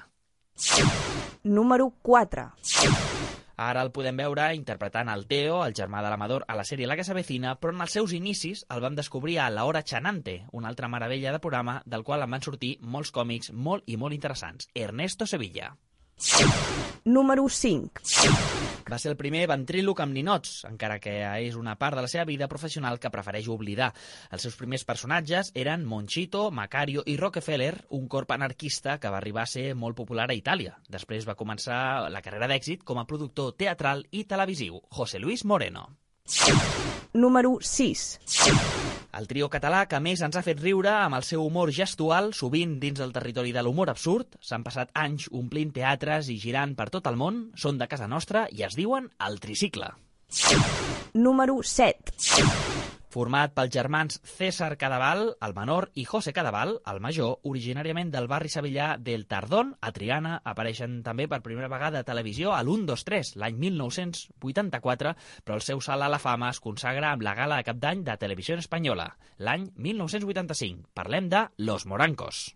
Número 1.45 1.91
4. 2.01 3.14
Ara 3.57 3.83
el 3.85 3.91
podem 3.95 4.17
veure 4.19 4.49
interpretant 4.55 5.09
el 5.11 5.25
Teo, 5.27 5.61
el 5.65 5.75
germà 5.77 6.01
de 6.03 6.11
l'Amador, 6.11 6.45
a 6.47 6.57
la 6.59 6.65
sèrie 6.67 6.87
La 6.87 6.97
que 6.99 7.05
s'avecina, 7.07 7.55
però 7.59 7.73
en 7.75 7.85
els 7.85 7.95
seus 7.97 8.13
inicis 8.17 8.65
el 8.73 8.83
vam 8.83 8.95
descobrir 8.95 9.39
a 9.39 9.49
La 9.49 9.65
Hora 9.65 9.83
Chanante, 9.83 10.43
una 10.51 10.67
altra 10.69 10.89
meravella 10.91 11.31
de 11.31 11.39
programa 11.39 11.81
del 11.85 12.03
qual 12.03 12.25
en 12.25 12.35
van 12.35 12.43
sortir 12.43 12.75
molts 12.81 13.11
còmics 13.15 13.51
molt 13.53 13.87
i 13.87 13.97
molt 13.97 14.13
interessants. 14.13 14.69
Ernesto 14.73 15.25
Sevilla. 15.25 15.75
Número 17.05 17.49
5. 17.49 18.54
Va 18.85 18.99
ser 19.01 19.09
el 19.11 19.17
primer 19.17 19.47
ventríloc 19.49 20.01
amb 20.03 20.13
ninots, 20.13 20.59
encara 20.69 20.99
que 21.01 21.15
és 21.47 21.57
una 21.57 21.73
part 21.81 21.97
de 21.97 22.03
la 22.05 22.11
seva 22.11 22.27
vida 22.29 22.49
professional 22.51 22.99
que 23.01 23.09
prefereix 23.09 23.49
oblidar. 23.49 23.89
Els 24.29 24.45
seus 24.45 24.59
primers 24.59 24.85
personatges 24.85 25.49
eren 25.65 25.87
Monchito, 25.89 26.45
Macario 26.51 27.01
i 27.09 27.17
Rockefeller, 27.17 27.73
un 27.97 28.05
corp 28.07 28.37
anarquista 28.37 28.99
que 29.01 29.09
va 29.09 29.17
arribar 29.23 29.47
a 29.47 29.53
ser 29.55 29.67
molt 29.73 29.97
popular 29.97 30.29
a 30.29 30.37
Itàlia. 30.37 30.77
Després 30.87 31.25
va 31.25 31.39
començar 31.39 31.81
la 32.13 32.21
carrera 32.21 32.51
d'èxit 32.51 32.85
com 32.85 33.01
a 33.01 33.09
productor 33.09 33.55
teatral 33.57 34.05
i 34.11 34.27
televisiu, 34.29 34.83
José 34.93 35.19
Luis 35.19 35.45
Moreno. 35.49 35.89
Número 37.13 37.57
6. 37.61 38.19
El 39.15 39.27
trio 39.29 39.47
català 39.47 39.85
que 39.87 39.99
més 40.03 40.19
ens 40.25 40.35
ha 40.35 40.43
fet 40.43 40.59
riure 40.59 40.91
amb 40.91 41.15
el 41.15 41.23
seu 41.23 41.45
humor 41.45 41.71
gestual, 41.71 42.33
sovint 42.35 42.75
dins 42.81 42.99
del 42.99 43.13
territori 43.15 43.53
de 43.55 43.63
l'humor 43.63 43.91
absurd, 43.93 44.35
s'han 44.43 44.65
passat 44.65 44.91
anys 45.05 45.29
omplint 45.31 45.71
teatres 45.77 46.27
i 46.33 46.39
girant 46.41 46.75
per 46.75 46.89
tot 46.91 47.07
el 47.07 47.15
món, 47.21 47.45
són 47.55 47.79
de 47.79 47.87
casa 47.87 48.09
nostra 48.11 48.47
i 48.51 48.65
es 48.67 48.75
diuen 48.75 49.11
El 49.29 49.39
Tricicle. 49.39 49.93
Número 51.13 51.61
7. 51.63 52.74
Format 53.15 53.53
pels 53.55 53.71
germans 53.71 54.17
César 54.27 54.73
Cadaval, 54.75 55.21
el 55.47 55.53
menor, 55.55 55.85
i 55.95 56.03
José 56.03 56.33
Cadaval, 56.35 56.73
el 56.91 56.97
major, 56.99 57.37
originàriament 57.47 58.09
del 58.11 58.27
barri 58.27 58.51
sevillà 58.51 58.87
del 58.99 59.23
Tardón, 59.31 59.71
a 59.79 59.93
Triana, 59.95 60.33
apareixen 60.43 60.97
també 61.05 61.29
per 61.31 61.39
primera 61.45 61.69
vegada 61.71 62.01
a 62.03 62.07
televisió 62.09 62.51
a 62.51 62.59
l'1, 62.65 62.83
2, 62.91 63.05
3, 63.11 63.31
l'any 63.39 63.61
1984, 63.63 65.15
però 65.47 65.61
el 65.61 65.63
seu 65.63 65.79
salt 65.79 66.03
a 66.03 66.11
la 66.11 66.19
fama 66.19 66.51
es 66.51 66.59
consagra 66.59 67.13
amb 67.13 67.23
la 67.23 67.37
gala 67.39 67.61
de 67.61 67.69
cap 67.71 67.79
d'any 67.79 68.03
de 68.03 68.19
Televisió 68.19 68.59
Espanyola, 68.59 69.07
l'any 69.39 69.71
1985. 69.79 70.91
Parlem 70.91 71.31
de 71.31 71.47
Los 71.55 71.87
Morancos. 71.87 72.49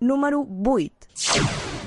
Número 0.00 0.44
8. 0.44 0.90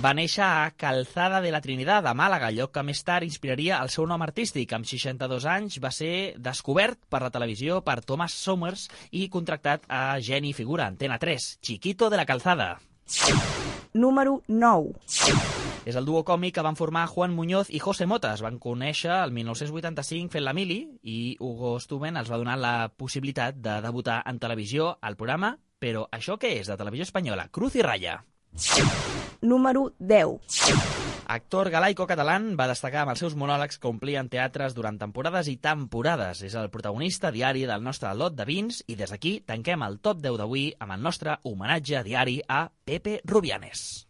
Va 0.01 0.13
néixer 0.13 0.43
a 0.45 0.71
Calzada 0.78 1.41
de 1.41 1.51
la 1.51 1.59
Trinidad, 1.61 2.05
a 2.05 2.13
Màlaga, 2.13 2.51
lloc 2.53 2.71
que 2.75 2.84
més 2.86 3.01
tard 3.03 3.25
inspiraria 3.25 3.80
el 3.82 3.89
seu 3.89 4.05
nom 4.05 4.21
artístic. 4.21 4.71
Amb 4.73 4.86
62 4.86 5.47
anys 5.49 5.80
va 5.84 5.91
ser 5.91 6.38
descobert 6.38 6.99
per 7.09 7.23
la 7.25 7.32
televisió 7.34 7.82
per 7.86 7.99
Thomas 8.05 8.36
Somers 8.38 8.88
i 9.11 9.28
contractat 9.34 9.86
a 9.89 10.19
Geni 10.21 10.53
Figura, 10.53 10.88
Antena 10.88 11.17
3, 11.17 11.57
Chiquito 11.61 12.09
de 12.09 12.21
la 12.21 12.25
Calzada. 12.30 12.75
Número 13.93 14.41
9. 14.47 14.93
És 15.88 15.95
el 15.95 16.05
duo 16.05 16.23
còmic 16.28 16.57
que 16.57 16.65
van 16.65 16.75
formar 16.75 17.07
Juan 17.07 17.34
Muñoz 17.34 17.69
i 17.71 17.80
José 17.80 18.05
Mota. 18.05 18.34
Es 18.36 18.43
van 18.43 18.59
conèixer 18.59 19.13
el 19.23 19.32
1985 19.32 20.34
fent 20.34 20.45
la 20.45 20.53
mili 20.53 20.82
i 21.03 21.38
Hugo 21.39 21.78
Stuben 21.80 22.19
els 22.19 22.30
va 22.30 22.41
donar 22.41 22.57
la 22.59 22.89
possibilitat 22.89 23.61
de 23.63 23.80
debutar 23.82 24.19
en 24.28 24.41
televisió 24.43 24.97
al 25.01 25.15
programa 25.15 25.55
Però 25.78 26.07
això 26.11 26.39
què 26.41 26.55
és, 26.57 26.69
de 26.71 26.78
televisió 26.78 27.05
espanyola? 27.05 27.49
Cruz 27.53 27.75
i 27.78 27.84
Raya. 27.86 28.17
Número 29.41 29.91
10. 29.99 30.97
Actor 31.28 31.69
galaico-catalán, 31.69 32.53
va 32.57 32.69
destacar 32.71 33.03
amb 33.03 33.13
els 33.13 33.21
seus 33.21 33.36
monòlegs 33.38 33.78
que 33.78 33.89
omplien 33.91 34.30
teatres 34.32 34.73
durant 34.73 34.97
temporades 34.97 35.51
i 35.51 35.57
temporades. 35.61 36.41
És 36.47 36.55
el 36.55 36.71
protagonista 36.73 37.34
diari 37.36 37.67
del 37.69 37.84
nostre 37.84 38.15
lot 38.15 38.34
de 38.34 38.47
vins 38.47 38.82
i 38.88 38.95
des 38.95 39.13
d'aquí 39.13 39.38
tanquem 39.45 39.86
el 39.86 39.99
top 39.99 40.23
10 40.23 40.39
d'avui 40.41 40.71
amb 40.80 40.97
el 40.97 41.03
nostre 41.03 41.38
homenatge 41.43 42.01
diari 42.07 42.39
a 42.47 42.69
Pepe 42.88 43.19
Rubianes. 43.25 44.07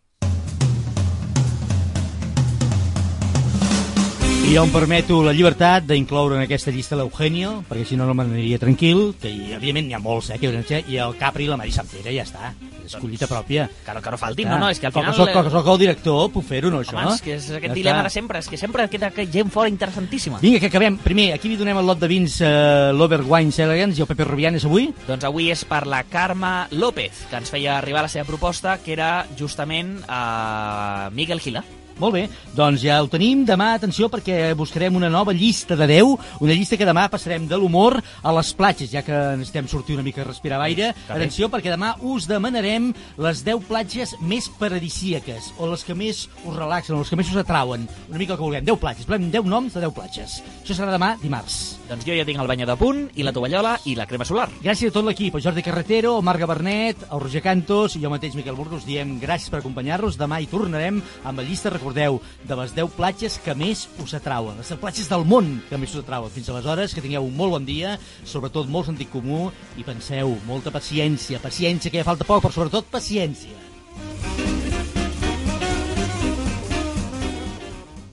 Jo 4.47 4.63
em 4.63 4.71
permeto 4.71 5.19
la 5.25 5.33
llibertat 5.35 5.83
d'incloure 5.85 6.37
en 6.37 6.41
aquesta 6.45 6.71
llista 6.71 6.95
l'Eugenio, 6.95 7.65
perquè 7.67 7.83
si 7.85 7.97
no 7.99 8.05
no 8.07 8.13
m'aniria 8.15 8.57
tranquil, 8.57 9.11
que 9.19 9.27
hi, 9.29 9.51
evidentment 9.57 9.89
n'hi 9.89 9.95
ha 9.97 9.99
molts, 9.99 10.29
eh, 10.31 10.37
que 10.39 10.47
hi 10.47 10.79
i 10.95 10.97
el 11.03 11.17
Capri 11.19 11.43
i 11.45 11.49
la 11.51 11.57
Mari 11.59 11.73
Sampere, 11.75 12.13
ja 12.15 12.23
està. 12.23 12.53
És 12.87 12.95
collita 12.95 13.27
pròpia. 13.27 13.65
Que 13.85 13.93
no, 13.93 14.01
que 14.01 14.11
no 14.13 14.17
faltin, 14.17 14.47
no, 14.47 14.57
no, 14.57 14.69
és 14.71 14.79
que 14.79 14.87
al 14.87 14.93
Com 14.95 15.03
final... 15.03 15.13
que 15.13 15.19
soc, 15.19 15.33
com 15.35 15.43
que 15.43 15.51
soc 15.51 15.67
el 15.73 15.79
director, 15.81 16.29
puc 16.31 16.45
fer-ho, 16.47 16.71
no, 16.71 16.79
això? 16.79 16.95
Home, 16.95 17.13
és 17.17 17.21
que 17.21 17.33
és 17.35 17.49
aquest 17.57 17.73
Ja 17.73 17.75
dilema 17.75 17.99
està. 17.99 18.07
de 18.07 18.13
sempre, 18.15 18.39
és 18.39 18.47
que 18.47 18.57
sempre 18.57 18.87
queda 18.89 19.11
que 19.11 19.27
gent 19.29 19.51
fora 19.51 19.69
interessantíssima. 19.69 20.39
Vinga, 20.39 20.61
que 20.63 20.71
acabem. 20.71 20.97
Primer, 21.03 21.33
aquí 21.35 21.51
li 21.51 21.57
donem 21.59 21.77
el 21.81 21.85
lot 21.85 21.99
de 21.99 22.07
vins 22.07 22.39
uh, 22.39 22.93
Lover 22.95 23.21
Wines 23.27 23.59
Elegance 23.59 23.99
i 23.99 24.05
el 24.05 24.07
Pepe 24.07 24.23
Rubianes 24.23 24.65
avui. 24.65 24.93
Doncs 25.09 25.27
avui 25.27 25.51
és 25.51 25.65
per 25.67 25.83
la 25.85 26.05
Carme 26.07 26.53
López, 26.71 27.25
que 27.29 27.35
ens 27.43 27.51
feia 27.51 27.75
arribar 27.81 28.07
la 28.07 28.13
seva 28.15 28.23
proposta, 28.25 28.77
que 28.79 28.95
era 28.95 29.27
justament 29.37 29.97
a 30.07 31.09
Miguel 31.11 31.43
Gila. 31.43 31.65
Molt 31.97 32.13
bé, 32.13 32.27
doncs 32.53 32.83
ja 32.85 32.99
ho 33.01 33.07
tenim. 33.09 33.43
Demà, 33.47 33.71
atenció, 33.77 34.09
perquè 34.13 34.53
buscarem 34.57 34.95
una 34.95 35.09
nova 35.09 35.33
llista 35.33 35.75
de 35.75 35.87
10, 35.89 36.41
una 36.45 36.53
llista 36.53 36.77
que 36.77 36.85
demà 36.85 37.07
passarem 37.09 37.47
de 37.49 37.57
l'humor 37.57 37.97
a 37.97 38.33
les 38.37 38.51
platges, 38.57 38.91
ja 38.91 39.01
que 39.05 39.15
necessitem 39.39 39.69
sortir 39.71 39.97
una 39.97 40.05
mica 40.05 40.21
a 40.21 40.27
respirar 40.27 40.61
aire. 40.61 40.91
Atenció, 41.09 41.49
perquè 41.49 41.73
demà 41.73 41.95
us 42.05 42.27
demanarem 42.29 42.91
les 43.17 43.41
10 43.45 43.65
platges 43.69 44.13
més 44.21 44.49
paradisíaques, 44.59 45.53
o 45.57 45.71
les 45.71 45.85
que 45.87 45.97
més 45.97 46.27
us 46.43 46.55
relaxen, 46.55 46.95
o 46.95 47.01
les 47.01 47.09
que 47.09 47.17
més 47.19 47.33
us 47.33 47.41
atrauen. 47.41 47.87
Una 48.09 48.21
mica 48.21 48.35
el 48.35 48.39
que 48.39 48.45
vulguem. 48.45 48.67
10 48.67 48.81
platges, 48.83 49.09
volem 49.09 49.31
10 49.33 49.49
noms 49.49 49.73
de 49.73 49.81
10 49.81 49.97
platges. 49.97 50.37
Això 50.61 50.77
serà 50.77 50.93
demà, 50.93 51.15
dimarts. 51.23 51.79
Doncs 51.87 52.05
jo 52.05 52.13
ja 52.13 52.25
tinc 52.27 52.41
el 52.43 52.49
banyador 52.49 52.77
a 52.77 52.81
punt, 52.81 53.05
i 53.15 53.25
la 53.25 53.33
tovallola, 53.33 53.77
i 53.89 53.95
la 53.97 54.05
crema 54.05 54.27
solar. 54.27 54.49
Gràcies 54.61 54.91
a 54.91 54.97
tot 54.99 55.05
l'equip, 55.07 55.37
a 55.37 55.41
Jordi 55.41 55.63
Carretero, 55.65 56.17
el 56.19 56.25
Marc 56.27 56.43
Gabernet, 56.43 57.07
el 57.09 57.21
Roger 57.23 57.41
Cantos 57.45 57.95
i 57.95 58.03
jo 58.03 58.11
mateix, 58.11 58.35
Miquel 58.35 58.57
Burgos, 58.57 58.85
diem 58.85 59.15
gràcies 59.21 59.49
per 59.49 59.61
acompanyar-nos. 59.61 60.19
Demà 60.19 60.41
hi 60.43 60.49
tornarem 60.51 60.99
amb 61.23 61.39
la 61.39 61.45
llista, 61.47 61.71
recordeu, 61.87 62.19
de 62.43 62.55
les 62.55 62.73
10 62.75 62.91
platges 62.95 63.37
que 63.43 63.55
més 63.55 63.87
us 64.03 64.13
atrauen. 64.17 64.57
Les 64.57 64.69
10 64.69 64.79
platges 64.81 65.07
del 65.09 65.23
món 65.25 65.61
que 65.69 65.77
més 65.79 65.93
us 65.95 66.03
atrauen. 66.03 66.31
Fins 66.31 66.49
aleshores, 66.49 66.93
que 66.93 67.01
tingueu 67.01 67.25
un 67.25 67.35
molt 67.35 67.55
bon 67.55 67.65
dia, 67.65 67.97
sobretot 68.25 68.67
molt 68.67 68.89
sentit 68.89 69.11
comú, 69.11 69.51
i 69.77 69.85
penseu, 69.87 70.35
molta 70.47 70.71
paciència, 70.71 71.39
paciència, 71.39 71.91
que 71.91 72.01
ja 72.01 72.07
falta 72.07 72.27
poc, 72.27 72.43
però 72.43 72.53
sobretot 72.53 72.91
paciència. 72.91 73.55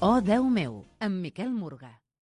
Oh, 0.05 0.21
Déu 0.21 0.47
meu, 0.53 0.85
amb 1.01 1.23
Miquel 1.25 1.51
Morgà. 1.51 1.94